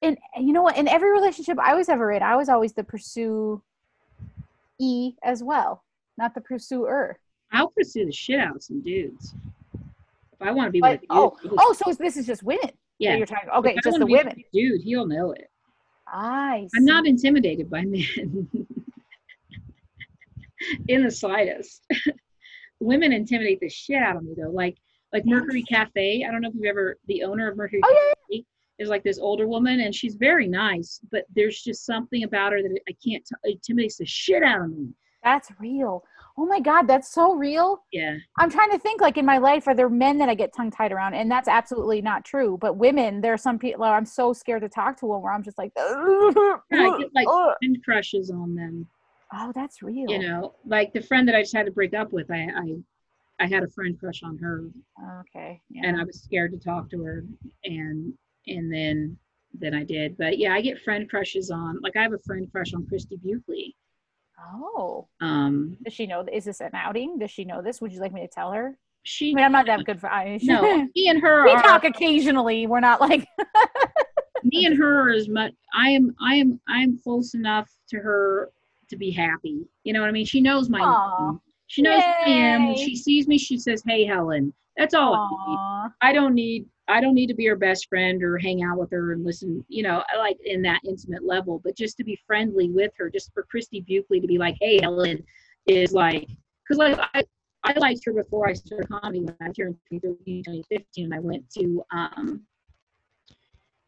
[0.00, 0.76] And you know what?
[0.76, 3.60] In every relationship I was ever in, I was always the pursue
[4.78, 5.84] e as well,
[6.16, 7.18] not the pursuer.
[7.52, 9.34] I'll pursue the shit out of some dudes.
[9.74, 12.70] If I want to be But, with oh, I'll oh, so this is just women.
[12.98, 13.16] yeah.
[13.16, 13.50] You're talking.
[13.50, 14.42] Okay, If just the women.
[14.52, 15.50] Dude, he'll know it.
[16.06, 16.68] I.
[16.76, 18.48] I'm not intimidated by men
[20.88, 21.84] in the slightest.
[22.80, 24.50] Women intimidate the shit out of me though.
[24.50, 24.76] Like
[25.12, 26.24] like Mercury Cafe.
[26.26, 28.44] I don't know if you've ever the owner of Mercury Oh Cafe
[28.78, 32.62] is like this older woman and she's very nice, but there's just something about her
[32.62, 34.88] that I can't t- intimidates the shit out of me.
[35.24, 36.04] That's real.
[36.36, 37.82] Oh my God, that's so real.
[37.92, 38.16] Yeah.
[38.38, 40.70] I'm trying to think like in my life, are there men that I get tongue
[40.70, 41.14] tied around?
[41.14, 42.56] And that's absolutely not true.
[42.60, 45.42] But women, there are some people I'm so scared to talk to them where I'm
[45.42, 47.26] just like, Yeah, I get like
[47.84, 48.86] crushes on them.
[49.34, 50.10] Oh, that's real.
[50.10, 53.44] You know, like the friend that I just had to break up with, I I,
[53.44, 54.64] I had a friend crush on her
[55.20, 55.60] Okay.
[55.70, 55.82] Yeah.
[55.86, 57.24] and I was scared to talk to her
[57.64, 58.12] and
[58.46, 59.16] and then
[59.54, 60.16] then I did.
[60.18, 63.16] But yeah, I get friend crushes on like I have a friend crush on Christy
[63.16, 63.76] Buckley.
[64.54, 65.08] Oh.
[65.20, 66.24] Um, Does she know?
[66.32, 67.18] Is this an outing?
[67.18, 67.80] Does she know this?
[67.80, 68.78] Would you like me to tell her?
[69.04, 71.62] she I mean, I'm not that good for I no, me and her we are
[71.62, 72.66] talk occasionally.
[72.66, 73.26] We're not like
[74.44, 75.52] me and her are as much.
[75.74, 78.50] I am I am I am close enough to her
[78.88, 79.66] to be happy.
[79.84, 80.26] You know what I mean?
[80.26, 81.30] She knows my Aw.
[81.30, 81.40] name.
[81.66, 82.66] She knows who I am.
[82.68, 85.92] When she sees me, she says, "Hey, Helen." That's all I need.
[86.00, 88.90] I don't need I don't need to be her best friend or hang out with
[88.92, 92.18] her and listen, you know, I like in that intimate level, but just to be
[92.26, 95.22] friendly with her, just for Christy Buckley to be like, hey, Helen,
[95.66, 96.26] is like,
[96.66, 97.24] because like I,
[97.64, 101.12] I liked her before I started comedy when I was here in 2015.
[101.12, 102.42] I went to um,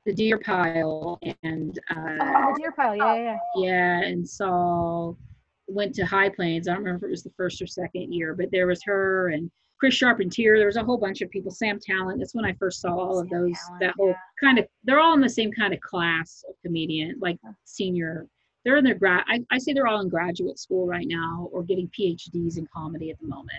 [0.07, 2.97] the Deer Pile and uh, Oh, deer pile.
[2.97, 4.01] Yeah, yeah, yeah.
[4.03, 5.15] and saw
[5.69, 6.67] went to High Plains.
[6.69, 9.29] I don't remember if it was the first or second year, but there was her
[9.29, 10.57] and Chris Charpentier.
[10.59, 11.51] There was a whole bunch of people.
[11.51, 12.19] Sam Tallent.
[12.19, 13.53] That's when I first saw all of those.
[13.69, 14.15] Tallent, that whole yeah.
[14.43, 14.67] kind of.
[14.85, 18.27] They're all in the same kind of class of comedian, like senior.
[18.65, 19.25] They're in their grad.
[19.27, 23.11] I, I say they're all in graduate school right now or getting PhDs in comedy
[23.11, 23.53] at the moment.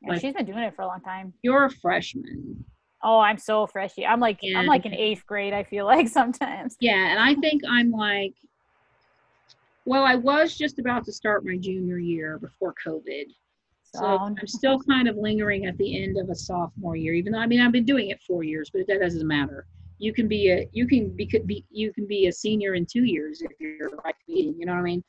[0.00, 1.34] yeah Like- she's been doing it for a long time.
[1.42, 2.64] You're a freshman.
[3.02, 4.04] Oh, I'm so freshy.
[4.04, 5.52] I'm like I'm like in eighth grade.
[5.52, 6.76] I feel like sometimes.
[6.80, 8.34] Yeah, and I think I'm like,
[9.84, 13.24] well, I was just about to start my junior year before COVID.
[13.94, 17.38] So I'm still kind of lingering at the end of a sophomore year, even though
[17.38, 19.66] I mean I've been doing it four years, but that doesn't matter.
[19.98, 22.84] You can be a you can be could be you can be a senior in
[22.84, 25.02] two years if you're like me, you know what I mean?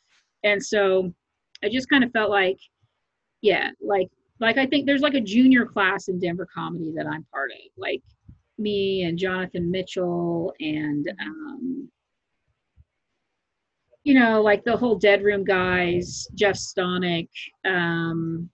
[0.43, 1.13] And so
[1.63, 2.57] I just kind of felt like,
[3.41, 4.09] yeah, like
[4.39, 7.57] like I think there's like a junior class in Denver comedy that I'm part of,
[7.77, 8.01] like
[8.57, 11.89] me and Jonathan Mitchell and um,
[14.03, 17.29] you know, like the whole Dead Room guys, Jeff Stonick.
[17.65, 18.49] Um,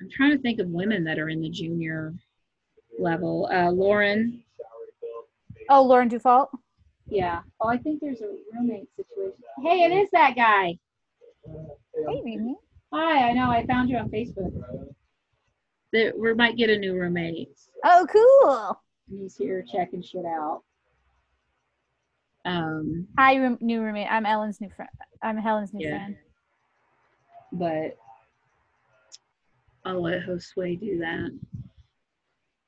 [0.00, 2.14] I'm trying to think of women that are in the junior
[2.98, 3.48] level.
[3.52, 4.42] Uh, Lauren.
[5.68, 6.48] oh, Lauren Dufault.
[7.06, 7.42] Yeah.
[7.60, 9.42] Oh, I think there's a roommate situation.
[9.62, 10.78] Hey, it is that guy.
[11.44, 12.56] Hey, Mimi.
[12.92, 13.50] Hi, I know.
[13.50, 14.52] I found you on Facebook.
[15.92, 17.48] That we might get a new roommate.
[17.84, 18.80] Oh, cool.
[19.10, 20.62] He's here checking shit out.
[22.44, 24.10] Um, Hi, room, new roommate.
[24.10, 24.90] I'm Ellen's new friend.
[25.22, 25.98] I'm Helen's new Yeah.
[25.98, 26.16] friend.
[27.52, 27.98] but
[29.84, 31.30] I'll let Josue do that.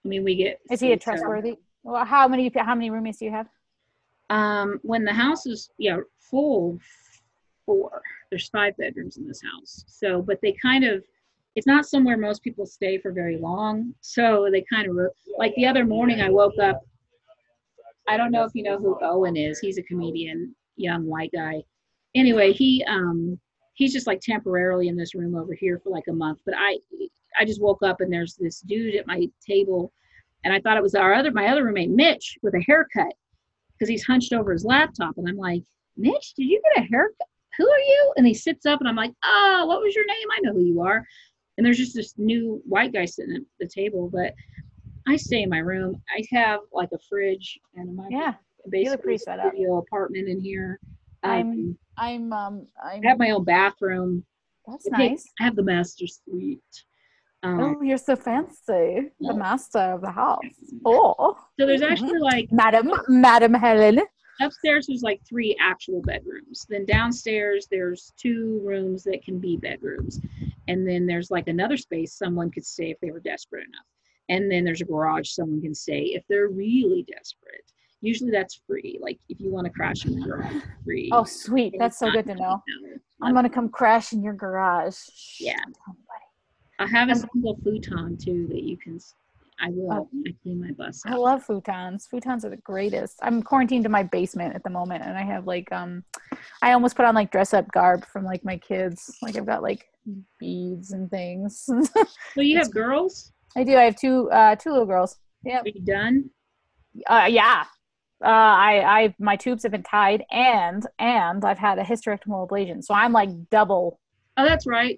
[0.05, 0.61] I mean, we get.
[0.71, 1.57] Is he a so- trustworthy?
[1.85, 3.49] Well, how many how many roommates do you have?
[4.31, 6.79] Um, when the house is yeah full,
[7.67, 8.03] four.
[8.33, 9.85] There's five bedrooms in this house.
[9.87, 11.05] So, but they kind of,
[11.55, 13.93] it's not somewhere most people stay for very long.
[14.01, 14.97] So they kind of
[15.37, 16.81] like the other morning I woke up.
[18.09, 19.59] I don't know if you know who Owen is.
[19.59, 21.63] He's a comedian, young white guy.
[22.15, 23.39] Anyway, he um
[23.75, 26.41] he's just like temporarily in this room over here for like a month.
[26.47, 26.79] But I
[27.39, 29.93] I just woke up and there's this dude at my table,
[30.45, 33.13] and I thought it was our other my other roommate Mitch with a haircut
[33.75, 35.19] because he's hunched over his laptop.
[35.19, 35.65] And I'm like,
[35.99, 37.27] Mitch, did you get a haircut?
[37.59, 38.13] Who are you?
[38.17, 40.27] And he sits up and I'm like, oh, what was your name?
[40.37, 41.05] I know who you are.
[41.57, 44.09] And there's just this new white guy sitting at the table.
[44.13, 44.35] But
[45.07, 46.01] I stay in my room.
[46.17, 48.13] I have like a fridge and a microwave.
[48.23, 48.35] Yeah,
[48.71, 49.53] basically set up.
[49.53, 50.79] studio apartment in here.
[51.23, 54.25] I'm- Um, I'm um I'm I have my own bathroom.
[54.67, 55.29] that's nice.
[55.41, 56.61] I have the master suite.
[57.43, 59.11] Um, Oh, you're so fancy.
[59.21, 60.41] The master of the house.
[60.87, 64.01] Oh, so there's actually like Madam, Madam Helen.
[64.45, 70.21] Upstairs there's like three actual bedrooms then downstairs there's two rooms that can be bedrooms
[70.69, 73.87] and then there's like another space someone could stay if they were desperate enough
[74.29, 78.99] and then there's a garage someone can stay if they're really desperate usually that's free
[79.01, 81.75] like if you want to crash in the garage free Oh, sweet.
[81.79, 82.61] That's so good to know.
[82.85, 82.99] $20.
[83.23, 84.97] I'm gonna come crash in your garage.
[85.39, 85.55] Yeah.
[85.55, 86.25] don't tell anybody.
[86.81, 88.99] i have a single futon too that you can
[89.63, 90.09] i will Oh.
[90.27, 92.09] i clean my bus I love futons.
[92.13, 93.19] Futons are the greatest.
[93.23, 96.05] I'm quarantined to my basement at the moment, and I have like um,
[96.63, 99.17] I almost put on like dress up garb from like my kids.
[99.23, 99.89] Like I've got like
[100.41, 101.65] beads and things.
[102.35, 103.77] so you have girls I do.
[103.77, 105.17] I have two uh two little girls.
[105.45, 105.61] Yeah.
[105.61, 106.31] are you done
[107.09, 107.65] Uh, yeah.
[108.25, 112.83] Uh, I, I, my tubes have been tied, and and I've had a hysterectomal ablation,
[112.83, 113.99] so I'm like double.
[114.37, 114.97] oh that's right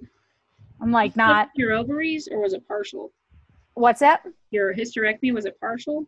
[0.82, 1.48] I'm like not.
[1.56, 3.12] your ovaries or was it partial
[3.74, 4.22] What's that?
[4.50, 6.06] your hysterectomy was it partial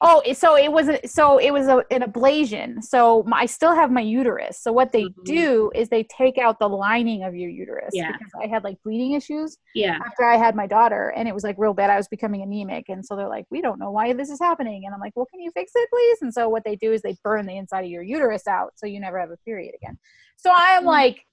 [0.00, 2.82] Oh, so it was a, so it was a, an ablation.
[2.82, 4.60] So my, I still have my uterus.
[4.60, 5.24] So what they Mhm.
[5.24, 8.12] do is they take out the lining of your uterus Yeah.
[8.12, 11.42] because I had like bleeding issues yeah after I had my daughter, and it was
[11.42, 11.90] like real bad.
[11.90, 14.84] I was becoming anemic, and so they're like, "We don't know why this is happening."
[14.84, 17.02] And I'm like, "Well, can you fix it, please?" And so what they do is
[17.02, 19.98] they burn the inside of your uterus out, so you never have a period again.
[20.36, 21.24] So I am like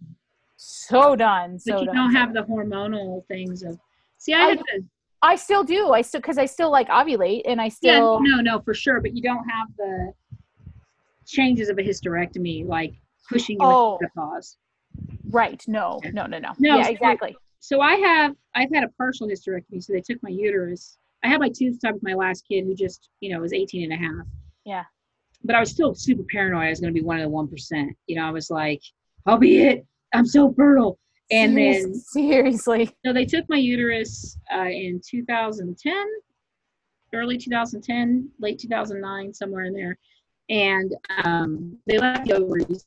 [0.55, 1.59] so done.
[1.59, 3.77] So but you done, don't so have the hormonal things of
[4.17, 4.83] see i I have the
[5.26, 5.91] I still do.
[5.91, 9.02] I still because I still like ovulate, and I still yeah no no for sure
[9.02, 10.14] but you don't have the
[11.26, 12.93] changes of a hysterectomy like
[13.30, 13.93] pushing you Oh.
[13.97, 14.57] into the cause
[15.30, 15.61] Right.
[15.68, 15.99] No.
[16.14, 16.26] No.
[16.26, 16.38] No.
[16.38, 16.52] No.
[16.60, 16.84] No, yeah.
[16.84, 17.35] so- Exactly.
[17.60, 19.84] So I have I've had a partial hysterectomy.
[19.84, 20.97] So they took my uterus.
[21.23, 23.91] I had my tooth tucked with my last kid who just, you know, was 18
[23.91, 24.26] and a half.
[24.64, 24.84] Yeah.
[25.43, 27.97] But I was still super paranoid I was gonna be one of the one percent.
[28.07, 28.81] You know, I was like,
[29.26, 29.85] I'll be it.
[30.14, 30.97] I'm so fertile.
[31.31, 32.91] And then seriously.
[33.06, 35.93] so they took my uterus uh, in 2010,
[37.14, 39.97] early 2010, late 2009, somewhere in there,
[40.49, 40.93] and
[41.23, 42.85] um, they left the ovaries.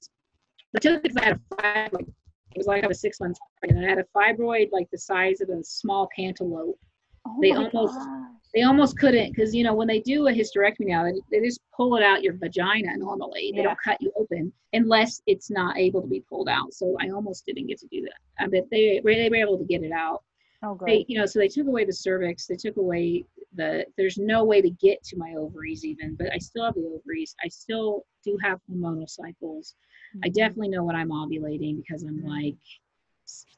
[0.73, 2.09] They took it 'cause I had a fibroid.
[2.55, 3.87] It was like I was six months pregnant.
[3.87, 6.79] I had a fibroid like the size of a small cantaloupe.
[7.27, 8.31] Oh They almost- gosh.
[8.55, 11.61] They almost couldn't because you know when they do a hysterectomy now, they, they just
[11.77, 13.53] pull it out your vagina normally.
[13.53, 13.65] They Yeah.
[13.65, 16.73] don't cut you open unless it's not able to be pulled out.
[16.73, 18.45] So I almost didn't get to do that.
[18.45, 20.23] I bet they they were able to get it out.
[20.63, 20.87] Oh, good.
[20.89, 24.45] they you know so they took away the cervix they took away the there's no
[24.45, 28.05] way to get to my ovaries even but i still have the ovaries i still
[28.25, 29.77] do have hormonal cycles
[30.25, 30.35] i Mhm.
[30.35, 32.57] definitely know when i'm ovulating because i'm like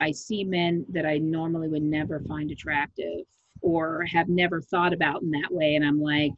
[0.01, 3.25] i see men that i normally would never find attractive
[3.63, 6.33] or have never thought about in that way and i'm like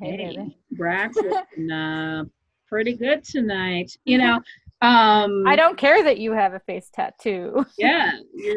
[0.00, 0.56] Hey, hey
[1.72, 2.24] uh,
[2.68, 4.40] pretty good tonight you know
[4.82, 7.64] um I don't care that you have a face tattoo.
[7.78, 8.56] yeah you're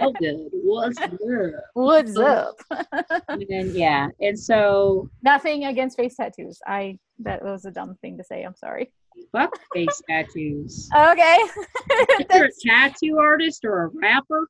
[0.00, 2.54] so good what's good What's up?
[3.28, 6.60] and then yeah and so Nothing against face tattoos.
[6.66, 8.42] I that was a dumb thing to say.
[8.44, 8.90] I'm sorry.
[9.32, 11.36] fuck face tattoos Okay.
[11.90, 14.48] if you're a tattoo artist or a rapper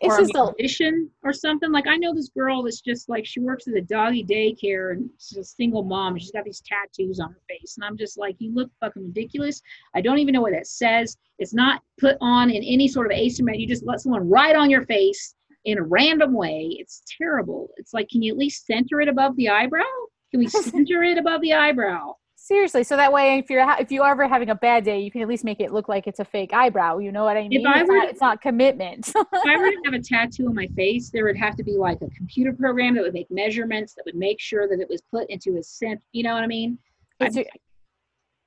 [0.00, 1.70] it's or a just a musician or something.
[1.70, 5.10] Like i know this girl that's just like she works at a doggy daycare and
[5.18, 7.76] she's a single mom and she's got these tattoos on her face.
[7.76, 9.60] And i'm just like you look fucking ridiculous.
[9.94, 11.16] I don't even know what that says.
[11.38, 13.60] It's not put on in any sort of asymmetry.
[13.60, 16.76] You just let someone write on your face in a random way.
[16.78, 17.68] It's terrible.
[17.76, 19.82] It's like can you at least center it above the eyebrow?
[20.30, 22.14] Can we center it above the eyebrow
[22.50, 22.82] seriously.
[22.82, 25.10] So that way, if you're ha- if you are ever having a bad day, you
[25.10, 26.98] can at least make it look like it's a fake eyebrow.
[26.98, 27.60] You know what I mean?
[27.60, 29.08] If I it's, were not, it's not commitment.
[29.16, 31.76] if I were to have a tattoo on my face, there would have to be
[31.76, 35.00] like a computer program that would make measurements that would make sure that it was
[35.00, 36.00] put into a cent.
[36.10, 36.76] You know what I mean?
[37.20, 37.44] Your-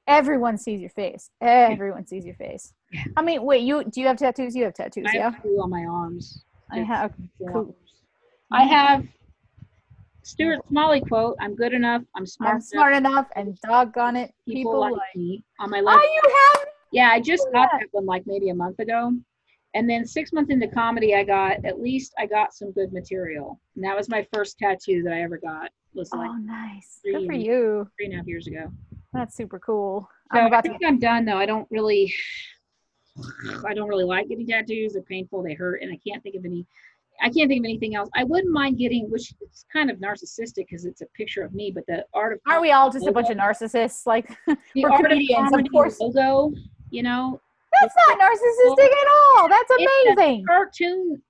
[0.06, 1.30] everyone sees your face.
[1.40, 2.74] Everyone sees your face.
[2.92, 3.06] Yeah.
[3.16, 3.62] I mean, wait.
[3.62, 4.54] You do you have tattoos?
[4.54, 5.32] You have tattoos, I yeah.
[5.32, 6.44] have on my arms.
[6.70, 7.14] I have.
[7.38, 7.74] Forearms.
[8.52, 9.08] I have
[10.24, 12.02] Stuart Smalley quote: "I'm good enough.
[12.16, 12.56] I'm smart.
[12.56, 15.16] I'm smart enough, and doggone it, People, people like, like.
[15.16, 16.00] me." On my left.
[16.02, 16.68] Oh, you have.
[16.92, 19.12] yeah, I just got that one like maybe a month ago.
[19.76, 23.60] And then six months into comedy, I got at least I got some good material.
[23.76, 25.72] And that was my first tattoo that I ever got.
[25.96, 27.00] Was like Oh, nice.
[27.02, 27.88] three Good for you.
[27.98, 28.72] three and a half years ago.
[29.14, 30.08] That's super cool.
[30.32, 30.70] So I'm I about to.
[30.70, 31.38] think I'm done though.
[31.38, 32.14] I don't really,
[33.68, 34.94] I don't really like getting tattoos.
[34.94, 35.44] They're painful.
[35.44, 36.66] They hurt, and I can't think of any.
[37.24, 38.10] I can't think of anything else.
[38.16, 41.72] I wouldn't mind getting, which is kind of narcissistic because it's a picture of me,
[41.74, 44.06] but the art of Aren't we all just a bunch of narcissists?
[44.06, 46.00] Like, the we're art comedians, of comedy course.
[46.02, 46.54] logo.
[46.90, 47.40] You know,
[47.82, 49.48] that's not narcissistic at all.
[49.50, 50.46] That's It's a amazing.
[50.46, 51.22] cartoon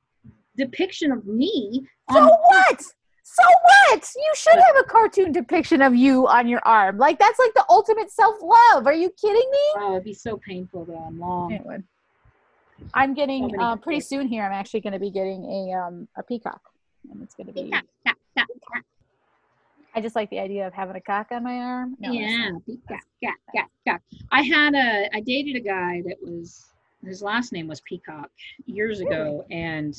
[0.57, 1.85] depiction of me.
[2.11, 2.81] So what?
[2.81, 4.09] So what?
[4.15, 6.97] You should have a cartoon depiction of you on your arm.
[6.97, 8.85] Like that's like the ultimate self love.
[8.87, 9.57] Are you kidding me?
[9.77, 11.03] Oh, it'd be so painful though.
[11.07, 11.51] I'm long.
[11.51, 11.83] It would.
[12.93, 14.43] I'm getting uh, pretty soon here.
[14.43, 16.61] I'm actually going to be getting a um a peacock,
[17.11, 17.61] and it's going to be.
[17.71, 18.43] Yeah, yeah, yeah,
[19.95, 21.95] I just like the idea of having a cock on my arm.
[21.99, 22.61] No, yeah, not-
[23.21, 23.97] yeah, yeah, yeah.
[24.31, 26.65] I had a, I dated a guy that was,
[27.05, 28.31] his last name was Peacock
[28.65, 29.95] years ago, and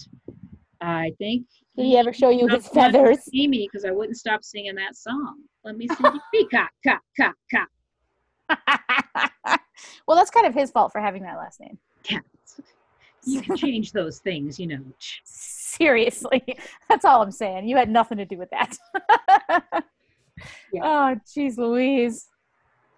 [0.81, 1.47] I think
[1.77, 3.25] Did he ever show you his not wanted to feathers?
[3.31, 5.43] See me because I wouldn't stop singing that song.
[5.65, 6.05] Let me see
[6.35, 7.69] Peacock, cock, cock, cock.
[10.09, 11.79] well, that's kind of his fault for having that last name.
[12.11, 12.19] Yeah.
[13.27, 14.81] You can change those things, you know.
[15.25, 16.43] Seriously,
[16.89, 17.69] that's all I'm saying.
[17.69, 18.77] You had nothing to do with that.
[20.73, 20.83] Yeah.
[20.83, 22.27] Oh, jeez, Louise.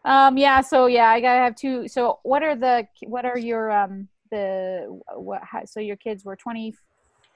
[0.05, 0.61] Um, yeah.
[0.63, 1.87] So yeah, I gotta have two.
[1.89, 5.43] So what are the what are your um the what?
[5.45, 6.75] How, so your kids were twenty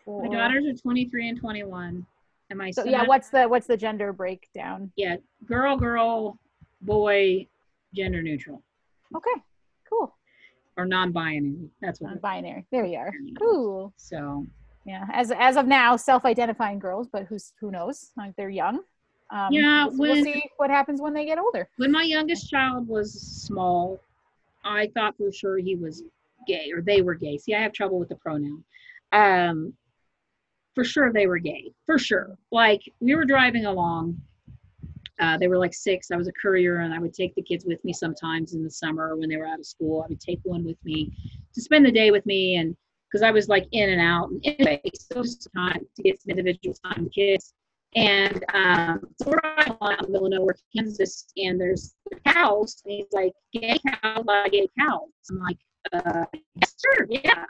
[0.05, 0.23] four.
[0.23, 2.07] My daughters are 23 and 21,
[2.49, 4.93] and my So son, yeah, what's the what's the gender breakdown?
[4.97, 6.39] yeah, girl, girl,
[6.81, 7.47] boy,
[7.95, 8.63] gender neutral
[9.15, 9.43] Okay,
[9.89, 10.17] cool.
[10.81, 11.71] Or non-binary.
[11.81, 12.11] That's what.
[12.11, 12.67] Non-binary.
[12.73, 13.13] There we are.
[13.39, 13.93] Cool.
[13.97, 14.47] So
[14.87, 15.07] Yeah.
[15.13, 18.11] As as of now, self-identifying girls, but who's who knows?
[18.17, 18.81] Like they're young.
[19.31, 21.69] Um, Yeah, we'll, we'll see what happens when they get older.
[21.77, 24.01] when my youngest child was small,
[24.65, 26.03] I thought for sure he was
[26.49, 27.39] gay or they were gay.
[27.39, 28.65] See, I have trouble with the pronoun.
[29.13, 29.73] Um,
[30.75, 31.73] for sure they were gay.
[31.87, 32.37] For sure.
[32.51, 34.21] Like we were driving along.
[35.21, 36.11] Uh, they were like six.
[36.11, 38.71] I was a courier, and I would take the kids with me sometimes in the
[38.71, 40.03] summer when they were out of school.
[40.03, 41.13] I would take one with me
[41.55, 42.77] to spend the day with me, and
[43.11, 44.31] because I was like in and out.
[44.31, 45.23] And anyway, so
[45.55, 47.55] time to get some individual time with kids.
[47.97, 51.95] And um, so we're out in the middle of nowhere, Kansas, and there's
[52.25, 52.81] cows.
[52.85, 55.09] And he's like, gay cows, like gay cows.
[55.29, 55.59] I'm like,
[55.93, 56.25] uh,
[56.65, 57.45] sir, yeah.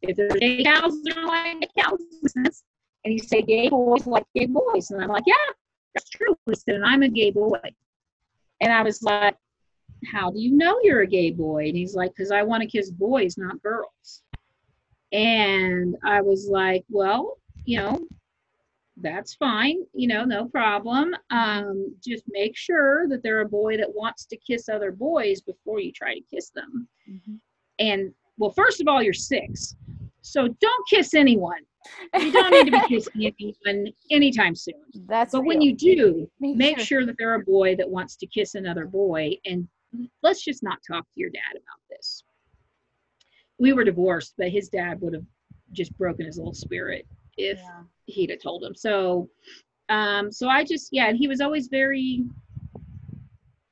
[0.00, 2.00] If there's gay cows, they're like cows.
[2.34, 4.90] And he said, gay boys like gay boys.
[4.90, 5.34] And I'm like, yeah,
[5.94, 6.36] that's true.
[6.46, 7.58] He said, and I'm a gay boy.
[8.60, 9.36] And I was like,
[10.10, 11.66] how do you know you're a gay boy?
[11.66, 14.22] And he's like, because I want to kiss boys, not girls.
[15.12, 18.00] And I was like, well, you know,
[19.02, 21.14] that's fine, you know, no problem.
[21.30, 25.80] Um, just make sure that they're a boy that wants to kiss other boys before
[25.80, 26.86] you try to kiss them.
[27.10, 27.34] Mm-hmm.
[27.78, 29.74] And well, first of all, you're six,
[30.22, 31.60] so don't kiss anyone.
[32.18, 34.74] You don't need to be kissing anyone anytime soon.
[35.06, 35.48] That's but real.
[35.48, 37.06] when you do, make, sure.
[37.06, 39.66] that they're a boy that wants to kiss another boy, and
[40.22, 42.22] let's just not talk to your dad about this.
[43.58, 45.24] We were divorced, but his dad would have
[45.72, 47.82] just broken his little spirit if yeah.
[48.06, 48.74] he'd have told him.
[48.74, 49.28] So,
[49.88, 52.24] um, so I just yeah, and he was always very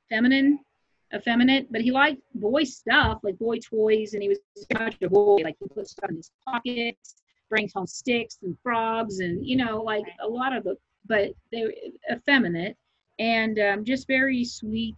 [0.09, 0.59] feminine,
[1.13, 4.39] effeminate, but he liked boy stuff like boy toys, and he was
[4.73, 5.41] much a boy.
[5.43, 7.15] Like he put stuff in his pockets,
[7.49, 11.63] brings home sticks and frogs, and you know, like a lot of the, but they
[11.63, 11.73] were
[12.11, 12.77] effeminate
[13.19, 14.97] and um, just very sweet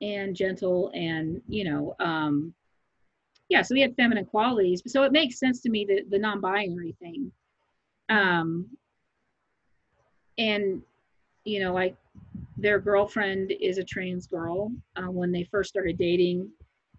[0.00, 2.52] and gentle, and you know, um,
[3.48, 3.62] yeah.
[3.62, 7.32] So he had feminine qualities, so it makes sense to me that the non-binary thing
[8.08, 8.66] um,
[10.38, 10.82] and
[11.44, 11.96] you know, like
[12.56, 14.72] their girlfriend is a trans girl.
[14.96, 16.50] Uh, when they first started dating,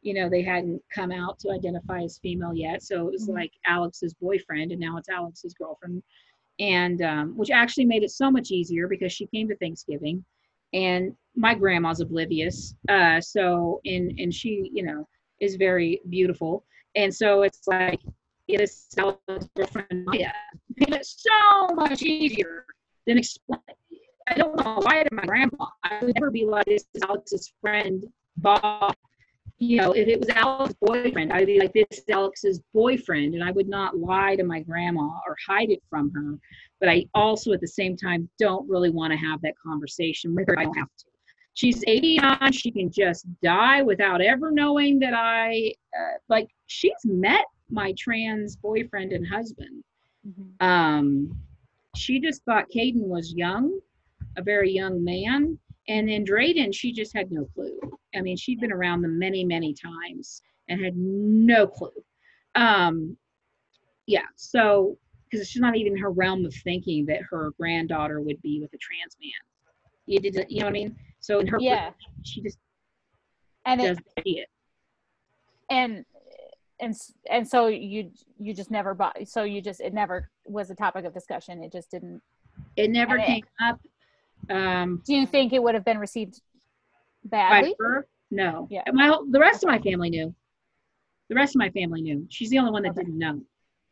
[0.07, 3.39] you know, they hadn't come out to identify as female yet, so it was mm-hmm.
[3.39, 6.01] like Alex's boyfriend, and now it's Alex's girlfriend.
[6.59, 10.23] And um, which actually made it so much easier because she came to Thanksgiving,
[10.73, 12.73] and my grandma's oblivious.
[12.87, 15.05] Uh, so and and she, you know,
[15.41, 16.63] is very beautiful,
[16.95, 17.99] and so it's like
[18.47, 20.31] it is Alex's girlfriend Maya
[20.77, 22.65] made it so much easier
[23.05, 23.59] than explain.
[24.29, 25.65] I don't know why to my grandma.
[25.83, 28.05] I would never be like, this is Alex's friend,
[28.37, 28.95] Bob.
[29.59, 33.33] You know, if it was Alex's boyfriend, I'd be like, this is Alex's boyfriend.
[33.33, 36.37] And I would not lie to my grandma or hide it from her.
[36.79, 40.47] But I also, at the same time, don't really want to have that conversation with
[40.47, 40.59] her.
[40.59, 41.05] I don't have to.
[41.55, 42.51] She's 89.
[42.51, 48.55] She can just die without ever knowing that I, uh, like, she's met my trans
[48.55, 49.83] boyfriend and husband
[50.27, 50.65] Mm-hmm.
[50.65, 51.37] Um,
[51.95, 53.79] she just thought Caden was young,
[54.37, 55.57] a very young man.
[55.87, 57.79] And then Drayden, she just had no clue.
[58.15, 61.91] I mean, she'd been around them many, many times and had no clue.
[62.55, 63.15] Um,
[64.05, 68.59] yeah, so because it's not even her realm of thinking that her granddaughter would be
[68.61, 69.31] with a trans man.
[70.05, 70.95] You did, you know what I mean?
[71.19, 71.91] So in her, yeah,
[72.23, 72.57] she just
[73.65, 74.49] and doesn't it, see it.
[75.69, 76.05] And
[76.79, 76.95] and
[77.29, 81.05] and so you you just never bought so you just it never was a topic
[81.05, 82.21] of discussion it just didn't
[82.75, 83.79] it never came it, up
[84.49, 86.41] um do you think it would have been received
[87.23, 87.75] badly?
[88.31, 88.67] no.
[88.69, 88.83] Yeah.
[88.93, 90.33] My the rest of my family knew.
[91.29, 92.25] The rest of my family knew.
[92.29, 93.01] She's the only one that okay.
[93.03, 93.41] didn't know.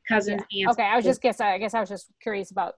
[0.08, 0.70] Cousins yeah.
[0.70, 2.76] okay i was just guess i guess i was just curious about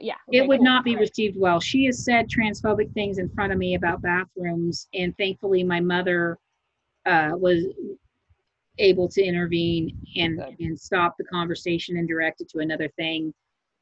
[0.00, 0.64] yeah okay, it would cool.
[0.64, 1.60] not be received well.
[1.60, 6.38] She has said transphobic things in front of me about bathrooms and thankfully my mother
[7.06, 7.64] uh, was
[8.78, 13.32] able to intervene and and stop the conversation and direct it to another thing.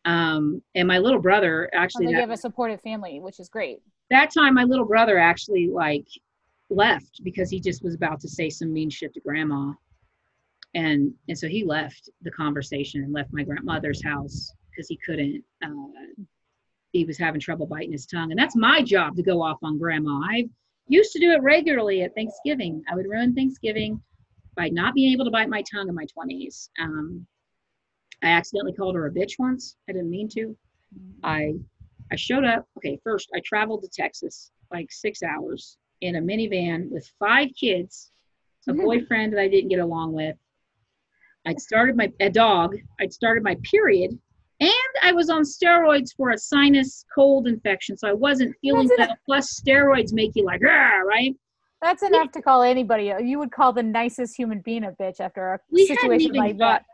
[0.05, 3.81] Um, and my little brother actually well, they have a supportive family, which is great.
[4.11, 6.07] That time, my little brother actually like
[6.71, 9.73] left because he just was about to say some mean shit to grandma,
[10.75, 15.45] and and so he left the conversation and left my grandmother's house because he couldn't.
[15.65, 16.23] Uh,
[16.93, 19.79] he was having trouble biting his tongue, and that's my job to go off on
[19.79, 20.21] grandma.
[20.29, 20.49] I
[20.89, 22.83] used to do it regularly at Thanksgiving.
[22.91, 24.01] I would ruin Thanksgiving
[24.57, 26.69] by not being able to bite my tongue in my 20s.
[26.81, 27.27] Um,
[28.23, 29.77] I accidentally called her a bitch once.
[29.89, 30.57] I didn't mean to.
[31.23, 31.55] I
[32.11, 32.67] I showed up.
[32.79, 38.11] Okay, first I traveled to Texas like six hours in a minivan with five kids,
[38.69, 38.83] a mm-hmm.
[38.83, 40.37] boyfriend that I didn't get along with.
[41.47, 42.77] I'd started my a dog.
[43.01, 44.17] I'd started my period,
[44.61, 49.17] and I was on steroids for a sinus cold infection, so I wasn't feeling well.
[49.27, 51.35] Plus, steroids make you like, right?
[51.81, 53.13] That's enough to call anybody.
[53.25, 56.85] You would call the nicest human being a bitch after a situation like got, that.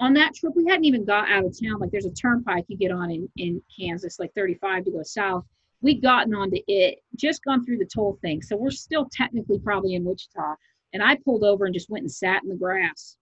[0.00, 1.78] On that trip, we hadn't even got out of town.
[1.78, 5.44] Like there's a turnpike you get on in, in Kansas, like 35 to go south.
[5.80, 8.42] We'd gotten onto it, just gone through the toll thing.
[8.42, 10.54] So we're still technically probably in Wichita.
[10.92, 13.16] And I pulled over and just went and sat in the grass.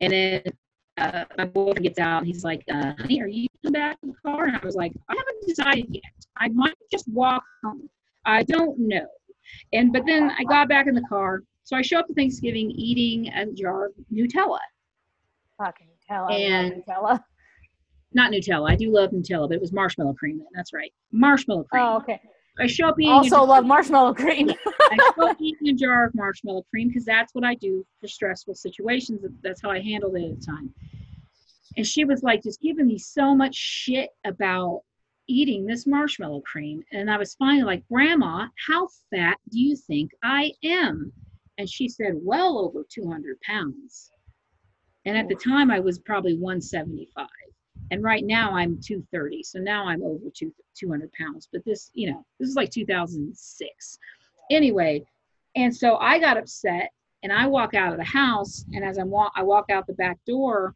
[0.00, 0.42] And then
[0.98, 4.14] uh, my boyfriend gets out and he's like, uh, honey, are you back in the
[4.24, 4.46] car?
[4.46, 6.02] And I was like, I haven't decided yet.
[6.36, 7.88] I might just walk home.
[8.24, 9.06] I don't know.
[9.72, 11.42] And but then I got back in the car.
[11.64, 14.58] So I show up to Thanksgiving eating a jar of Nutella.
[15.58, 16.32] Fucking Nutella.
[16.32, 17.22] And Nutella.
[18.14, 18.70] Not Nutella.
[18.70, 20.42] I do love Nutella, but it was marshmallow cream.
[20.54, 20.92] That's right.
[21.12, 21.82] Marshmallow cream.
[21.82, 22.20] Oh, okay.
[22.58, 23.12] I show up eating.
[23.12, 24.50] Also love marshmallow cream.
[24.80, 28.08] I show up eating a jar of marshmallow cream because that's what I do for
[28.08, 29.24] stressful situations.
[29.42, 30.74] That's how I handled it at the time.
[31.76, 34.82] And she was like, just giving me so much shit about
[35.28, 36.82] eating this marshmallow cream.
[36.92, 41.12] And I was finally like, Grandma, how fat do you think I am?
[41.58, 44.10] And she said, Well over 200 pounds.
[45.04, 47.26] And at the time, I was probably 175.
[47.90, 49.42] And right now, I'm 230.
[49.42, 51.48] So now I'm over two, 200 pounds.
[51.52, 53.98] But this, you know, this is like 2006.
[54.50, 55.04] Anyway,
[55.56, 56.90] and so I got upset
[57.22, 58.64] and I walk out of the house.
[58.72, 60.74] And as I'm walk, I walk out the back door.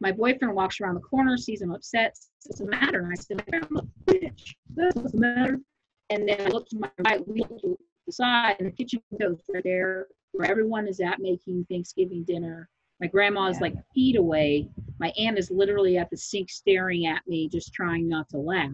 [0.00, 2.16] My boyfriend walks around the corner, sees I'm upset.
[2.46, 3.00] What's the matter?
[3.00, 4.54] And I said, I'm a bitch.
[4.74, 5.58] What's the matter?
[6.10, 7.76] And then I look to my right, we look to
[8.06, 12.68] the side, and the kitchen goes right there where everyone is at making Thanksgiving dinner.
[13.00, 13.62] My grandma is Yeah.
[13.62, 14.68] like feet away.
[14.98, 18.72] My aunt is literally at the sink staring at me, just trying not to laugh.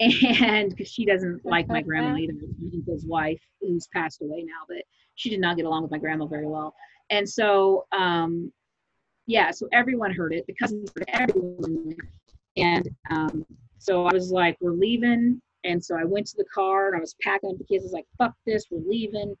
[0.00, 4.64] And because she doesn't like my grandma either, my uncle's wife who's passed away now,
[4.66, 4.82] but
[5.16, 6.74] she did not get along with my grandma very well.
[7.10, 8.50] And so, um,
[9.26, 10.46] yeah, so everyone heard it.
[10.46, 11.94] The cousins heard it, everyone.
[12.56, 13.44] And um,
[13.78, 15.42] so I was like, we're leaving.
[15.64, 17.84] And so I went to the car and I was packing up the kids.
[17.84, 19.36] I was like, fuck this, we're leaving.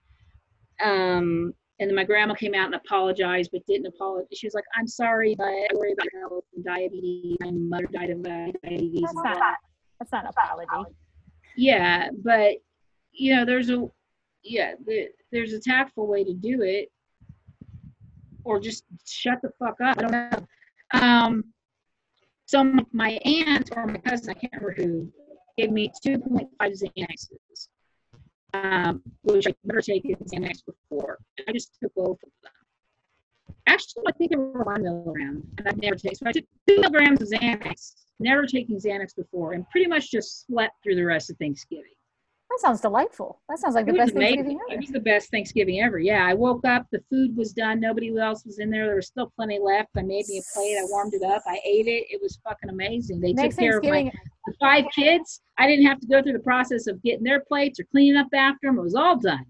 [0.84, 4.28] Um, and then my grandma came out and apologized, but didn't apologize.
[4.34, 7.36] She was like, I'm sorry, but I worry about your health and diabetes.
[7.40, 9.00] My mother died of diabetes.
[9.00, 9.54] That's not, blah.
[9.98, 10.30] that's not an
[10.68, 10.94] apology.
[11.56, 12.56] Yeah, but
[13.12, 13.88] you know, there's a
[14.44, 16.92] yeah, the, there's a tactful way to do it,
[18.44, 19.98] or just shut the fuck up.
[19.98, 21.00] I don't know.
[21.00, 21.44] Um,
[22.46, 25.12] so my aunt or my cousin, I can't remember who,
[25.56, 27.68] gave me 2.5 Xanaxes,
[28.54, 31.18] um, which I'd never taken Xanax before.
[31.46, 32.52] I just took both of them.
[33.66, 36.16] Actually, I think they were one milligram, and I've never taken.
[36.16, 40.46] So I took two milligrams of Xanax, never taking Xanax before, and pretty much just
[40.46, 41.92] slept through the rest of Thanksgiving.
[42.50, 43.40] That sounds delightful.
[43.48, 44.36] That sounds like the It was best amazing.
[44.36, 44.80] Thanksgiving It ever.
[44.80, 45.98] was the best Thanksgiving ever.
[46.00, 48.86] Yeah, I woke up, the food was done, nobody else was in there.
[48.86, 49.90] There was still plenty left.
[49.96, 52.06] I made me a plate, I warmed it up, I ate it.
[52.10, 53.20] It was fucking amazing.
[53.20, 54.10] They Next took care of my
[54.46, 55.42] the five kids.
[55.58, 58.26] I didn't have to go through the process of getting their plates or cleaning up
[58.34, 58.78] after them.
[58.78, 59.46] It was all done.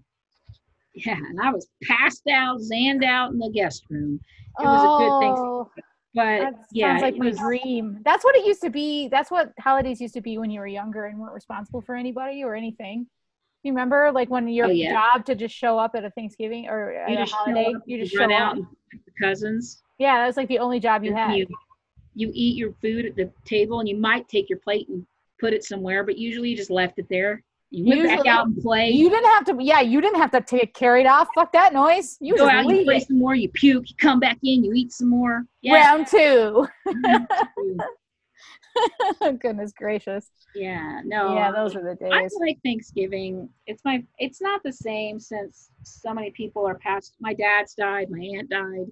[0.93, 4.19] Yeah, and I was passed out, zanned out in the guest room.
[4.59, 5.83] It was a good thing.
[6.13, 7.99] But that yeah, sounds like my was- dream.
[8.03, 9.07] That's what it used to be.
[9.07, 12.43] That's what holidays used to be when you were younger and weren't responsible for anybody
[12.43, 13.07] or anything.
[13.63, 14.91] You remember, like when your Oh, yeah.
[14.91, 18.17] job to just show up at a Thanksgiving or you a holiday, up, you just
[18.17, 18.63] run show out up.
[19.21, 19.83] cousins.
[19.99, 21.35] Yeah, that was like the only job you had.
[21.35, 21.47] You,
[22.15, 25.05] you eat your food at the table, and you might take your plate and
[25.39, 27.43] put it somewhere, but usually you just left it there.
[27.73, 28.89] You went back out and play.
[28.89, 29.55] You didn't have to.
[29.63, 31.29] Yeah, you didn't have to take carried off.
[31.33, 32.17] Fuck that noise.
[32.19, 33.07] You go out, you play it.
[33.07, 35.45] some more, you puke, you come back in, you eat some more.
[35.61, 35.75] Yeah.
[35.75, 36.67] Round two.
[39.39, 40.29] Goodness gracious.
[40.53, 40.99] yeah.
[41.05, 41.33] No.
[41.33, 42.11] yeah, those are the days.
[42.11, 43.47] I like Thanksgiving.
[43.67, 47.15] It's my it's not the same since so many people are passed.
[47.21, 48.87] My dad's died, my aunt died,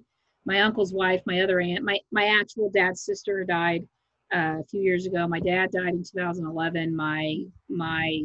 [0.46, 3.86] my uncle's wife, my other aunt, my my actual dad's sister died
[4.34, 5.28] uh, a few years ago.
[5.28, 6.96] My dad died in 2011.
[6.96, 7.36] My
[7.68, 8.22] my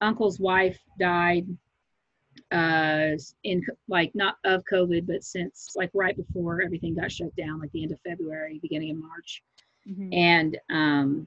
[0.00, 1.46] uncle's wife died
[2.52, 3.10] uh
[3.44, 7.70] in like not of covid but since like right before everything got shut down like
[7.72, 9.42] the end of february beginning of march
[9.88, 10.14] Mhm.
[10.14, 11.26] and um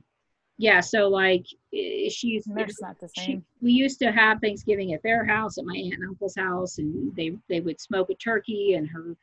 [0.58, 3.46] yeah so like she's They're not the she, same.
[3.62, 7.16] we used to have Thanksgiving at their house, at my aunt and uncle's house, and
[7.16, 9.16] they they would smoke a turkey, and her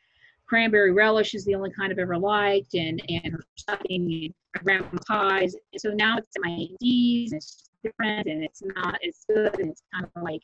[0.47, 4.81] cranberry relish is the only kind I've ever liked, and and her stuffing and her
[4.81, 5.55] grandma pies.
[5.73, 9.83] And so now it's my and it's different, and it's not as good, and it's
[9.93, 10.43] kind of like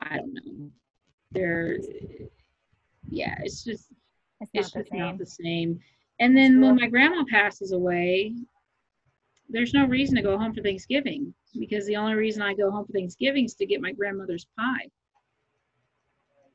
[0.00, 0.70] I don't know,
[1.32, 1.78] they're
[3.08, 3.86] yeah, it's just
[4.40, 5.18] It's it's not the just not same.
[5.18, 5.80] the same.
[6.20, 8.34] And then when my grandma passes away,
[9.48, 12.86] there's no reason to go home for Thanksgiving because the only reason I go home
[12.86, 14.88] for Thanksgiving is to get my grandmother's pie.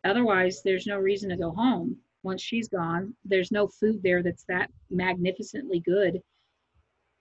[0.03, 1.97] Otherwise, there's no reason to go home.
[2.23, 6.21] Once she's gone, there's no food there that's that magnificently good.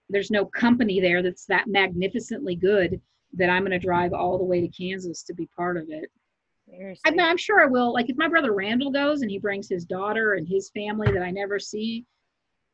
[0.08, 3.00] There's no company there that's that magnificently good
[3.34, 6.10] that I'm going to drive all the way to Kansas to be part of it.
[7.04, 7.92] I mean, I'm sure I will.
[7.92, 11.22] Like if my brother Randall goes and he brings his daughter and his family that
[11.22, 12.06] I never see,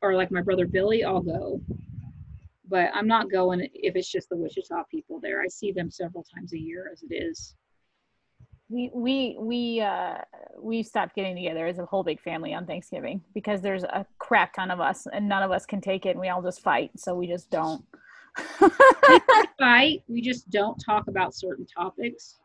[0.01, 1.61] or like my brother Billy, I'll go.
[2.67, 5.41] But I'm not going if it's just the Wichita people there.
[5.41, 7.55] I see them several times a year as it is.
[8.69, 10.15] We we we uh
[10.61, 14.53] we stopped getting together as a whole big family on Thanksgiving because there's a crap
[14.53, 16.91] ton of us and none of us can take it and we all just fight
[16.95, 17.83] so we just don't.
[18.61, 18.69] We
[19.59, 20.03] fight.
[20.07, 22.37] We just don't talk about certain topics.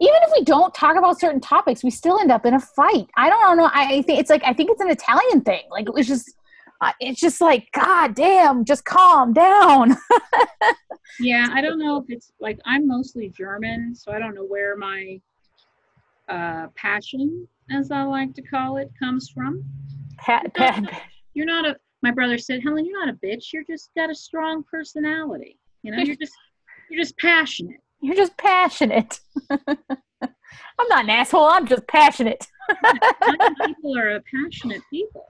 [0.00, 3.06] Even if we don't talk about certain topics, we still end up in a fight.
[3.16, 3.70] I don't know.
[3.72, 5.62] I I think it's like I think it's an Italian thing.
[5.70, 6.34] Like it was just
[6.80, 9.96] I- it's just like, God damn, just calm down.
[11.20, 14.76] Yeah, I don't know if it's like I'm mostly German, so I don't know where
[14.76, 15.20] my
[16.28, 19.64] uh, passion, as I like to call it, comes from.
[20.18, 20.84] Pat, pat,
[21.34, 21.76] You're not a.
[22.02, 23.52] My brother said, Helen, you're not a bitch.
[23.52, 25.58] You're just got a strong personality.
[25.82, 26.34] You know, you're just
[26.90, 27.80] you're just passionate.
[28.00, 29.20] you're just passionate.
[29.50, 31.48] I'm not an asshole.
[31.48, 32.46] I'm just passionate.
[33.66, 35.24] People are passionate people.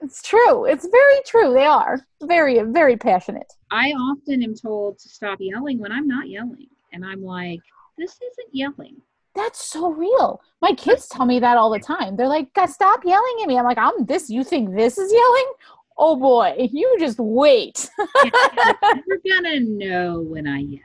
[0.00, 0.64] It's true.
[0.64, 1.52] It's very true.
[1.52, 3.52] They are very, very passionate.
[3.70, 7.60] I often am told to stop yelling when I'm not yelling, and I'm like,
[7.98, 8.96] this isn't yelling.
[9.38, 10.40] That's so real.
[10.60, 12.16] My kids tell me that all the time.
[12.16, 14.28] They're like, stop yelling at me." I'm like, "I'm this.
[14.28, 15.52] You think this is yelling?
[15.96, 17.88] Oh boy, you just wait."
[18.24, 20.80] You're gonna know when I yell.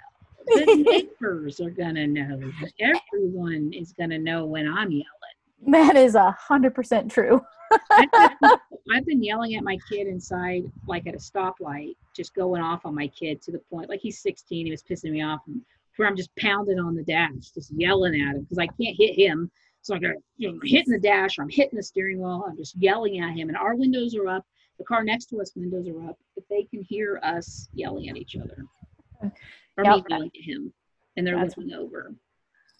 [0.46, 2.40] The neighbors are gonna know.
[2.80, 5.72] Everyone is gonna know when I'm yelling.
[5.72, 7.42] that is a hundred percent true.
[7.92, 12.94] I've been, yelling at my kid inside, like at a stoplight, just going off on
[12.94, 15.60] my kid to the point, like he's 16, he was pissing me off, and
[15.98, 19.16] where I'm just pounding on the dash, just yelling at him because I can't hit
[19.16, 19.52] him.
[19.82, 22.46] So I got, you know, I'm hitting the dash, or I'm hitting the steering wheel,
[22.48, 24.46] I'm just yelling at him, and our windows are up.
[24.80, 28.18] The car next to us windows are up, but they can hear us yelling at
[28.18, 28.66] each other,
[29.22, 30.74] or me yelling at him,
[31.18, 32.14] and they're That's- looking over.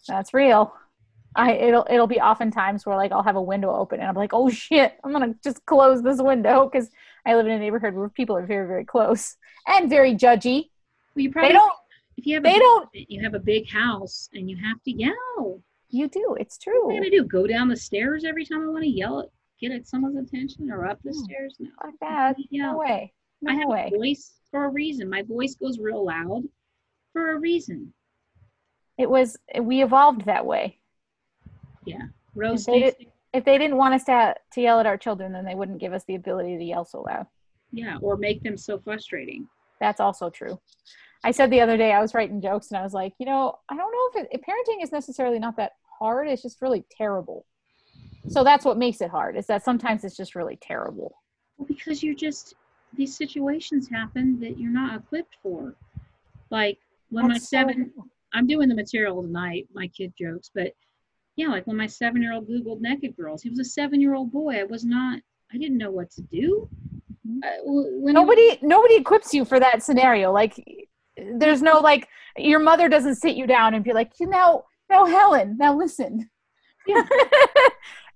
[0.08, 0.74] That's real.
[1.36, 4.32] I it'll it'll be oftentimes where like I'll have a window open and I'm like,
[4.32, 6.90] oh shit, I'm gonna just close this window because
[7.26, 9.36] I live in a neighborhood where people are very very close
[9.66, 10.70] and very judgy.
[11.14, 11.72] Well, you probably They don't.
[12.16, 12.88] If you have a They big- don't.
[12.94, 15.60] you have a big house and you have to yell.
[15.90, 16.36] You do.
[16.40, 16.90] It's What am true.
[16.92, 17.24] I gonna do?
[17.24, 19.28] Go down the stairs every time I want to yell at
[19.60, 21.56] get at someone's attention or up the stairs?
[21.60, 21.70] No.
[21.80, 22.36] Fuck that.
[22.50, 22.72] Yeah.
[22.72, 23.12] No way.
[23.46, 23.90] I No have way.
[23.92, 25.08] a voice for a reason.
[25.08, 26.42] My voice goes real loud
[27.12, 27.92] for a reason.
[28.98, 29.36] It was.
[29.60, 30.78] We evolved that way.
[32.36, 35.44] Rose They thinks, If they didn't want us to to yell at our children, then
[35.44, 37.26] they wouldn't give us the ability to yell so loud.
[37.70, 39.48] yeah, or make them so frustrating.
[39.80, 40.58] That's also true.
[41.24, 43.58] I said the other day I was writing jokes and I was like, you know,
[43.68, 46.28] I don't know if, it, if parenting is necessarily not that hard.
[46.28, 47.46] It's just really terrible.
[48.28, 49.36] So that's what makes it hard.
[49.36, 51.16] Is that sometimes it's just really terrible.
[51.56, 52.54] Well, because you're just
[52.96, 55.74] these situations happen that you're not equipped for.
[56.50, 56.78] Like
[57.10, 57.92] when my That's so- seven,
[58.34, 60.74] I'm doing the material tonight, my kid jokes, but
[61.36, 64.14] yeah, like when my seven year old Googled naked girls, he was a seven year
[64.14, 64.58] old boy.
[64.60, 65.20] I was not,
[65.52, 66.68] I didn't know what to do.
[67.26, 67.38] Mhm.
[67.44, 70.32] Uh, he was- nobody nobody equips you for that scenario.
[70.32, 70.62] Like
[71.38, 75.04] there's no like your mother doesn't sit you down and be like, you know, no,
[75.06, 76.28] Helen, now listen.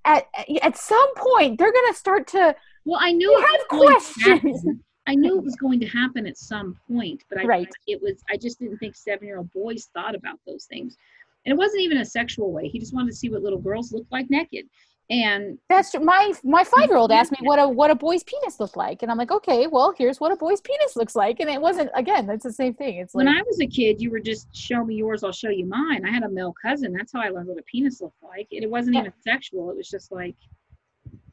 [0.05, 0.27] At
[0.63, 2.55] at some point they're gonna start to
[2.85, 4.65] well, I knew have questions.
[5.07, 7.69] I knew it was going to happen at some point, but I Right.
[7.87, 8.23] it was.
[8.31, 10.97] I just didn't think seven-year-old boys thought about those things,
[11.45, 12.69] and it wasn't even a sexual way.
[12.69, 14.67] He just wanted to see what little girls looked like naked,
[15.11, 18.61] and That's my my five year old asked me what a what a boy's penis
[18.61, 21.49] looked like, and I'm like, okay, well, here's what a boy's penis looks like, and
[21.49, 22.27] it wasn't again.
[22.27, 22.99] That's the same thing.
[22.99, 25.49] It's like when I was a kid, you were just show me yours, I'll show
[25.49, 26.05] you mine.
[26.05, 26.93] I had a male cousin.
[26.93, 28.49] That's how I learned what a penis looked like.
[28.53, 29.01] And it wasn't Yeah.
[29.03, 29.71] even sexual.
[29.71, 30.37] It was just like,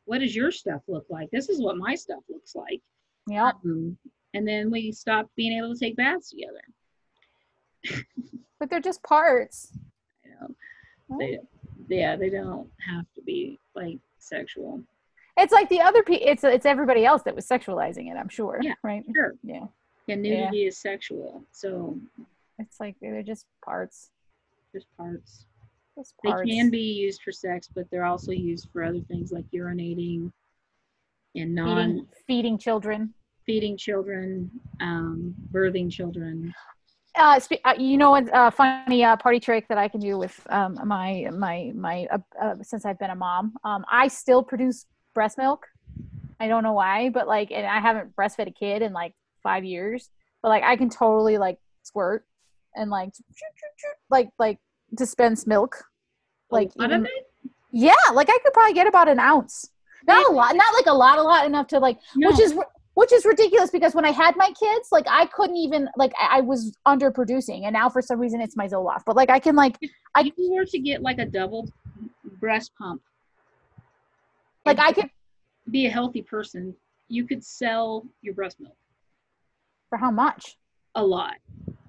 [0.06, 1.30] what does your stuff look like?
[1.32, 2.82] This is what my stuff looks like.
[3.28, 3.98] yeah, Um,
[4.34, 6.62] and then we stopped being able to take baths together.
[8.60, 9.74] but they're just parts.
[10.24, 10.32] You
[11.18, 11.40] know, they,
[11.88, 14.82] yeah, they don't have to be like sexual.
[15.38, 18.18] It's like the other pe- it's it's everybody else that was sexualizing it.
[18.18, 18.60] I'm sure.
[18.62, 18.74] Yeah.
[18.84, 19.04] Right.
[19.14, 19.34] Sure.
[19.44, 19.66] Yeah.
[20.08, 21.44] Yeah, nudity is sexual.
[21.52, 22.00] So
[22.60, 24.12] It's like they're just parts.
[24.74, 25.46] just parts.
[25.98, 26.48] Just parts.
[26.50, 30.32] They can be used for sex, but they're also used for other things like urinating
[31.36, 33.14] and non feeding, feeding children.
[33.46, 36.54] feeding children, um, birthing children.
[37.18, 38.32] Uh, spe- uh, you know what?
[38.34, 42.18] Uh, funny uh, party trick that I can do with um, my my my uh,
[42.42, 43.54] uh, since I've been a mom.
[43.64, 45.66] Um, I still produce breast milk.
[46.40, 49.64] I don't know why, but like, and I haven't breastfed a kid in like five
[49.64, 50.10] years.
[50.42, 52.26] But like, I can totally like squirt
[52.76, 53.12] and like
[54.10, 54.60] like like
[54.94, 55.78] dispense milk.
[56.52, 57.52] Like a even- of it.
[57.72, 59.70] yeah, like I could probably get about an ounce.
[60.08, 62.54] Not a lot, not like a lot, a lot enough to like No, which is
[62.96, 66.38] which is ridiculous because when I had my kids, like I couldn't even like I,
[66.38, 69.04] I was underproducing, and now for some reason it's my Zoloft.
[69.06, 69.78] But like I can like
[70.16, 71.70] I- if you were to get like a double
[72.40, 73.02] breast pump,
[74.66, 75.10] like I could
[75.70, 76.76] be a healthy person,
[77.08, 78.76] you could sell your breast milk
[79.90, 80.58] for how much?
[80.98, 81.36] a lot.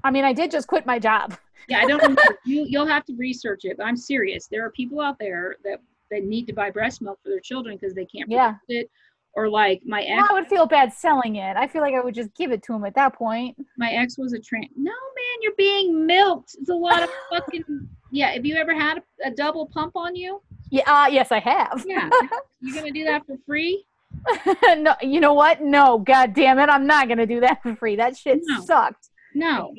[0.02, 1.36] I mean, I did just quit my job.
[1.68, 4.46] Yeah, I don't you you'll have to research it, but I'm serious.
[4.46, 5.80] There are people out there that
[6.12, 8.54] that need to buy breast milk for their children because they can't Yeah.
[8.66, 8.90] produce it.
[9.36, 11.56] Or like my Well, ex, I would feel bad selling it.
[11.58, 13.54] I feel like I would just give it to him at that point.
[13.76, 14.70] my ex was a trans.
[14.76, 16.56] No, man, you're being milked.
[16.58, 17.62] It's a lot of fucking.
[18.10, 20.40] Yeah, have you ever had a, a double pump on you?
[20.70, 21.84] Yeah, uh, yes, I have.
[21.86, 22.08] Yeah,
[22.60, 23.84] you're gonna do that for free?
[24.78, 25.60] no, you know what?
[25.60, 27.94] No, god damn it, I'm not gonna do that for free.
[27.96, 28.60] That shit No.
[28.62, 29.10] sucked.
[29.34, 29.74] No.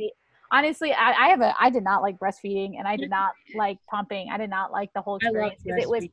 [0.51, 3.77] Honestly, I, I have a I did not like breastfeeding and I did not like
[3.89, 4.29] pumping.
[4.31, 5.61] I did not like the whole I experience.
[5.65, 6.03] it was.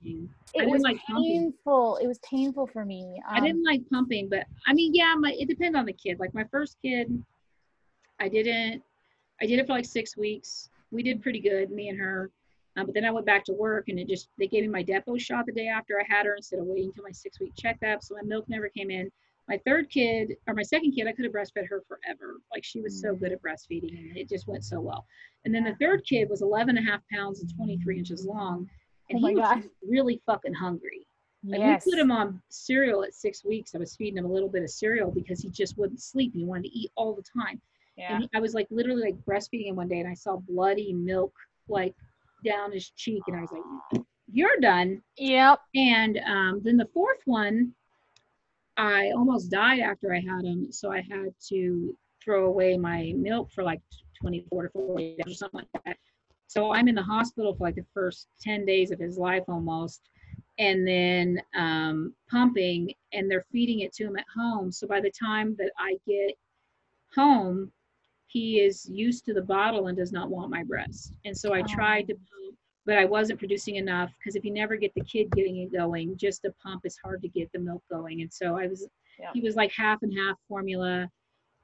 [0.58, 1.52] I it was like pumping.
[1.52, 1.98] painful.
[2.02, 3.20] It was painful for me.
[3.28, 6.18] I Um, didn't like pumping, but I mean, yeah, my it depends on the kid.
[6.18, 7.22] Like my first kid,
[8.20, 8.82] I didn't.
[9.40, 10.70] I did it for like six weeks.
[10.90, 12.30] We did pretty good, me and her.
[12.76, 14.82] Um, but then I went back to work, and it just they gave me my
[14.82, 17.52] Depo shot the day after I had her instead of waiting until my six week
[17.56, 18.02] checkup.
[18.02, 19.10] So my milk never came in.
[19.48, 22.40] My third kid or my second kid, I could have breastfed her forever.
[22.52, 25.06] Like she was so good at breastfeeding, and it just went so well.
[25.44, 28.68] And then the third kid was 11 and a half pounds and 23 inches long,
[29.10, 29.64] and Oh he was God.
[29.86, 31.06] really fucking hungry.
[31.46, 31.84] Like yes.
[31.84, 33.74] we put him on cereal at six weeks.
[33.74, 36.32] I was feeding him a little bit of cereal because he just wouldn't sleep.
[36.34, 37.60] He wanted to eat all the time.
[37.98, 38.14] yeah.
[38.14, 40.94] And he, I was like literally like breastfeeding him one day and I saw bloody
[40.94, 41.34] milk
[41.68, 41.94] like
[42.46, 44.02] down his cheek and I was like,
[44.32, 45.02] You're done.
[45.18, 45.60] Yep.
[45.74, 47.74] And um, then the fourth one,
[48.76, 50.72] I almost died after I had him.
[50.72, 53.80] So I had to throw away my milk for like
[54.20, 55.96] 24 to 48 hours or something like that.
[56.46, 60.02] So I'm in the hospital for like the first 10 days of his life almost.
[60.58, 64.70] And then um, pumping, and they're feeding it to him at home.
[64.70, 66.36] So by the time that I get
[67.14, 67.72] home,
[68.26, 71.14] he is used to the bottle and does not want my breast.
[71.24, 71.66] And so I Oh.
[71.68, 72.14] tried to
[72.86, 76.16] but I wasn't producing enough because if you never get the kid getting it going,
[76.16, 78.20] just a pump is hard to get the milk going.
[78.22, 78.86] And so I was,
[79.18, 79.30] Yeah.
[79.32, 81.10] he was like half and half formula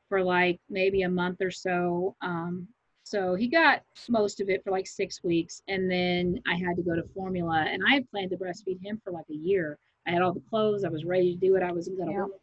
[0.08, 2.16] for like maybe a month or so.
[2.22, 2.66] Um,
[3.02, 5.62] so he got most of it for like six weeks.
[5.68, 9.00] And then I had to go to formula and I had planned to breastfeed him
[9.04, 9.78] for like a year.
[10.06, 10.84] I had all the clothes.
[10.84, 11.62] I was ready to do it.
[11.62, 12.22] I wasn't going to Yeah.
[12.24, 12.40] work.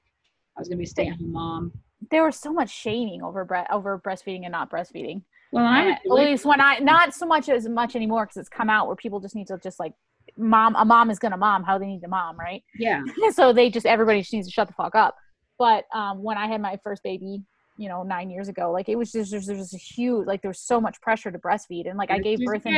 [0.55, 1.71] I was going to be a stay at home mom.
[2.11, 5.23] There was so much shaming over bre- over breastfeeding and not breastfeeding.
[5.51, 8.69] Well, I at least when I not so much as much anymore because it's come
[8.69, 9.93] out where people just need to just like
[10.35, 13.01] mom a mom is gonna mom how they need to mom right yeah.
[13.33, 15.15] so they just everybody just needs to shut the fuck up
[15.57, 17.41] but um when i had my first baby
[17.77, 20.49] you know nine years ago like it was just there's, there's a huge like there
[20.49, 22.75] was so much pressure to breastfeed and like i gave birth in.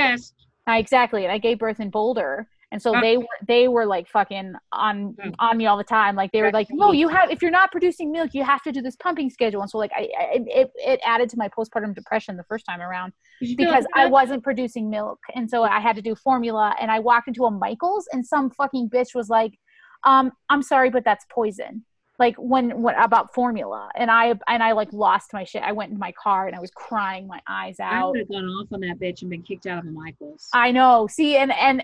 [0.67, 3.01] Uh, exactly and i gave birth in boulder and so Ah.
[3.01, 5.35] they were they were like fucking on Mm.
[5.39, 7.71] on me all the time like they were like no you have if you're not
[7.71, 10.71] producing milk you have to do this pumping schedule and so like i, I it,
[10.75, 14.05] it added to my postpartum depression the first time around Did you feel because I
[14.05, 15.19] wasn't producing milk.
[15.35, 16.75] And so I had to do formula.
[16.79, 19.57] And I walked into a Michael's and some fucking bitch was like,
[20.03, 21.85] um, I'm sorry, but that's poison.
[22.17, 23.89] Like when, when about formula.
[23.95, 25.63] And I, and I like lost my shit.
[25.63, 28.29] I went in my car and I was crying my eyes out I would have
[28.29, 30.47] gone off on that bitch and been kicked out of a Michaels.
[30.53, 31.07] I know.
[31.09, 31.83] See, and, and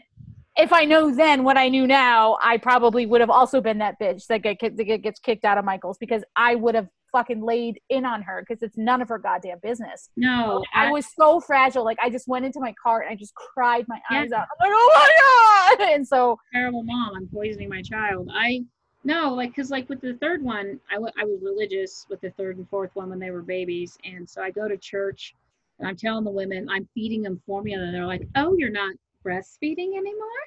[0.58, 4.00] if I know then what I knew now, I probably would have also been that
[4.00, 7.80] bitch that, get, that gets kicked out of Michael's because I would have fucking laid
[7.90, 10.10] in on her because it's none of her goddamn business.
[10.18, 11.84] no, I was so fragile.
[11.86, 14.22] Like I just went into my car and I just cried my Yeah.
[14.22, 14.46] eyes out.
[14.62, 15.90] I'm like, oh my god!
[15.96, 17.16] And so terrible mom.
[17.16, 18.30] I'm poisoning my child.
[18.34, 18.64] I
[19.06, 22.32] no, like because like with the third one, I wa- I was religious with the
[22.32, 25.36] third and fourth one when they were babies, and so I go to church
[25.80, 28.94] and I'm telling the women I'm feeding them formula, and they're like, "Oh, you're not
[29.26, 30.44] breastfeeding anymore?"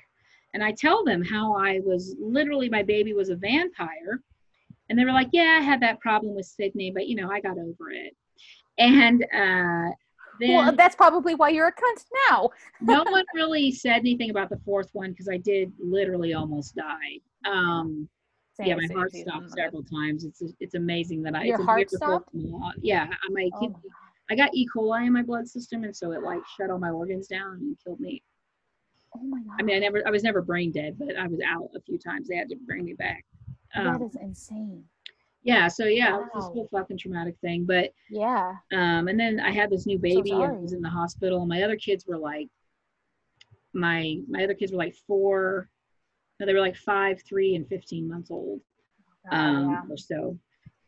[0.55, 4.23] And I tell them how I was literally my baby was a vampire,
[4.89, 7.41] and they were like, "Yeah, I had that problem with Sydney, but you know I
[7.41, 8.17] got over it."
[8.79, 9.93] And uh,
[10.39, 12.51] then well, that's probably why you're a cunt now.
[12.81, 17.21] no one really said anything about the fourth one because I did literally almost die.
[17.45, 18.09] Um,
[18.61, 20.25] yeah, my Same heart stopped several times.
[20.25, 21.45] It's it's amazing that I.
[21.45, 22.31] Your heart stopped?
[22.83, 23.75] Yeah, I my Oh
[24.31, 24.67] I got E.
[24.75, 27.77] coli in my blood system, and so it like shut all my organs down and
[27.83, 28.23] killed me.
[29.21, 29.57] Oh my god.
[29.59, 31.99] I mean, I never, I was never brain dead, but I was out a few
[31.99, 32.29] times.
[32.29, 33.25] They had to bring me back.
[33.75, 34.85] that Um, is insane.
[35.43, 36.53] yeah, so yeah, it was this Wow.
[36.53, 37.65] whole fucking traumatic thing.
[37.65, 38.55] But Yeah.
[38.73, 40.63] um, and then I had this new baby and sorry.
[40.63, 41.41] was in the hospital.
[41.41, 42.49] And my other kids were like,
[43.75, 45.69] my my other kids were like four.
[46.41, 48.61] No, they were like five, three, and fifteen months old,
[49.31, 49.83] um, yeah.
[49.93, 50.39] or so.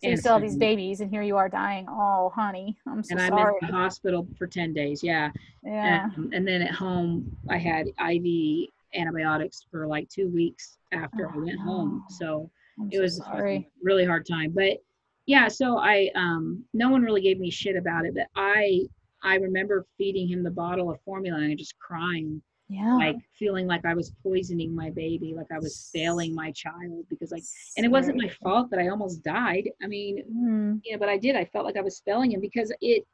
[0.03, 1.87] So you and still have these babies, and here you are dying.
[1.89, 3.55] Oh, honey, I'm so and I'm sorry.
[3.61, 5.31] in the hospital for 10 days yeah,
[5.63, 6.09] yeah.
[6.17, 11.33] And, and then at home i had iv antibiotics for like two weeks after i
[11.37, 14.79] Oh, went home so I'm it so was a really hard time but
[15.27, 18.81] yeah so i um no one really gave me shit about it but i
[19.23, 22.41] i remember feeding him the bottle of formula and just crying
[22.73, 22.95] Yeah.
[22.97, 27.33] like feeling like i was poisoning my baby like i was failing my child because
[27.33, 27.43] like
[27.77, 30.81] and it wasn't my fault that i almost died i mean Mm.
[30.85, 31.35] yeah, but I did.
[31.37, 33.05] I felt like I was failing him because it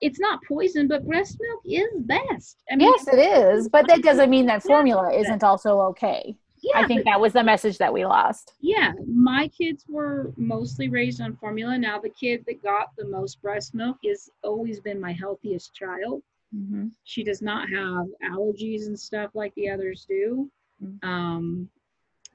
[0.00, 2.62] it's not poison, but breast milk is best.
[2.70, 6.36] I mean, Yes, it is, but that doesn't mean that formula isn't also okay.
[6.62, 8.54] yeah, I think but- that was the message that we lost.
[8.60, 8.92] yeah.
[9.06, 11.78] My kids were mostly raised on formula.
[11.78, 16.22] Now the kid that got the most breast milk has always been my healthiest child.
[16.54, 16.88] Mm-hmm.
[17.04, 20.50] She does not have allergies and stuff like the others do.
[20.82, 21.04] Mm.
[21.04, 21.68] Um,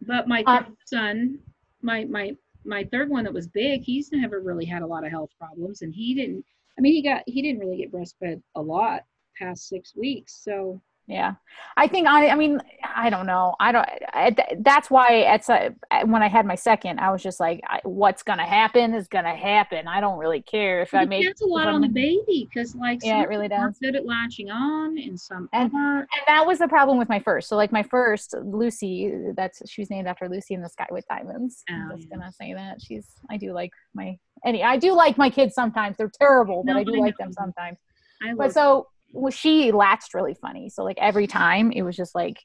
[0.01, 1.39] but my third son,
[1.81, 2.35] my my
[2.65, 5.81] my third one that was big, he's never really had a lot of health problems,
[5.81, 6.45] and he didn't.
[6.77, 9.03] I mean, he got he didn't really get breastfed a lot
[9.37, 10.41] past six weeks.
[10.43, 11.33] So yeah.
[11.75, 12.59] I think i i mean
[12.95, 13.55] i don't know.
[13.59, 15.71] I don't I, that's why it's a,
[16.05, 19.35] when i had my second i was just like I, what's gonna happen is gonna
[19.35, 19.87] happen.
[19.87, 22.75] I don't really care if it i make depends a lot on the baby because
[22.75, 23.77] like Yeah, it really does.
[23.81, 27.49] good at latching on, and some And- and that was the problem with my first.
[27.49, 31.05] So like my first lucy that's she was named after lucy in the sky with
[31.09, 31.63] diamonds.
[31.69, 32.17] Oh, I'm Oh, just yeah.
[32.17, 32.81] gonna say that.
[32.81, 35.97] She's i do like my any i do like my kids sometimes.
[35.97, 37.77] They're terrible but No, i do I like them sometimes.
[38.21, 40.69] I but so well, she latched really funny.
[40.69, 42.39] So like every time it was just like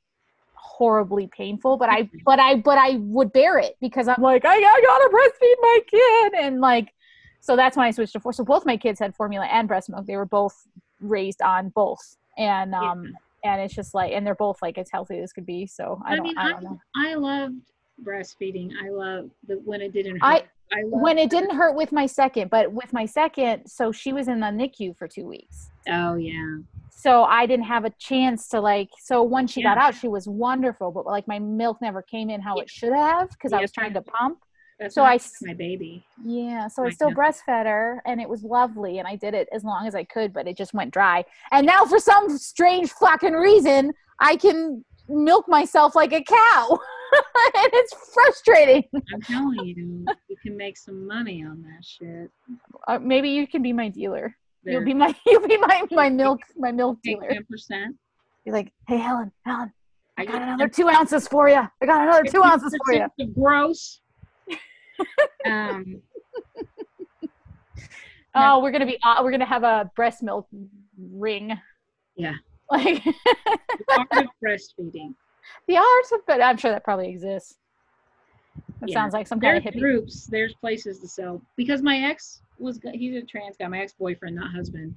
[0.57, 4.57] horribly painful but i but i but i would bear it because i'm like i,
[4.57, 6.33] I gotta breastfeed my kid.
[6.43, 6.89] And like
[7.41, 9.89] so that's when i switched to four so both my kids had formula and breast
[9.91, 10.07] milk.
[10.07, 10.57] They were both
[11.01, 12.17] raised on both.
[12.39, 12.91] And Yeah.
[12.93, 13.13] um
[13.45, 15.67] and it's just like and they're both like as healthy as could be.
[15.67, 16.81] So i I don't mean, i I, don't know.
[16.97, 17.61] I loved
[18.03, 18.71] breastfeeding.
[18.85, 20.19] I love the when it didn't.
[20.23, 20.49] I- Hurt.
[20.73, 24.15] I love when it didn't hurt with my second but with my second so she
[24.15, 26.57] was in the nicu for two weeks Oh yeah.
[26.91, 28.89] so I didn't have a chance to like.
[28.99, 32.41] So when she got out, she was wonderful, but like my milk never came in
[32.41, 32.63] how Yeah.
[32.63, 34.39] it should have because I was trying to pump.
[34.81, 36.05] That's So I happened s- to my baby.
[36.25, 37.17] Yeah, so I I still know.
[37.17, 40.33] breastfed her, and it was lovely, and I did it as long as I could,
[40.33, 41.25] but it just went dry.
[41.53, 46.69] And now, for some strange fucking reason, I can milk myself like a cow,
[47.57, 48.85] and it's frustrating.
[49.13, 52.31] I'm telling you, you can make some money on that shit.
[52.89, 54.37] Uh, maybe you can be my dealer.
[54.65, 57.29] You'll be my you'll be my my milk my milk dealer.
[57.29, 57.97] ten percent.
[58.45, 59.73] You're like, hey Helen, Helen,
[60.17, 61.63] I got another two ounces for you.
[61.83, 63.07] I got another two ounces for you.
[63.35, 64.01] Gross.
[65.47, 66.03] um,
[68.35, 70.49] Oh, we're gonna be uh, we're gonna have a breast milk
[70.99, 71.57] ring.
[72.17, 72.35] Yeah.
[72.75, 75.15] Like the art of breastfeeding.
[75.69, 77.57] the art of but I'm sure that probably exists.
[78.81, 78.95] That Yeah.
[78.95, 79.81] sounds like some kind There's of hippie.
[79.81, 80.27] groups.
[80.27, 83.69] There's places to sell because my ex was he's a trans guy.
[83.69, 84.95] My ex boyfriend, not husband.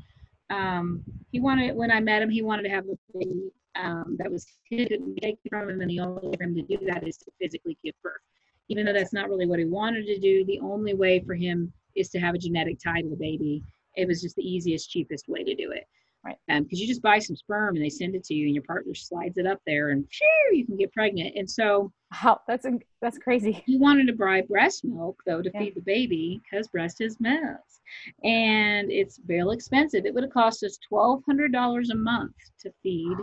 [0.50, 4.32] Um, he wanted when I met him, he wanted to have the baby um, that
[4.32, 7.08] was his that take from him, and the only way for him to do that
[7.08, 8.22] is to physically give birth.
[8.70, 11.72] Even though that's not really what he wanted to do, the only way for him
[11.96, 13.64] is to have a genetic tie to the baby.
[13.96, 15.86] It was just the easiest, cheapest way to do it.
[16.28, 16.64] Right.
[16.64, 18.94] Because you just buy some sperm and they send it to you, and your partner
[18.94, 21.36] slides it up there, and phew, you can get pregnant.
[21.38, 21.92] And so
[22.24, 23.64] Wow, that's in- that's crazy.
[23.66, 25.60] he wanted to buy breast milk though to Yeah.
[25.60, 27.60] feed the baby because breast is milk
[28.24, 33.18] and it's real expensive it would have cost us $1200 a month to feed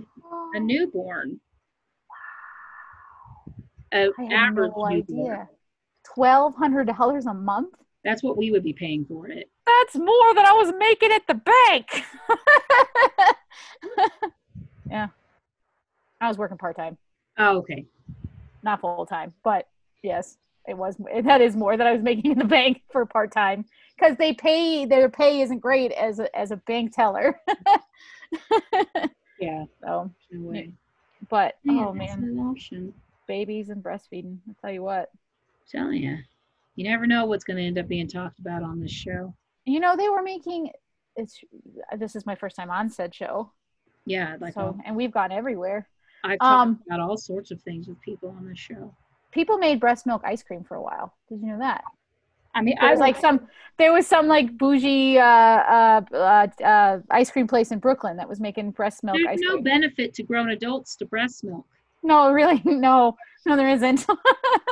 [0.54, 1.40] a newborn
[3.92, 4.92] a I had average no newborn.
[5.32, 5.48] idea.
[6.14, 7.74] Twelve hundred dollars a month.
[8.04, 11.26] that's what we would be paying for it That's more than I was making at
[11.26, 12.04] the bank.
[14.90, 15.08] yeah,
[16.20, 16.98] I was working part time,
[17.38, 17.86] oh, okay
[18.64, 19.68] not full time, but
[20.02, 20.96] yes, it was.
[21.22, 23.64] That is more than I was making in the bank for part time
[23.96, 24.86] because they pay.
[24.86, 27.38] Their pay isn't great as a, as a bank teller.
[29.40, 30.72] yeah so, no way
[31.28, 32.94] but Yeah, oh man, an
[33.28, 34.38] babies and breastfeeding.
[34.48, 35.10] I'll tell you what.
[35.12, 36.18] I'm telling you
[36.76, 39.34] you never know what's going to end up being talked about on this show
[39.64, 40.70] You know, they were making.
[41.16, 41.38] It's.
[41.96, 43.52] This is my first time on said show.
[44.06, 45.88] yeah like so, I'll- and we've gone everywhere.
[46.24, 48.94] i've talked um, about all sorts of things with people on this show
[49.32, 51.12] People made breast milk ice cream for a while.
[51.28, 51.82] Did you know that?
[52.56, 53.38] i mean There i was like some.
[53.78, 55.24] There was some like bougie uh,
[55.78, 59.40] uh, uh, uh, ice cream place in Brooklyn that was making breast milk there's ice
[59.42, 59.64] no cream.
[59.64, 61.66] benefit to grown adults to breast milk
[62.06, 63.16] no, really, no,
[63.46, 64.04] no, there isn't.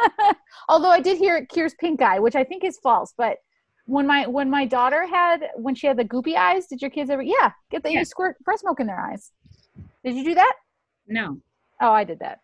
[0.68, 3.14] Although I did hear it cures pink eye, which I think is false.
[3.16, 3.38] But
[3.86, 7.10] when my when my daughter had when she had the goopy eyes, did your kids
[7.10, 7.22] ever?
[7.22, 8.00] Yeah, get the Yeah.
[8.00, 9.32] you squirt breast milk in their eyes.
[10.04, 10.54] Did you do that?
[11.08, 11.38] no
[11.80, 12.40] Oh, I did that.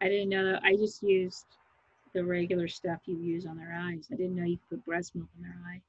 [0.00, 0.58] I didn't know.
[0.64, 1.44] I just used
[2.14, 4.08] the regular stuff you use on their eyes.
[4.10, 5.80] I didn't know you could put breast milk in their eye.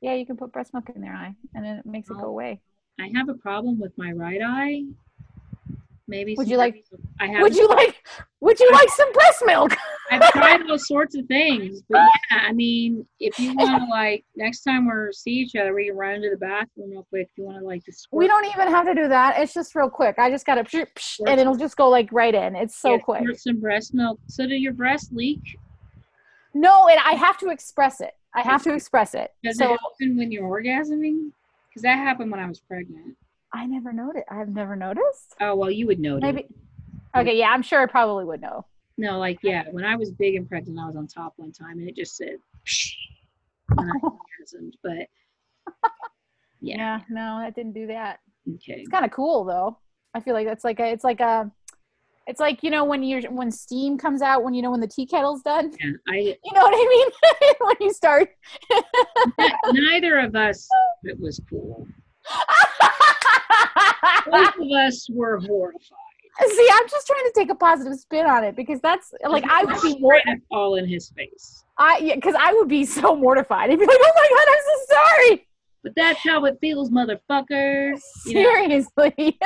[0.00, 2.26] Yeah, you can put breast milk in their eye, and then it makes it go
[2.26, 2.60] away.
[3.00, 4.84] I have a problem with my right eye.
[6.06, 6.34] Maybe.
[6.36, 6.84] Would you like-
[7.20, 7.42] I have.
[7.42, 8.04] Would you like?
[8.40, 9.72] Would you like some breast milk?
[10.12, 14.24] I've tried all sorts of things, but yeah, I mean, if you want to like
[14.36, 17.28] next time we see each other, we can run into the bathroom real quick.
[17.30, 19.38] If you want to like to squirt, We don't even have to do that.
[19.38, 20.16] It's just real quick.
[20.18, 22.54] I just psh, psh, and it'll just go like right in.
[22.56, 23.38] It's so yeah, quick.
[23.38, 24.20] some breast milk.
[24.26, 25.58] So do your breast leak?
[26.54, 28.12] No, and I have to express it.
[28.34, 29.32] I have to express it.
[29.42, 31.30] Does So it happen when you're orgasming?
[31.68, 33.16] Because that happened when I was pregnant.
[33.54, 34.26] I never noticed.
[34.30, 35.34] I've never noticed.
[35.40, 36.22] Oh well, you would notice.
[36.22, 36.46] Maybe.
[37.14, 38.64] Okay, yeah, I'm sure I probably would know.
[39.02, 41.80] No, like yeah, when I was big and pregnant, I was on top one time,
[41.80, 42.36] and it just said,
[43.70, 44.74] and I orgasmed.
[44.82, 45.08] But
[46.60, 48.20] yeah, Yeah, no, that didn't do that.
[48.54, 48.74] okay.
[48.80, 49.76] It's kind of cool though.
[50.14, 51.50] I feel like that's like a, it's like a,
[52.28, 54.86] It's like you know when you're when steam comes out when you know when the
[54.86, 55.72] tea kettle's done.
[55.80, 57.54] Yeah, I You know what I mean?
[57.60, 58.28] when you start.
[59.72, 60.68] neither of us
[61.02, 61.88] it was cool.
[64.30, 65.98] Both of us were horrified.
[66.40, 69.64] See, I'm just trying to take a positive spin on it because that's like I
[69.64, 70.20] would be more.
[70.50, 71.64] All in his face.
[71.76, 73.70] I yeah, because I would be so mortified.
[73.70, 75.46] I'd be like, oh my god, I'm so sorry.
[75.82, 78.00] But that's how it feels, motherfuckers.
[78.24, 79.14] You know, Seriously.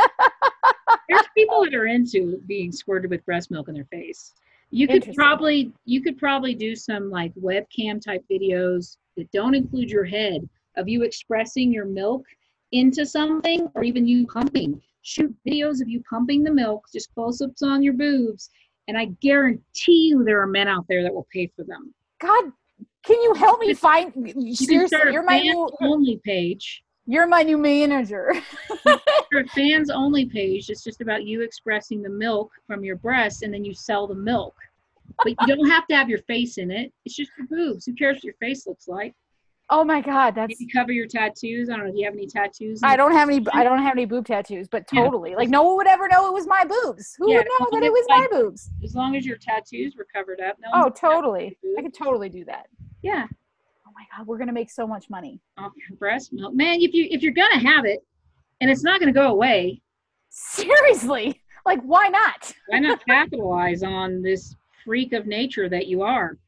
[1.08, 4.34] there's people that are into being squirted with breast milk in their face.
[4.70, 9.90] You could probably you could probably do some like webcam type videos that don't include
[9.90, 12.24] your head of you expressing your milk
[12.72, 14.80] into something or even you pumping.
[15.06, 18.50] Shoot videos of you pumping the milk, just close ups on your boobs,
[18.88, 21.94] and I guarantee you there are men out there that will pay for them.
[22.20, 22.50] God,
[23.04, 24.12] can you help me find?
[24.36, 25.70] You Seriously, you're my new.
[25.80, 26.82] only page.
[27.06, 28.32] You're my new manager.
[28.84, 33.54] A fans only page, it's just about you expressing the milk from your breast and
[33.54, 34.56] then you sell the milk.
[35.18, 36.92] But you don't have to have your face in it.
[37.04, 37.86] It's just your boobs.
[37.86, 39.14] Who cares what your face looks like?
[39.68, 40.60] Oh my god, that's.
[40.60, 41.92] You cover your tattoos, I don't know.
[41.92, 42.80] Do you have any tattoos?
[42.84, 43.44] I don't have any.
[43.52, 45.02] I don't have any boob tattoos, but Yeah.
[45.02, 47.16] totally, like no one would ever know it was my boobs.
[47.18, 48.70] Who Yeah, would know that it was like- my boobs?
[48.84, 50.56] As long as your tattoos were covered up.
[50.60, 51.58] No Oh, totally.
[51.76, 52.68] I could totally do that.
[53.02, 53.26] Yeah,
[53.86, 55.40] Oh my god, we're gonna make so much money.
[55.58, 56.80] off your breast milk, man.
[56.80, 58.06] If you if you're gonna have it,
[58.60, 59.82] and it's not gonna go away,
[60.28, 62.52] Seriously, like why not?
[62.68, 66.38] why not capitalize on this freak of nature that you are?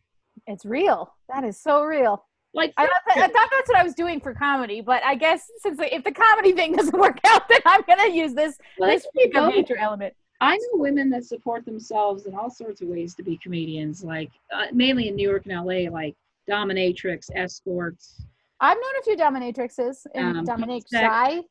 [0.46, 1.14] It's real.
[1.28, 2.24] That is so real.
[2.58, 5.50] Like, I thought, I thought that's what I was doing for comedy, but I guess
[5.60, 9.12] since if the comedy thing doesn't work out, then I'm gonna use this let's this
[9.14, 9.54] be freak of both.
[9.54, 10.14] nature element.
[10.40, 14.30] I know women that support themselves in all sorts of ways to be comedians, like
[14.54, 16.14] uh, mainly in New York and LA, like
[16.48, 18.22] dominatrix, escorts.
[18.60, 20.88] I've known a few dominatrixes and Um, dominatrix.
[20.90, 21.42] that-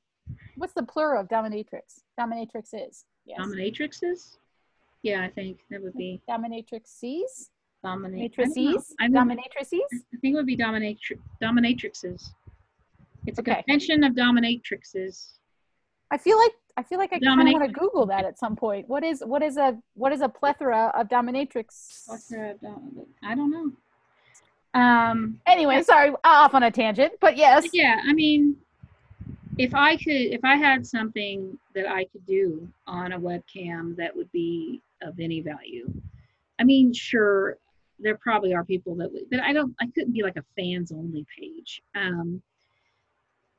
[0.55, 2.01] What's the plural of dominatrix?
[2.19, 3.03] Dominatrixes.
[3.25, 3.39] yes.
[3.39, 4.37] Dominatrixes?
[5.03, 7.49] Yeah, I think that would be Dominatrixes,
[7.83, 8.19] dominate.
[8.19, 9.79] I matrices, I, mean, dominatrices.
[9.91, 12.29] I think it would be dominatri- dominatrixes.
[13.25, 13.55] It's a Okay.
[13.67, 15.33] convention of dominatrixes.
[16.11, 18.55] I feel like I feel like I kind of want to Google that at some
[18.55, 18.87] point.
[18.87, 22.07] What is what is a what is a plethora of dominatrix?
[22.07, 23.71] What's the, dom- I don't know.
[24.79, 27.65] Um, Anyway, sorry, off on a tangent, but yes.
[27.73, 28.55] yeah, I mean,
[29.57, 34.15] if I could, if I had something that I could do on a webcam that
[34.15, 35.91] would be of any value,
[36.59, 37.57] I mean, sure,
[37.99, 40.91] there probably are people that would, but I don't, I couldn't be like a fans
[40.91, 41.81] only page.
[41.95, 42.41] Um,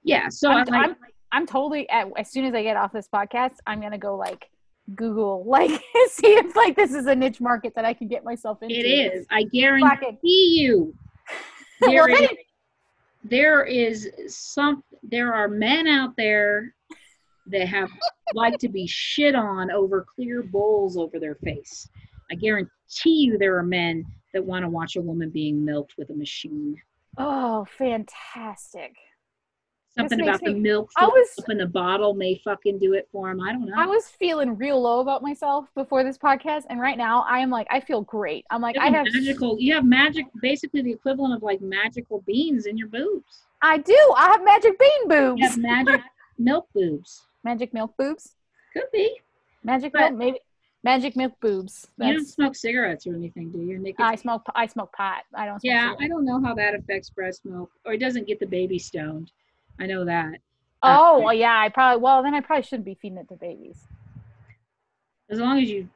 [0.04, 0.96] yeah, so I'm, I'm, like, I'm,
[1.32, 4.48] I'm totally at, as soon as I get off this podcast, I'm gonna go like
[4.94, 5.70] Google like
[6.10, 8.74] see if like this is a niche market that I can get myself into.
[8.74, 9.26] it is.
[9.30, 10.94] I guarantee you.
[11.80, 12.30] There is,
[13.22, 14.82] there is some.
[15.04, 16.74] There are men out there
[17.46, 17.88] that have
[18.34, 21.88] like to be shit on over clear bowls over their face.
[22.32, 22.70] I guarantee
[23.04, 24.04] you there are men
[24.34, 26.76] that want to watch a woman being milked with a machine.
[27.16, 28.94] Oh, fantastic!
[29.96, 33.30] Something about the milk I was up in the bottle may fucking do it for
[33.30, 33.40] him.
[33.40, 33.72] I don't know.
[33.76, 37.50] I was feeling real low about myself before this podcast, and right now I am
[37.50, 38.44] like I feel great.
[38.50, 39.56] I'm like I have have magical.
[39.58, 40.26] You have magic.
[40.40, 43.42] Basically, the equivalent of like magical beans in your boobs.
[43.62, 45.40] I do I have magic bean boobs.
[45.40, 46.00] You have magic
[46.38, 47.22] milk boobs.
[47.42, 48.34] magic milk boobs.
[48.74, 49.18] Could be.
[49.64, 50.38] Magic But- milk maybe.
[50.84, 51.88] Magic milk boobs.
[51.98, 53.78] you don't smoke cigarettes or anything, do you?
[53.78, 54.06] Nicotine?
[54.06, 54.42] I smoke.
[54.54, 55.24] I smoke pot.
[55.34, 55.60] I don't.
[55.60, 56.02] Smoke yeah, cigarettes.
[56.02, 59.32] I don't know how that affects breast milk, or it doesn't get the baby stoned.
[59.80, 60.38] I know that.
[60.82, 61.58] Oh uh, well, yeah.
[61.58, 62.00] I probably.
[62.00, 63.88] Well, then I probably shouldn't be feeding it to babies.
[65.30, 65.88] As long as you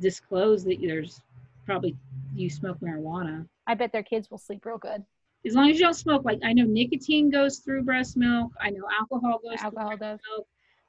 [0.00, 1.20] disclose that there's
[1.66, 1.96] probably
[2.34, 3.46] you smoke marijuana.
[3.66, 5.04] I bet their kids will sleep real good.
[5.46, 8.52] As long as you don't smoke, like I know nicotine goes through breast milk.
[8.60, 10.18] I know alcohol goes Alcohol through does.
[10.30, 10.46] milk,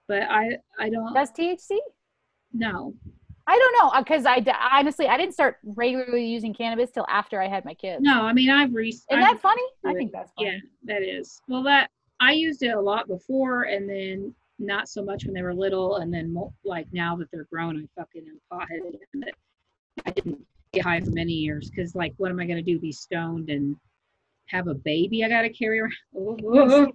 [0.07, 1.77] but I I don't Does THC?
[2.53, 2.93] Know.
[3.47, 7.41] I don't know uh, because I honestly I didn't start regularly using cannabis till after
[7.41, 8.01] I had my kids.
[8.03, 9.03] No, I mean I've reached.
[9.11, 9.63] Isn't that funny?
[9.85, 10.51] I think that's funny.
[10.51, 11.41] Yeah, that is.
[11.47, 15.41] Well, that I used it a lot before, and then not so much when they
[15.41, 18.39] were little, and then mo- like now that they're grown, I fucking am
[19.21, 19.33] that
[20.05, 22.79] I didn't get high for many years because like, what am I gonna do?
[22.79, 23.75] Be stoned and
[24.45, 25.93] have a baby I gotta carry around?
[26.15, 26.93] Oh,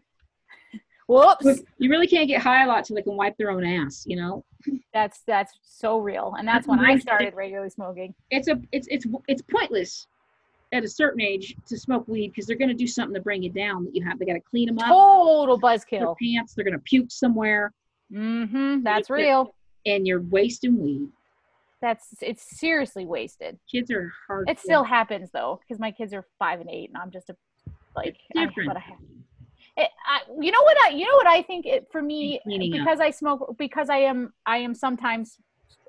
[1.09, 1.63] Whoops.
[1.79, 4.17] You really can't get high a lot till they can wipe their own ass, you
[4.17, 4.45] know.
[4.93, 8.15] That's that's so real, and that's when I started regularly smoking.
[8.31, 10.09] It's a it's it's it's pointless
[10.73, 13.51] at a certain age to smoke weed because they're gonna do something to bring you
[13.51, 14.19] down that you have.
[14.19, 14.89] They gotta clean them up.
[14.89, 16.17] Total Their buzzkill.
[16.21, 16.55] pants.
[16.55, 17.73] They're gonna puke somewhere.
[18.13, 18.83] Mm-hmm.
[18.83, 19.55] That's real.
[19.85, 21.09] and you're wasting weed.
[21.81, 23.59] That's it's seriously wasted.
[23.71, 24.51] Kids are hard.
[24.51, 27.37] It still happens though, because my kids are five and eight, and I'm just a
[27.95, 28.77] like I, different.
[28.77, 28.83] I,
[29.77, 32.73] it, I, you know what I you know what I think it for me Cleaning
[32.73, 32.79] up.
[32.81, 35.39] because I smoke because I am I am sometimes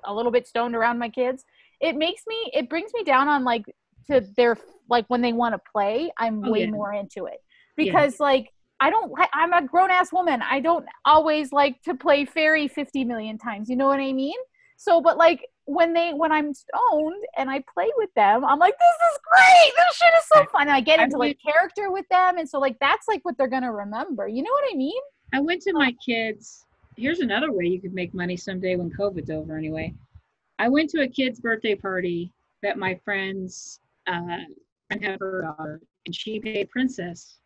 [0.04, 1.44] a little bit stoned around my kids.
[1.80, 3.64] It makes me it brings me down on like
[4.10, 4.56] to their
[4.88, 6.70] like when they want to play, I'm Oh, way yeah.
[6.70, 7.38] more into it.
[7.76, 7.84] Yeah.
[7.84, 8.50] Because like
[8.80, 10.42] I don't I'm a grown ass woman.
[10.42, 13.68] I don't always like to play fairy 50 million times.
[13.68, 14.36] You know what I mean?
[14.76, 18.74] So but like when they when I'm stoned and I play with them, I'm like,
[18.78, 19.72] this is great.
[19.76, 20.62] This shit is so fun.
[20.62, 22.38] And I get I into like character with them.
[22.38, 24.26] And so like that's like what they're gonna remember.
[24.26, 25.00] You know what I mean?
[25.34, 26.64] I went to my kids.
[26.96, 29.94] Here's another way you could make money someday when COVID's over, anyway.
[30.58, 32.32] I went to a kid's birthday party
[32.62, 34.38] that my friends uh,
[34.88, 37.36] friend had her daughter, and she paid Princess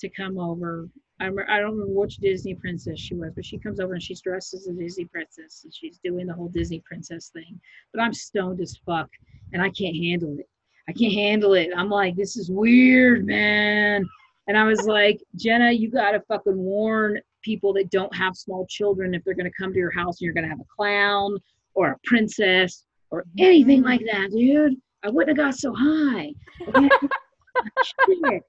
[0.00, 0.88] to come over.
[1.20, 4.22] I, I don't remember which Disney princess she was, but she comes over and she's
[4.22, 7.60] dressed as a Disney princess, and she's doing the whole Disney princess thing.
[7.92, 9.08] But I'm stoned as fuck,
[9.52, 10.48] and I can't handle it.
[10.88, 11.70] I can't handle it.
[11.76, 14.08] I'm like, this is weird, man.
[14.48, 19.14] And I was like, Jenna, you gotta fucking warn people that don't have small children
[19.14, 21.38] if they're gonna come to your house and you're gonna have a clown
[21.74, 24.76] or a princess or anything like that, dude.
[25.02, 26.32] I wouldn't have got so high.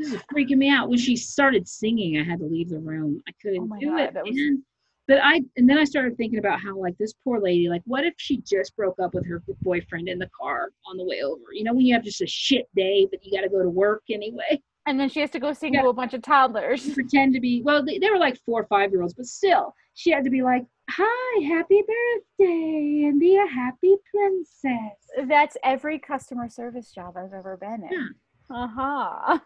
[0.00, 0.88] This is freaking me out.
[0.88, 3.22] When she started singing, I had to leave the room.
[3.28, 4.24] I couldn't Oh do God, it.
[4.24, 4.64] was- man.
[5.08, 8.04] But I and then I started thinking about how like this poor lady, like what
[8.04, 11.42] if she just broke up with her boyfriend in the car on the way over?
[11.52, 13.68] You know, when you have just a shit day, but you got to go to
[13.68, 14.62] work anyway.
[14.86, 16.88] And then she has to go sing to a bunch of toddlers.
[16.94, 19.74] pretend to be well they, they were like four or five year olds but still
[19.94, 24.96] she had to be like hi happy birthday and be a happy princess
[25.28, 27.88] That's every customer service job I've ever been in.
[27.92, 28.06] Yeah.
[28.52, 29.38] Uh-huh.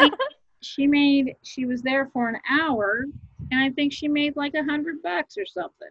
[0.60, 3.04] she made she was there for an hour
[3.50, 5.88] and i think she made like a hundred bucks or something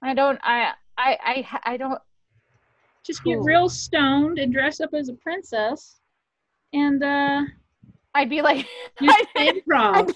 [0.00, 2.00] I don't I I I I don't
[3.04, 3.44] just get Cool.
[3.44, 5.98] real stoned and dress up as a princess
[6.72, 7.42] and uh
[8.14, 8.66] I'd be like
[9.00, 10.14] do some improv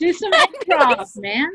[0.00, 1.48] do some I'd be like, improv man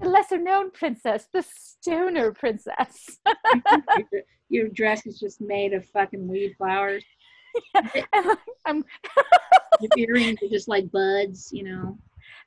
[0.00, 3.18] the lesser known princess, the stoner princess.
[4.12, 7.04] your, your dress is just made of fucking weed flowers
[8.66, 8.84] I'm
[9.80, 11.98] your earrings are just like buds you know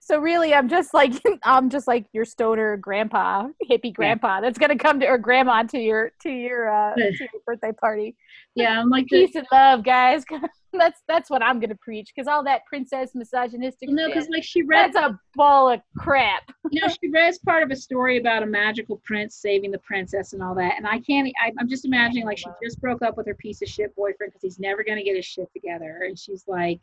[0.01, 1.13] so really I'm just like
[1.43, 5.79] I'm just like your stoner grandpa, hippie grandpa that's gonna come to or grandma to
[5.79, 8.15] your to your uh to your birthday party.
[8.55, 10.25] yeah i'm like the, Peace and love, guys.
[10.73, 14.63] that's that's what I'm gonna preach because all that princess misogynistic no because like she
[14.63, 16.43] read that's a ball of crap.
[16.71, 20.33] you know, she read part of a story about a magical prince saving the princess
[20.33, 20.73] and all that.
[20.77, 23.61] And I can't, I, I'm just imagining like she just broke up with her piece
[23.61, 26.03] of shit boyfriend because he's never going to get his shit together.
[26.07, 26.79] And she's like,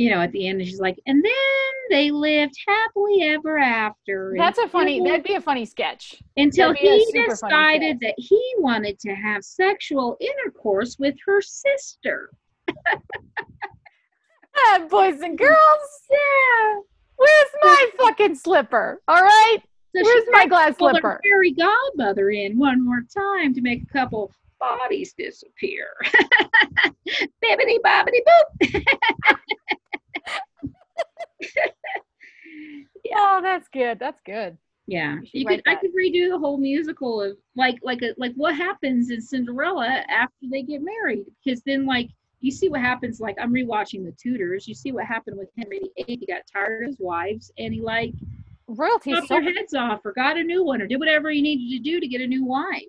[0.00, 1.32] you know, at the end, she's like, and then
[1.90, 4.34] they lived happily ever after.
[4.38, 4.98] That's a funny.
[5.04, 6.22] That'd be a funny sketch.
[6.38, 11.42] until that'd be a he decided that he wanted to have sexual intercourse with her
[11.42, 12.30] sister.
[14.56, 16.80] Ah, boys and girls, Yeah.
[17.16, 19.00] where's my fucking slipper?
[19.06, 19.58] All right,
[19.94, 21.08] So where's my glass slipper?
[21.10, 25.86] her fairy godmother in one more time to make a couple bodies disappear.
[27.44, 28.84] Bibbity bobbity boop.
[33.14, 33.98] Oh, that's good.
[33.98, 34.56] That's good.
[34.86, 35.62] Yeah, You could.
[35.66, 40.04] I could redo the whole musical of like, like, a, like what happens in Cinderella
[40.08, 41.24] after they get married.
[41.44, 42.08] Because then, like,
[42.40, 43.20] you see what happens.
[43.20, 44.66] Like, I'm rewatching The Tudors.
[44.66, 46.16] You see what happened with Henry VIII.
[46.18, 48.12] He got tired of his wives, and he like
[48.66, 49.34] Royalty chopped so.
[49.34, 52.00] their heads off, or got a new one, or did whatever he needed to do
[52.00, 52.82] to get a new wife.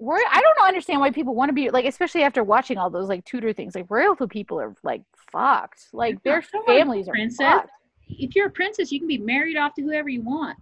[0.00, 3.08] Roy, I don't understand why people want to be like, especially after watching all those
[3.08, 3.74] like Tudor things.
[3.74, 5.02] Like royalty people are like
[5.32, 5.88] fucked.
[5.92, 7.38] Like their families are princess.
[7.38, 7.70] fucked.
[8.08, 10.56] If you're a princess, you can be married off to whoever you want.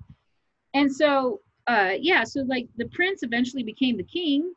[0.75, 4.53] And so, uh, yeah, so like the prince eventually became the king.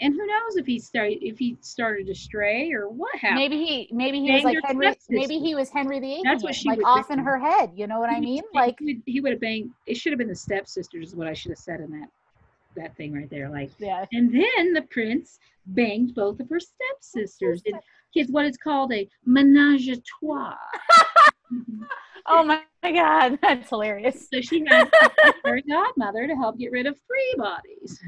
[0.00, 3.38] And who knows if he started if he started to stray or what happened?
[3.38, 4.94] Maybe he, maybe he was like Henry.
[5.08, 6.24] Maybe he was Henry the Eighth.
[6.24, 7.72] That's what she like off in her head.
[7.74, 8.42] You know what I mean?
[8.52, 9.70] Like he would, have banged.
[9.86, 12.10] It should have been the stepsisters, is what I should have said in that
[12.76, 13.48] that thing right there.
[13.48, 14.04] Like, yeah.
[14.12, 17.62] and then the prince banged both of her stepsisters.
[18.14, 20.56] It's what it's called a menage a trois.
[22.28, 24.26] Oh my god, that's hilarious.
[24.34, 24.88] So she has
[25.44, 28.00] her godmother to help get rid of three bodies.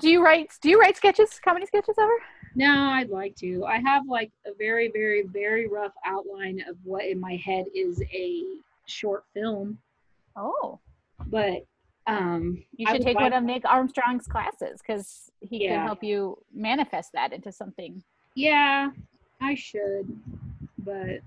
[0.00, 0.52] Do you write?
[0.60, 2.12] Do you write sketches, comedy sketches ever?
[2.54, 3.64] No, I'd like to.
[3.64, 8.02] I have like a very, very, very rough outline of what in my head is
[8.12, 8.42] a
[8.86, 9.78] short film,
[10.36, 10.78] Oh,
[11.28, 11.64] but
[12.06, 15.76] um, you should take like- one of Nick Armstrong's classes because he Yeah.
[15.78, 18.02] can help you manifest that into something.
[18.34, 18.90] Yeah,
[19.40, 20.06] I should,
[20.78, 21.20] but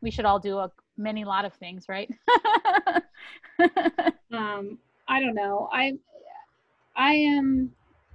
[0.00, 2.10] We should all do a many lot of things, right?
[4.32, 5.68] um, I don't know.
[5.72, 5.94] I,
[6.96, 7.70] I am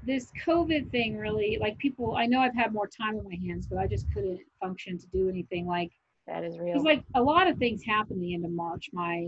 [0.06, 2.16] this COVID thing really like people.
[2.18, 5.08] I know I've had more time on my hands, but I just couldn't function to
[5.08, 5.92] do anything like
[6.28, 6.74] that is real.
[6.74, 8.90] Because like a lot of things happened the end of March.
[8.94, 9.28] My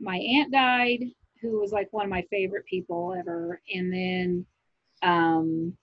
[0.00, 1.04] my aunt died,
[1.40, 3.60] who was like one of my favorite people ever.
[3.74, 4.46] And then,
[5.02, 5.76] um,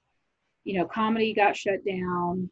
[0.64, 2.50] you know, comedy got shut down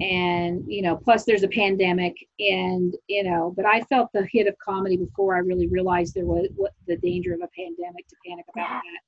[0.00, 4.46] and you know plus there's a pandemic and you know but i felt the hit
[4.46, 8.16] of comedy before i really realized there was what the danger of a pandemic to
[8.26, 9.00] panic about that.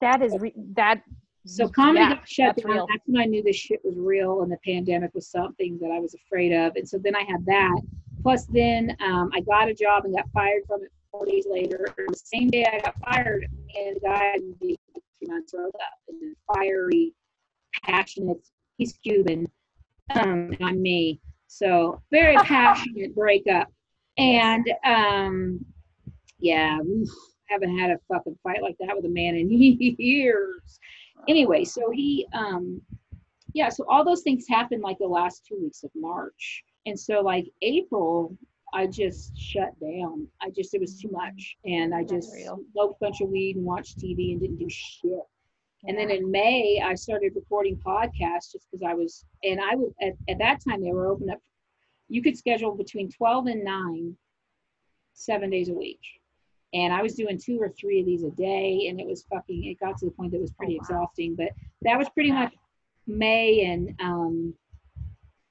[0.00, 1.02] That is re- that.
[1.46, 2.72] so comedy Yeah, got shut that's down.
[2.72, 2.86] real.
[2.88, 5.98] that's when i knew this shit was real and the pandemic was something that i
[6.00, 6.74] was afraid of.
[6.76, 7.80] And so then i had that.
[8.22, 11.86] Plus then um, i got a job and got fired from it four days later.
[12.08, 13.46] The same day i got fired
[13.78, 17.14] and the guy I'd been dating for three months rose up and fiery
[17.84, 18.46] passionate
[18.78, 19.50] he's cuban
[20.10, 21.20] um, I'm me.
[21.46, 23.68] So very passionate breakup.
[24.18, 25.64] And um,
[26.38, 27.08] yeah, oof,
[27.48, 29.50] haven't had a fucking fight like that with a man in
[29.98, 30.78] years.
[31.28, 32.80] Anyway, so he um
[33.54, 36.64] yeah, so all those things happened like the last two weeks of March.
[36.86, 38.36] And so like April,
[38.72, 40.26] I just shut down.
[40.40, 41.56] I just it was too much.
[41.64, 45.20] And I just smoked a bunch of weed and watched TV and didn't do shit.
[45.84, 49.92] And then in May, I started recording podcasts just because I was, and I was
[50.00, 51.40] at, at that time they were open up.
[52.08, 54.16] You could schedule between 12 and 9,
[55.14, 56.00] seven days a week.
[56.74, 59.64] And I was doing two or three of these a day, and it was fucking,
[59.64, 61.02] it got to the point that it was pretty Oh, wow.
[61.02, 61.34] exhausting.
[61.34, 61.50] But
[61.82, 62.54] that was pretty much
[63.06, 64.54] May and um,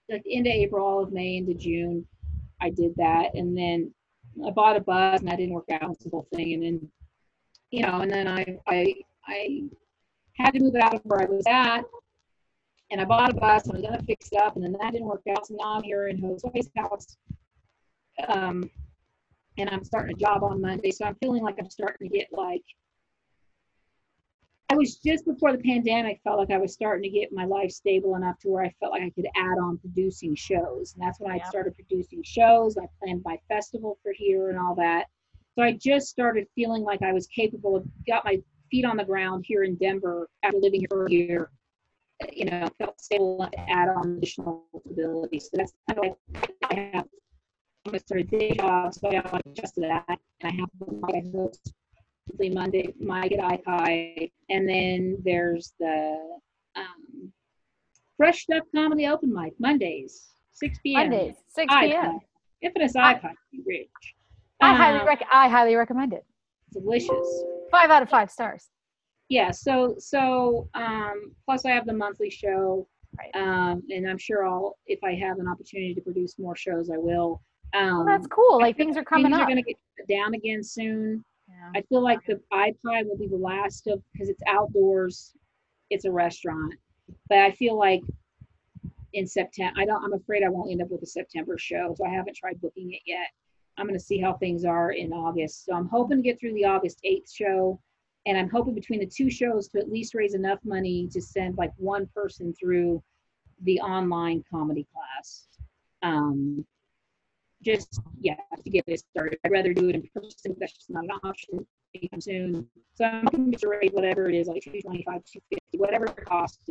[0.10, 2.08] like into April, all of May into June.
[2.60, 3.34] I did that.
[3.36, 3.94] And then
[4.46, 6.00] I bought a bus and that didn't work out.
[6.00, 6.54] The whole thing.
[6.54, 6.92] And then,
[7.70, 8.94] you know, and then I, I,
[9.28, 9.64] I,
[10.38, 11.84] had to move out of where I was at.
[12.92, 14.92] And I bought a bus and I was gonna fix it up, and then that
[14.92, 15.48] didn't work out.
[15.48, 17.18] So now I'm here in Jose's house.
[18.28, 18.70] Um,
[19.58, 22.28] and I'm starting a job on Monday, so I'm feeling like I'm starting to get
[22.32, 22.64] like.
[24.70, 27.72] I was just before the pandemic, felt like I was starting to get my life
[27.72, 31.20] stable enough to where I felt like I could add on producing shows, and that's
[31.20, 32.78] when I started producing shows.
[32.78, 35.08] I planned my festival for here and all that.
[35.56, 38.42] So I just started feeling like I was capable of got my
[38.72, 41.52] feet on the ground here in Denver after living here for a year.
[42.32, 45.46] You know, felt stable enough to add on additional abilities.
[45.46, 47.06] So that's kind of like I have.
[47.86, 50.70] I'm gonna start a day job, so I got adjust to that, and I have
[51.02, 51.74] my host
[52.40, 56.18] Monday, Mike at IPI, and then there's the
[56.76, 57.32] um,
[58.18, 61.10] Fresh Stuff Comedy Open Mic Mondays, 6 p.m.
[61.10, 62.20] Mondays, six p.m.
[62.62, 63.34] Infamous I- iPod,
[63.66, 63.90] rich.
[64.62, 66.24] I highly Um, rec- I highly recommend it.
[66.72, 67.44] Delicious.
[67.70, 68.70] Five out of five stars.
[69.30, 72.88] yeah so so um plus i have the monthly show
[73.18, 73.32] Right.
[73.36, 76.98] um and i'm sure i'll if i have an opportunity to produce more shows i
[76.98, 77.42] will
[77.74, 78.60] um Well, that's cool.
[78.60, 79.42] Like things are coming things up.
[79.44, 79.78] are going to get
[80.10, 81.72] down again soon Yeah.
[81.78, 85.34] i feel like the ipod will be the last of because it's outdoors
[85.90, 86.74] it's a restaurant
[87.30, 88.02] but i feel like
[89.14, 92.06] in september i don't i'm afraid i won't end up with a september show so
[92.06, 93.28] i haven't tried booking it yet
[93.78, 95.66] i'm going to see how things are in august.
[95.66, 97.80] So i'm hoping to get through the august 8th show
[98.26, 101.58] and i'm hoping between the two shows to at least raise enough money to send
[101.58, 103.02] like one person through
[103.64, 105.48] the online comedy class.
[106.04, 106.66] Um
[107.64, 109.38] just yeah to get this started.
[109.46, 111.66] I'd rather do it in person that's just not an option
[111.96, 112.68] anytime soon.
[112.94, 116.70] So i'm hoping to raise whatever it is like 225 250 whatever it costs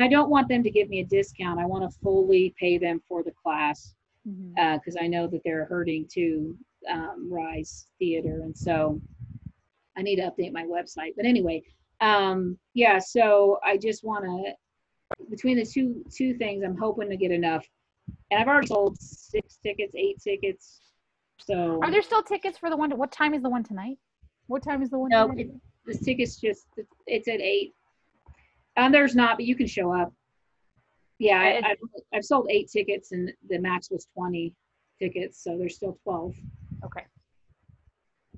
[0.00, 1.60] i don't want them to give me a discount.
[1.60, 6.06] I want to fully pay them for the class Because I know that they're hurting
[6.12, 6.56] to
[6.90, 9.00] um, Rise Theater, and so
[9.96, 11.12] I need to update my website.
[11.16, 11.62] But anyway,
[12.00, 12.98] um, yeah.
[12.98, 14.52] So I just want to
[15.30, 17.66] between the two two things, I'm hoping to get enough,
[18.30, 20.80] and I've already sold six tickets, eight tickets.
[21.38, 22.90] So Are there still tickets for the one?
[22.90, 23.98] To, What time is the one tonight?
[24.46, 25.50] What time is the one no, it,
[25.86, 26.66] the tickets just
[27.06, 27.74] it's at eight.
[28.76, 30.12] And there's not, but you can show up.
[31.22, 31.76] Yeah, I, I've,
[32.12, 34.52] I've sold eight tickets, and the max was 20
[34.98, 36.34] tickets, so there's still 12.
[36.84, 37.04] Okay.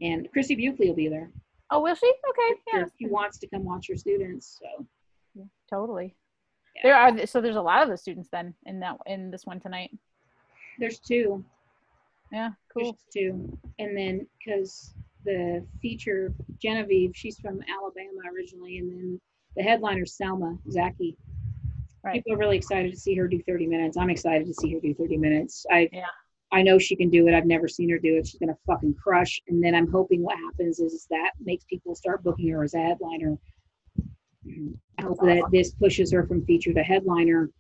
[0.03, 1.31] And Chrissy Buckley will be there.
[1.71, 2.07] Oh, will she?
[2.07, 2.61] Okay.
[2.75, 2.83] Yeah.
[2.83, 4.61] If he wants to come watch her students.
[4.61, 4.87] So
[5.35, 6.15] Yeah, totally.
[6.77, 6.83] Yeah.
[6.83, 9.61] There are so there's a lot of the students then in that in this one
[9.61, 9.91] tonight.
[10.79, 11.43] there's two.
[12.33, 12.99] Yeah, There's cool.
[13.11, 13.59] two.
[13.79, 14.93] And then because
[15.25, 19.21] the feature Genevieve, she's from Alabama originally, and then
[19.57, 21.17] the headliner Thelma Zaki.
[22.05, 22.15] Right.
[22.15, 23.97] People are really excited to see her do 30 minutes.
[23.97, 25.65] I'm excited to see her do 30 minutes.
[25.71, 26.07] I Yeah.
[26.53, 27.35] I know she can do it.
[27.35, 28.27] I've never seen her do it.
[28.29, 29.43] She's gonna fucking crush.
[29.49, 32.75] And then I'm hoping what happens is, is that makes people start booking her as
[32.75, 33.39] a headliner.
[34.99, 37.51] I hope that this pushes her from feature to headliner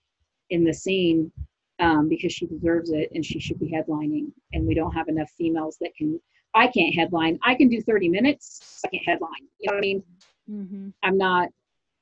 [0.50, 1.32] in the scene
[1.78, 4.30] um, because she deserves it and she should be headlining.
[4.52, 6.20] And we don't have enough females that can.
[6.56, 7.38] I can't headline.
[7.42, 8.80] I can do 30 minutes.
[8.84, 9.48] I can't headline.
[9.58, 10.02] You know what I mean?
[10.48, 10.88] Mm-hmm.
[11.02, 11.48] I'm not.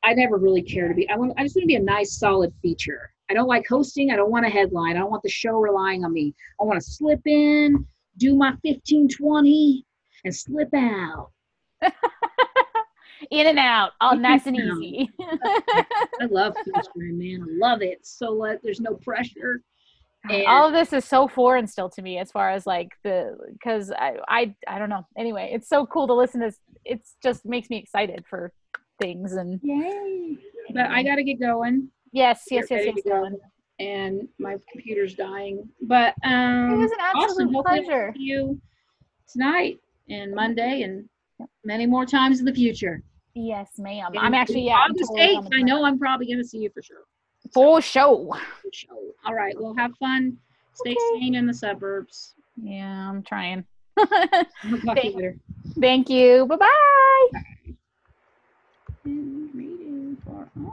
[0.05, 1.09] I never really care to be.
[1.09, 1.33] I want.
[1.37, 3.13] I just want to be a nice, solid feature.
[3.31, 4.11] I don't like hosting.
[4.11, 4.97] I don't want a headline.
[4.97, 6.35] I don't want the show relying on me.
[6.61, 7.87] I want to slip in,
[8.19, 9.87] do my 15, 20,
[10.25, 11.31] and slip out.
[13.31, 15.09] In and out, all In nice and easy.
[15.21, 17.43] I love Fishburne, man.
[17.43, 18.05] I love it.
[18.05, 19.63] So let there's no pressure.
[20.29, 23.37] And all of this is so foreign still to me as far as like the
[23.53, 26.53] because I, I i don't know anyway it's so cool to listen to
[26.85, 28.53] it's just makes me excited for
[29.03, 30.39] things and yay.
[30.73, 31.89] But I gotta get going.
[32.13, 33.11] yes yes yes yes to go.
[33.11, 33.35] Dylan.
[33.81, 35.69] And my computer's dying.
[35.83, 37.65] But um it was an absolute awesome.
[37.85, 38.61] Pleasure you
[39.33, 41.09] tonight and Monday and
[41.65, 43.03] many more times in the future.
[43.35, 46.59] yes ma'am And i'm actually yeah August totally 8th, I know I'm probably gonna see
[46.59, 47.05] you for sure.
[47.55, 48.97] for sure For sure.
[49.25, 49.55] All right.
[49.61, 50.37] Well have fun.
[50.75, 51.21] Stay Okay.
[51.21, 52.35] sane in the suburbs.
[52.63, 53.65] yeah i'm trying
[53.99, 55.37] to you Thank- later.
[55.81, 57.43] thank you bye-bye
[59.05, 60.73] been reading for all.